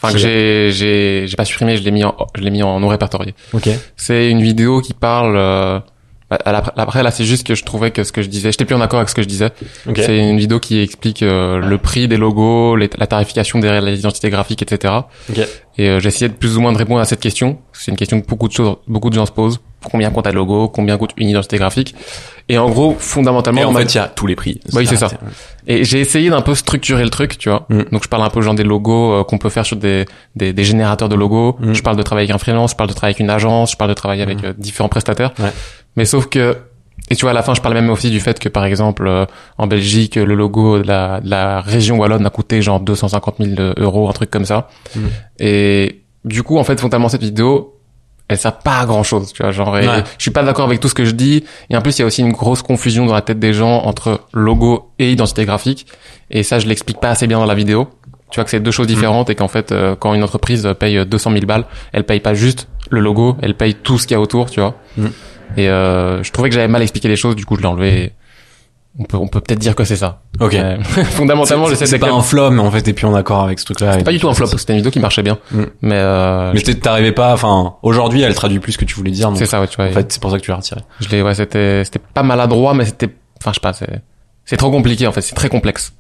Enfin 0.03 0.13
que 0.13 0.19
j'ai 0.19 0.71
j'ai 0.73 1.25
j'ai 1.27 1.37
pas 1.37 1.45
supprimé, 1.47 1.77
je 1.77 1.83
l'ai 1.83 1.91
mis 1.91 2.05
en 2.05 2.15
je 2.35 2.43
l'ai 2.43 2.51
mis 2.51 2.63
en 2.63 2.81
non 2.81 2.89
répertorié. 2.89 3.35
Ok. 3.55 3.69
C'est 3.97 4.31
une 4.31 4.43
vidéo 4.43 4.81
qui 4.83 4.93
parle 4.95 5.37
bah, 6.31 6.39
après 6.77 7.03
là 7.05 7.11
c'est 7.12 7.24
juste 7.24 7.47
que 7.47 7.55
je 7.55 7.62
trouvais 7.64 7.91
que 7.93 8.03
ce 8.03 8.11
que 8.12 8.20
je 8.22 8.29
disais, 8.29 8.51
j'étais 8.51 8.64
plus 8.64 8.74
en 8.74 8.81
accord 8.81 8.99
avec 8.99 9.09
ce 9.09 9.14
que 9.14 9.22
je 9.22 9.29
disais. 9.29 9.51
Ok. 9.89 9.99
C'est 10.05 10.18
une 10.18 10.39
vidéo 10.39 10.59
qui 10.59 10.81
explique 10.81 11.22
euh, 11.22 11.59
le 11.61 11.79
prix 11.79 12.09
des 12.09 12.16
logos, 12.16 12.74
les- 12.77 12.91
la 12.99 13.07
tarification 13.07 13.59
derrière 13.61 13.83
les 13.83 13.99
identités 14.01 14.29
graphiques, 14.31 14.62
etc. 14.62 14.95
Ok. 15.31 15.39
Et 15.79 15.89
euh, 15.89 16.01
essayé 16.01 16.29
de 16.29 16.35
plus 16.35 16.57
ou 16.57 16.61
moins 16.61 16.72
de 16.72 16.79
répondre 16.79 17.01
à 17.01 17.05
cette 17.05 17.20
question. 17.20 17.59
C'est 17.72 17.91
une 17.91 17.97
question 17.97 18.20
que 18.20 18.27
beaucoup 18.27 18.49
de 18.49 18.53
choses, 18.53 18.77
beaucoup 18.89 19.11
de 19.11 19.14
gens 19.14 19.27
se 19.27 19.33
posent. 19.33 19.61
Combien 19.91 20.11
coûte 20.11 20.27
un 20.27 20.33
logo? 20.33 20.68
Combien 20.68 20.97
coûte 20.99 21.11
une 21.16 21.29
identité 21.29 21.59
graphique? 21.59 21.95
Et 22.49 22.59
en 22.59 22.68
gros, 22.70 22.97
fondamentalement, 22.99 23.61
Et 23.61 23.64
en 23.64 23.70
on 23.70 23.74
fait, 23.74 23.85
il 23.85 23.97
y 23.97 23.99
a 24.01 24.09
tous 24.09 24.27
les 24.27 24.35
prix. 24.35 24.61
Oui, 24.72 24.87
c'est 24.87 24.97
ça. 24.97 25.09
et 25.66 25.85
j'ai 25.85 26.01
essayé 26.01 26.31
d'un 26.31 26.41
peu 26.41 26.55
structurer 26.57 27.05
le 27.05 27.11
truc, 27.11 27.39
tu 27.39 27.51
vois. 27.51 27.66
Mm. 27.68 27.83
Donc 27.93 28.03
je 28.03 28.09
parle 28.09 28.22
un 28.24 28.31
peu 28.31 28.41
genre 28.41 28.55
des 28.55 28.64
logos 28.64 29.12
euh, 29.12 29.22
qu'on 29.24 29.39
peut 29.39 29.51
faire 29.51 29.66
sur 29.66 29.77
des, 29.77 30.07
des, 30.35 30.53
des 30.53 30.64
générateurs 30.64 31.09
de 31.09 31.14
logos. 31.14 31.57
Mm. 31.61 31.72
Je 31.74 31.83
parle 31.83 31.97
de 31.97 32.03
travailler 32.03 32.24
avec 32.31 32.35
un 32.35 32.39
freelance, 32.39 32.70
je 32.72 32.77
parle 32.77 32.89
de 32.89 32.95
travailler 32.95 33.14
avec 33.14 33.20
une 33.20 33.31
agence, 33.31 33.72
je 33.72 33.77
parle 33.77 33.91
de 33.91 33.95
travailler 33.95 34.22
avec 34.22 34.43
euh, 34.43 34.55
différents 34.57 34.89
prestataires. 34.89 35.33
Ouais. 35.39 35.51
Mais 35.97 36.05
sauf 36.05 36.27
que 36.27 36.57
et 37.09 37.15
tu 37.15 37.23
vois 37.23 37.31
à 37.31 37.35
la 37.35 37.43
fin 37.43 37.55
je 37.55 37.61
parle 37.61 37.75
même 37.75 37.91
aussi 37.91 38.11
du 38.11 38.21
fait 38.21 38.39
que 38.39 38.49
par 38.49 38.65
exemple 38.65 39.07
euh, 39.07 39.27
en 39.59 39.67
Belgique 39.67 40.17
le 40.17 40.35
logo 40.35 40.79
de 40.79 40.87
la, 40.89 41.21
de 41.21 41.31
la 41.31 41.61
région 41.61 41.99
wallonne 41.99 42.27
a 42.27 42.31
coûté 42.31 42.63
genre 42.63 42.81
250 42.81 43.37
000 43.39 43.73
euros 43.77 44.09
un 44.09 44.13
truc 44.13 44.31
comme 44.31 44.45
ça. 44.45 44.69
Mm. 44.95 45.01
Et 45.39 46.03
du 46.25 46.43
coup 46.43 46.59
en 46.59 46.65
fait 46.65 46.81
fondamentalement 46.81 47.09
cette 47.09 47.23
vidéo 47.23 47.77
elle 48.29 48.39
sert 48.39 48.59
pas 48.59 48.81
à 48.81 48.87
grand 48.87 49.05
chose, 49.05 49.33
tu 49.33 49.43
vois, 49.43 49.53
genre, 49.53 49.73
Ouais. 49.73 49.87
je 50.19 50.23
suis 50.23 50.33
pas 50.33 50.43
d'accord 50.43 50.65
avec 50.65 50.81
tout 50.81 50.89
ce 50.89 50.95
que 50.95 51.05
je 51.05 51.13
dis, 51.13 51.45
et 51.71 51.77
en 51.77 51.81
plus, 51.81 51.97
il 51.97 52.01
y 52.01 52.03
a 52.03 52.07
aussi 52.07 52.23
une 52.23 52.33
grosse 52.33 52.61
confusion 52.63 53.07
dans 53.07 53.15
la 53.15 53.23
tête 53.23 53.39
des 53.39 53.53
gens 53.53 53.83
entre 53.85 54.23
logo 54.33 54.91
et 54.99 55.13
identité 55.13 55.45
graphique, 55.45 55.87
et 56.31 56.43
ça, 56.43 56.59
je 56.59 56.67
l'explique 56.67 56.99
pas 56.99 57.11
assez 57.11 57.29
bien 57.29 57.39
dans 57.39 57.47
la 57.47 57.55
vidéo. 57.55 57.89
Tu 58.31 58.37
vois 58.37 58.45
que 58.45 58.51
c'est 58.51 58.59
deux 58.59 58.73
choses 58.73 58.89
différentes, 58.89 59.31
et 59.31 59.37
qu'en 59.37 59.47
fait, 59.47 59.71
euh, 59.71 59.95
quand 59.95 60.13
une 60.13 60.25
entreprise 60.25 60.69
paye 60.77 61.07
200 61.07 61.31
000 61.31 61.47
balles, 61.47 61.67
elle 61.93 62.03
paye 62.03 62.19
pas 62.19 62.35
juste 62.35 62.67
le 62.91 62.99
logo, 62.99 63.37
elle 63.43 63.55
paye 63.55 63.75
tout 63.75 63.97
ce 63.97 64.09
qu'il 64.09 64.17
y 64.17 64.19
a 64.19 64.21
autour, 64.21 64.51
tu 64.51 64.59
vois. 64.59 64.75
Mm. 64.97 65.07
Et 65.57 65.69
euh, 65.69 66.23
je 66.23 66.31
trouvais 66.33 66.49
que 66.49 66.55
j'avais 66.55 66.69
mal 66.69 66.83
expliqué 66.83 67.09
les 67.09 67.17
choses, 67.17 67.37
du 67.37 67.45
coup, 67.45 67.57
je 67.57 67.61
l'ai 67.63 67.67
enlevé. 67.67 68.13
On 68.99 69.05
peut, 69.05 69.19
on 69.19 69.27
peut 69.29 69.41
peut-être 69.43 69.59
dire 69.59 69.75
que 69.75 69.85
c'est 69.85 69.97
ça. 69.97 70.23
Ok. 70.41 70.55
Mais 70.55 70.79
fondamentalement, 70.85 71.65
C'est- 71.67 71.71
j'essaie 71.73 71.87
c'est 71.87 71.99
de 71.99 72.01
pas 72.07 72.11
un 72.13 72.23
flop, 72.23 72.51
mais 72.51 72.63
en 72.63 72.71
fait, 72.71 72.81
t'es 72.81 72.95
plus 72.95 73.07
en 73.07 73.15
accord 73.15 73.43
avec 73.43 73.59
ce 73.59 73.67
truc-là. 73.67 73.93
C'est 73.99 74.05
pas 74.05 74.11
du 74.13 74.19
tout 74.19 74.29
un 74.29 74.33
flop, 74.33 74.47
c'était 74.47 74.73
une 74.73 74.79
vidéo 74.79 74.91
qui 74.91 75.01
marchait 75.01 75.23
bien. 75.23 75.37
Mm. 75.53 75.63
Mais, 75.83 75.95
euh, 75.97 76.53
Mais 76.55 76.63
t'arrivais 76.63 77.13
pas, 77.13 77.35
enfin, 77.35 77.75
aujourd'hui, 77.83 78.23
elle 78.23 78.35
traduit 78.35 78.59
plus 78.59 78.73
ce 78.73 78.79
que 78.79 78.87
tu 78.87 78.95
voulais 78.95 79.11
dire, 79.11 79.31
c'est 79.35 79.45
ça, 79.45 79.61
ouais, 79.61 79.69
tu 79.69 79.77
vois. 79.77 79.85
en 79.87 79.91
fait, 79.91 80.11
c'est 80.11 80.21
pour 80.23 80.31
ça 80.31 80.39
que 80.39 80.43
tu 80.43 80.51
l'as 80.51 80.57
retiré. 80.57 80.81
Je 81.01 81.09
l'ai, 81.11 81.21
ouais, 81.21 81.35
c'était, 81.35 81.85
c'était 81.85 81.99
pas 82.15 82.23
maladroit, 82.23 82.73
mais 82.73 82.87
c'était, 82.87 83.11
enfin, 83.39 83.51
je 83.51 83.57
sais 83.57 83.61
pas, 83.61 83.75
c'est, 83.75 84.01
c'est 84.47 84.57
trop 84.57 84.71
compliqué, 84.71 85.07
en 85.07 85.13
fait, 85.13 85.21
c'est 85.21 85.35
très 85.35 85.51
complexe. 85.51 85.93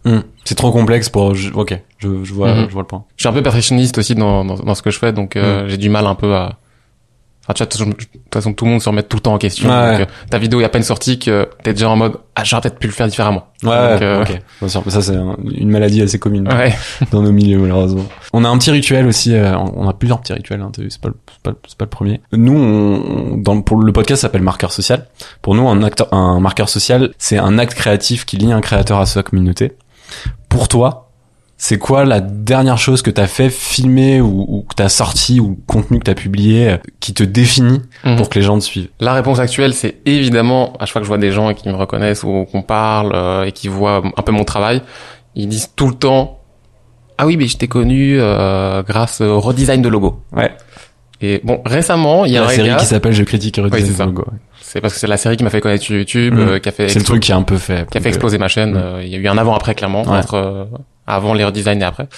C'est 0.46 0.54
trop 0.54 0.70
complexe 0.72 1.10
pour, 1.10 1.34
je- 1.34 1.52
ok, 1.52 1.78
je, 1.98 2.08
je 2.24 2.32
vois, 2.32 2.54
Mhm. 2.54 2.66
je 2.68 2.72
vois 2.72 2.82
le 2.82 2.86
point. 2.88 3.04
Je 3.18 3.22
suis 3.24 3.28
un 3.28 3.32
peu 3.34 3.42
perfectionniste 3.42 3.98
aussi 3.98 4.14
dans, 4.14 4.42
dans, 4.42 4.54
dans 4.54 4.74
ce 4.74 4.80
que 4.80 4.90
je 4.90 4.98
fais, 4.98 5.12
donc, 5.12 5.36
euh, 5.36 5.68
j'ai 5.68 5.76
du 5.76 5.90
mal 5.90 6.06
un 6.06 6.14
peu 6.14 6.34
à, 6.34 6.56
enfin, 7.48 7.54
tu 7.54 7.62
vois, 7.78 7.86
de 7.86 7.92
toute 7.94 8.08
façon, 8.32 8.52
tout 8.52 8.64
le 8.64 8.72
monde 8.72 8.80
se 8.82 8.88
remet 8.88 9.02
tout 9.02 9.16
le 9.16 9.22
temps 9.22 9.34
en 9.34 9.38
question. 9.38 9.68
Ouais. 9.68 9.98
Donc, 9.98 10.00
euh, 10.08 10.12
ta 10.30 10.38
vidéo 10.38 10.60
est 10.60 10.64
à 10.64 10.68
peine 10.68 10.82
sortie 10.82 11.18
que 11.18 11.48
t'es 11.62 11.72
déjà 11.72 11.88
en 11.88 11.96
mode, 11.96 12.14
ah, 12.34 12.42
j'aurais 12.44 12.62
peut-être 12.62 12.78
pu 12.78 12.86
le 12.86 12.92
faire 12.92 13.06
différemment. 13.08 13.46
Ouais, 13.62 13.92
Donc, 13.92 14.02
euh, 14.02 14.22
ok. 14.22 14.40
Bien 14.60 14.68
sûr, 14.68 14.82
ça, 14.88 15.00
c'est 15.02 15.16
un- 15.16 15.36
une 15.54 15.70
maladie 15.70 16.02
assez 16.02 16.18
commune 16.18 16.48
Ouais. 16.52 16.74
dans 17.10 17.22
nos 17.22 17.32
milieux, 17.32 17.58
malheureusement. 17.58 18.04
On 18.32 18.44
a 18.44 18.48
un 18.48 18.58
petit 18.58 18.70
rituel 18.70 19.06
aussi, 19.06 19.34
euh, 19.34 19.56
on 19.56 19.88
a 19.88 19.92
plusieurs 19.94 20.20
petits 20.20 20.32
rituels, 20.34 20.60
hein, 20.60 20.70
t'as 20.72 20.82
vu, 20.82 20.90
c'est 20.90 21.00
pas, 21.00 21.10
pas, 21.42 21.52
pas 21.52 21.84
le 21.84 21.86
premier. 21.86 22.20
Nous, 22.32 22.56
on- 22.56 23.36
dans, 23.36 23.60
pour 23.62 23.78
le 23.78 23.92
podcast 23.92 24.22
s'appelle 24.22 24.42
marqueur 24.42 24.72
social. 24.72 25.06
Pour 25.42 25.54
nous, 25.54 25.66
un 25.68 25.82
acteur, 25.82 26.12
un 26.12 26.40
marqueur 26.40 26.68
social, 26.68 27.12
c'est 27.18 27.38
un 27.38 27.58
acte 27.58 27.74
créatif 27.74 28.26
qui 28.26 28.36
lie 28.36 28.52
un 28.52 28.60
créateur 28.60 28.98
à 29.00 29.06
sa 29.06 29.22
communauté. 29.22 29.72
Pour 30.48 30.68
toi, 30.68 31.05
c'est 31.58 31.78
quoi 31.78 32.04
la 32.04 32.20
dernière 32.20 32.76
chose 32.78 33.00
que 33.02 33.10
t'as 33.10 33.26
fait 33.26 33.48
filmer 33.48 34.20
ou, 34.20 34.44
ou 34.48 34.62
que 34.68 34.74
t'as 34.74 34.88
sorti 34.90 35.40
ou 35.40 35.58
contenu 35.66 35.98
que 35.98 36.04
t'as 36.04 36.14
publié 36.14 36.70
euh, 36.70 36.76
qui 37.00 37.14
te 37.14 37.22
définit 37.24 37.80
Mhm. 38.04 38.16
pour 38.16 38.28
que 38.28 38.38
les 38.38 38.44
gens 38.44 38.58
te 38.58 38.64
suivent? 38.64 38.88
La 39.00 39.14
réponse 39.14 39.38
actuelle, 39.38 39.72
c'est 39.72 39.96
évidemment, 40.04 40.74
à 40.78 40.84
chaque 40.84 40.92
fois 40.92 41.00
que 41.00 41.06
je 41.06 41.08
vois 41.08 41.18
des 41.18 41.32
gens 41.32 41.54
qui 41.54 41.68
me 41.68 41.74
reconnaissent 41.74 42.24
ou 42.24 42.46
qu'on 42.50 42.62
parle 42.62 43.12
euh, 43.14 43.44
et 43.44 43.52
qui 43.52 43.68
voient 43.68 44.02
un 44.16 44.22
peu 44.22 44.32
mon 44.32 44.44
travail, 44.44 44.82
ils 45.34 45.48
disent 45.48 45.70
tout 45.74 45.88
le 45.88 45.94
temps, 45.94 46.40
ah 47.18 47.26
oui, 47.26 47.36
mais 47.38 47.46
je 47.46 47.56
t'ai 47.56 47.68
connu 47.68 48.16
euh, 48.20 48.82
grâce 48.82 49.22
au 49.22 49.40
redesign 49.40 49.80
de 49.80 49.88
logo. 49.88 50.20
Ouais. 50.34 50.52
Et 51.22 51.40
bon, 51.42 51.62
récemment, 51.64 52.26
il 52.26 52.32
y 52.32 52.36
a 52.36 52.42
la 52.42 52.48
un 52.48 52.50
série 52.50 52.68
gars- 52.68 52.76
qui 52.76 52.84
s'appelle 52.84 53.12
Je 53.14 53.22
critique 53.24 53.56
et 53.56 53.62
Oui, 53.62 53.70
redis 53.72 53.86
c'est 53.96 54.04
logo. 54.04 54.26
parce 54.82 54.92
que 54.92 55.00
c'est 55.00 55.06
la 55.06 55.16
série 55.16 55.38
qui 55.38 55.44
m'a 55.44 55.48
fait 55.48 55.62
connaître 55.62 55.82
sur 55.82 55.96
YouTube, 55.96 56.34
Mhm. 56.34 56.40
euh, 56.48 56.58
qui 56.58 56.68
a 56.68 56.72
fait 56.72 56.90
C'est 56.90 56.98
le 56.98 57.04
truc 57.06 57.22
qui 57.22 57.32
a 57.32 57.36
un 57.38 57.42
peu 57.42 57.56
fait. 57.56 57.88
qui 57.88 57.96
a 57.96 58.00
fait 58.02 58.10
exploser 58.10 58.36
ma 58.36 58.48
chaîne. 58.48 58.72
Mhm. 58.72 58.76
Euh, 58.76 59.00
Il 59.02 59.08
y 59.08 59.14
a 59.14 59.18
eu 59.18 59.26
un 59.28 59.38
avant-après 59.38 59.74
clairement 59.74 60.02
Ouais. 60.02 60.18
entre 60.18 60.34
euh, 60.34 60.64
avant 61.06 61.34
les 61.34 61.44
redesigns 61.44 61.80
et 61.80 61.84
après. 61.84 62.08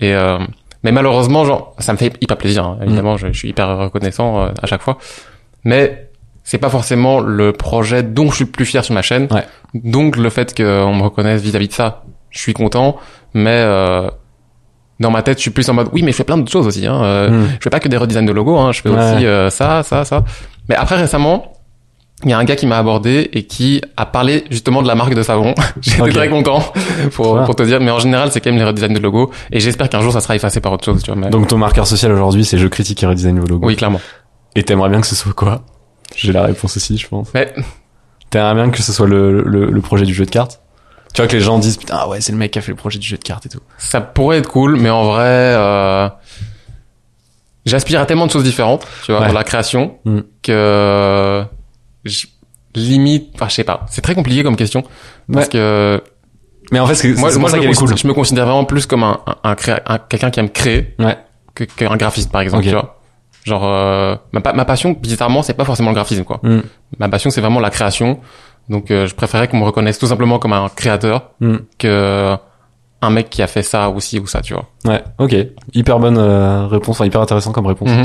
Et 0.00 0.14
euh, 0.14 0.38
mais 0.84 0.90
malheureusement, 0.92 1.44
genre, 1.44 1.74
ça 1.78 1.92
me 1.92 1.98
fait 1.98 2.12
hyper 2.20 2.36
plaisir. 2.36 2.64
hein. 2.64 2.78
Évidemment, 2.82 3.16
je, 3.16 3.28
je 3.32 3.38
suis 3.38 3.48
hyper 3.50 3.78
reconnaissant 3.78 4.40
euh, 4.42 4.48
à 4.62 4.66
chaque 4.66 4.82
fois. 4.82 4.98
Mais 5.64 6.08
c'est 6.44 6.58
pas 6.58 6.70
forcément 6.70 7.20
le 7.20 7.52
projet 7.52 8.02
dont 8.02 8.28
je 8.30 8.36
suis 8.36 8.44
le 8.44 8.50
plus 8.50 8.64
fier 8.64 8.84
sur 8.84 8.94
ma 8.94 9.02
chaîne. 9.02 9.28
Ouais. 9.30 9.44
Donc 9.74 10.16
le 10.16 10.28
fait 10.28 10.56
qu'on 10.56 10.94
me 10.94 11.02
reconnaisse 11.02 11.40
vis-à-vis 11.40 11.68
de 11.68 11.72
ça, 11.72 12.02
je 12.30 12.40
suis 12.40 12.52
content. 12.52 12.96
Mais 13.32 13.58
euh, 13.60 14.08
dans 14.98 15.10
ma 15.12 15.22
tête, 15.22 15.38
je 15.38 15.42
suis 15.42 15.50
plus 15.52 15.68
en 15.68 15.74
mode 15.74 15.88
oui, 15.92 16.02
mais 16.02 16.10
je 16.10 16.16
fais 16.16 16.24
plein 16.24 16.36
d'autres 16.36 16.50
choses 16.50 16.66
aussi. 16.66 16.84
Hein. 16.86 17.00
Euh, 17.04 17.28
Mhm. 17.30 17.46
Je 17.58 17.62
fais 17.62 17.70
pas 17.70 17.78
que 17.80 17.88
des 17.88 17.96
redesigns 17.96 18.26
de 18.26 18.32
logos. 18.32 18.58
Hein. 18.58 18.72
Je 18.72 18.80
fais 18.82 18.88
Ouais. 18.88 18.96
aussi 19.14 19.24
euh, 19.26 19.50
ça, 19.50 19.84
ça, 19.84 20.04
ça. 20.04 20.24
Mais 20.68 20.74
après 20.74 20.96
récemment, 20.96 21.52
il 22.24 22.30
y 22.30 22.32
a 22.32 22.38
un 22.38 22.44
gars 22.44 22.56
qui 22.56 22.66
m'a 22.66 22.78
abordé 22.78 23.28
et 23.32 23.44
qui 23.46 23.80
a 23.96 24.06
parlé 24.06 24.44
justement 24.50 24.82
de 24.82 24.88
la 24.88 24.94
marque 24.94 25.14
de 25.14 25.22
savon. 25.22 25.54
J'étais 25.80 26.10
très 26.10 26.28
content 26.28 26.60
pour, 27.14 27.42
pour 27.44 27.56
te 27.56 27.62
dire. 27.62 27.80
Mais 27.80 27.90
en 27.90 27.98
général, 27.98 28.30
c'est 28.32 28.40
quand 28.40 28.50
même 28.50 28.58
les 28.58 28.64
redesigns 28.64 28.94
de 28.94 28.98
logos. 29.00 29.30
Et 29.50 29.60
j'espère 29.60 29.88
qu'un 29.88 30.00
jour, 30.00 30.12
ça 30.12 30.20
sera 30.20 30.36
effacé 30.36 30.60
par 30.60 30.72
autre 30.72 30.84
chose. 30.84 31.02
Tu 31.02 31.10
vois, 31.10 31.20
mais... 31.20 31.30
Donc 31.30 31.48
ton 31.48 31.58
marqueur 31.58 31.86
social 31.86 32.12
aujourd'hui, 32.12 32.44
c'est 32.44 32.58
je 32.58 32.66
critique 32.68 33.02
et 33.02 33.06
redesign 33.06 33.38
vos 33.40 33.46
logos. 33.46 33.66
oui, 33.66 33.76
clairement. 33.76 34.00
Et 34.54 34.62
t'aimerais 34.62 34.88
bien 34.90 35.00
que 35.00 35.06
ce 35.06 35.14
soit 35.14 35.32
quoi? 35.32 35.62
J'ai 36.14 36.32
la 36.32 36.42
réponse 36.44 36.76
aussi, 36.76 36.98
je 36.98 37.08
pense. 37.08 37.28
Mais 37.34 37.52
T'aimerais 38.30 38.54
bien 38.54 38.70
que 38.70 38.82
ce 38.82 38.92
soit 38.92 39.06
le, 39.06 39.42
le, 39.42 39.66
le 39.70 39.80
projet 39.80 40.04
du 40.04 40.14
jeu 40.14 40.24
de 40.24 40.30
cartes? 40.30 40.60
Tu 41.14 41.20
vois 41.20 41.28
que 41.28 41.36
les 41.36 41.42
gens 41.42 41.58
disent 41.58 41.76
putain 41.76 41.96
ah 42.00 42.08
ouais 42.08 42.22
c'est 42.22 42.32
le 42.32 42.38
mec 42.38 42.52
qui 42.52 42.58
a 42.58 42.62
fait 42.62 42.70
le 42.72 42.76
projet 42.76 42.98
du 42.98 43.06
jeu 43.06 43.18
de 43.18 43.22
cartes 43.22 43.44
et 43.44 43.50
tout. 43.50 43.60
ça 43.76 44.00
pourrait 44.00 44.38
être 44.38 44.48
cool. 44.48 44.76
Mais 44.78 44.88
en 44.88 45.04
vrai, 45.04 45.20
euh... 45.26 46.08
j'aspire 47.66 48.00
à 48.00 48.06
tellement 48.06 48.26
de 48.26 48.30
choses 48.32 48.44
différentes, 48.44 48.86
tu 49.04 49.12
vois, 49.12 49.20
Ouais. 49.20 49.28
dans 49.28 49.34
la 49.34 49.44
création, 49.44 49.98
Mm. 50.04 50.20
que 50.42 51.44
je- 52.04 52.26
limite, 52.74 53.30
enfin, 53.34 53.48
je 53.48 53.54
sais 53.54 53.64
pas. 53.64 53.84
C'est 53.90 54.00
très 54.00 54.14
compliqué 54.14 54.42
comme 54.42 54.56
question 54.56 54.82
parce 55.32 55.46
Ouais. 55.46 55.52
que 55.52 56.02
Mais 56.70 56.80
en 56.80 56.86
fait 56.86 56.94
c'est 56.94 57.12
moi, 57.14 57.30
c'est 57.30 57.38
moi 57.38 57.50
ça 57.50 57.60
je, 57.60 57.68
me 57.68 57.74
cool. 57.74 57.96
je 57.98 58.06
me 58.06 58.14
considère 58.14 58.46
vraiment 58.46 58.64
plus 58.64 58.86
comme 58.86 59.02
un, 59.02 59.20
un, 59.26 59.50
un 59.50 59.54
créa- 59.54 59.82
un- 59.86 59.98
quelqu'un 59.98 60.30
qui 60.30 60.40
aime 60.40 60.48
créer 60.48 60.94
Ouais. 60.98 61.18
que 61.54 61.64
qu'un 61.64 61.96
graphiste 61.96 62.30
par 62.32 62.40
exemple 62.40 62.62
Ok. 62.62 62.68
tu 62.68 62.74
vois 62.74 62.98
genre 63.44 63.64
euh, 63.64 64.16
ma, 64.32 64.40
ma 64.54 64.64
passion 64.64 64.92
bizarrement 64.92 65.42
c'est 65.42 65.52
pas 65.54 65.64
forcément 65.64 65.90
le 65.90 65.94
graphisme 65.96 66.24
quoi 66.24 66.38
Mm. 66.42 66.60
ma 66.98 67.08
passion 67.08 67.28
c'est 67.30 67.40
vraiment 67.42 67.58
la 67.60 67.70
création 67.70 68.20
donc 68.70 68.90
euh, 68.90 69.06
je 69.06 69.14
préférais 69.16 69.48
qu'on 69.48 69.58
me 69.58 69.64
reconnaisse 69.64 69.98
tout 69.98 70.06
simplement 70.06 70.38
comme 70.38 70.52
un 70.54 70.68
créateur 70.74 71.32
Mm. 71.40 71.56
que 71.78 72.36
un 73.02 73.10
mec 73.10 73.28
qui 73.30 73.42
a 73.42 73.46
fait 73.46 73.62
ça 73.62 73.90
aussi 73.90 74.18
ou 74.20 74.26
ça, 74.26 74.40
tu 74.40 74.54
vois. 74.54 74.66
Ouais, 74.84 75.02
ok. 75.18 75.34
Hyper 75.74 75.98
bonne 76.00 76.16
euh, 76.18 76.66
réponse, 76.66 76.96
enfin 76.96 77.04
hyper 77.06 77.20
intéressant 77.20 77.52
comme 77.52 77.66
réponse. 77.66 77.90
Mhm. 77.90 78.04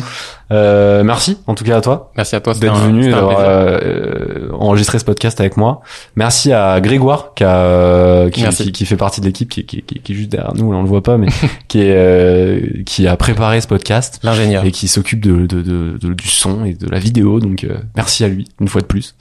Euh, 0.51 1.03
merci 1.03 1.37
en 1.47 1.55
tout 1.55 1.63
cas 1.65 1.77
à 1.77 1.81
toi 1.81 2.11
Merci 2.15 2.35
à 2.35 2.39
toi, 2.39 2.53
d'être 2.53 2.75
venu 2.75 3.11
d'avoir 3.11 3.37
euh, 3.41 4.49
enregistré 4.57 4.97
ce 4.99 5.05
podcast 5.05 5.39
avec 5.39 5.57
moi. 5.57 5.81
Merci 6.15 6.53
à 6.53 6.79
Grégoire 6.81 7.33
qui, 7.35 7.43
a, 7.43 7.57
euh, 7.57 8.29
qui, 8.29 8.43
qui, 8.49 8.71
qui 8.71 8.85
fait 8.85 8.95
partie 8.97 9.21
de 9.21 9.25
l'équipe, 9.25 9.49
qui, 9.49 9.65
qui, 9.65 9.81
qui, 9.81 9.99
qui 9.99 10.11
est 10.11 10.15
juste 10.15 10.29
derrière 10.29 10.53
nous, 10.55 10.71
là, 10.71 10.77
on 10.77 10.83
le 10.83 10.87
voit 10.87 11.03
pas, 11.03 11.17
mais 11.17 11.27
qui 11.67 11.79
est 11.81 11.93
euh, 11.95 12.61
qui 12.85 13.07
a 13.07 13.17
préparé 13.17 13.59
ce 13.61 13.67
podcast 13.67 14.19
L'ingénieur. 14.23 14.63
et 14.65 14.71
qui 14.71 14.87
s'occupe 14.87 15.19
de, 15.21 15.45
de, 15.47 15.61
de, 15.61 15.97
de- 16.01 16.13
du 16.13 16.27
son 16.27 16.63
et 16.65 16.73
de 16.73 16.87
la 16.89 16.99
vidéo. 16.99 17.39
Donc 17.39 17.63
euh, 17.63 17.77
merci 17.95 18.23
à 18.23 18.27
lui 18.27 18.47
une 18.61 18.67
fois 18.67 18.81
de 18.81 18.87
plus. 18.87 19.15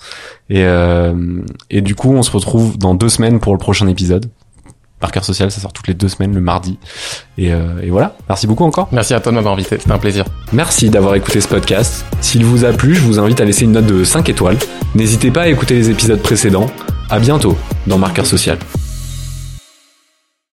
Et 0.49 0.65
euh, 0.65 1.15
et 1.71 1.81
du 1.81 1.95
coup, 1.95 2.13
on 2.15 2.23
se 2.23 2.31
retrouve 2.31 2.79
dans 2.79 2.95
deux 2.95 3.09
semaines 3.09 3.41
pour 3.41 3.53
le 3.53 3.59
prochain 3.59 3.89
épisode. 3.89 4.27
Marqueur 5.03 5.25
social, 5.25 5.51
ça 5.51 5.61
sort 5.61 5.73
toutes 5.73 5.89
les 5.89 5.95
deux 5.95 6.09
semaines 6.09 6.35
le 6.35 6.41
mardi. 6.41 6.79
Et, 7.37 7.53
euh, 7.53 7.83
et 7.83 7.91
voilà. 7.91 8.17
Merci 8.29 8.47
beaucoup 8.47 8.65
encore. 8.65 8.89
Merci 8.93 9.13
à 9.15 9.21
toi 9.21 9.31
de 9.31 9.37
m'avoir 9.37 9.55
invité, 9.55 9.77
c'était 9.79 9.93
un 9.93 9.99
plaisir. 9.99 10.25
Merci 10.53 10.89
d'avoir 10.89 11.15
écouté 11.15 11.41
ce 11.41 11.49
podcast. 11.49 12.05
S'il 12.21 12.45
vous 12.45 12.65
a 12.65 12.73
plu, 12.73 12.95
je 12.95 13.01
vous 13.03 13.19
invite 13.19 13.41
à 13.41 13.45
laisser 13.45 13.65
une 13.65 13.73
note 13.73 13.87
de 13.87 14.05
5 14.05 14.29
étoiles. 14.29 14.57
N'hésitez 14.95 15.31
pas 15.31 15.43
à 15.43 15.49
écouter 15.49 15.75
les 15.75 15.91
épisodes 15.91 16.21
précédents. 16.23 16.67
À 17.11 17.19
bientôt 17.19 17.57
dans 17.87 17.99
Marqueur 17.99 18.27
Social. 18.27 18.59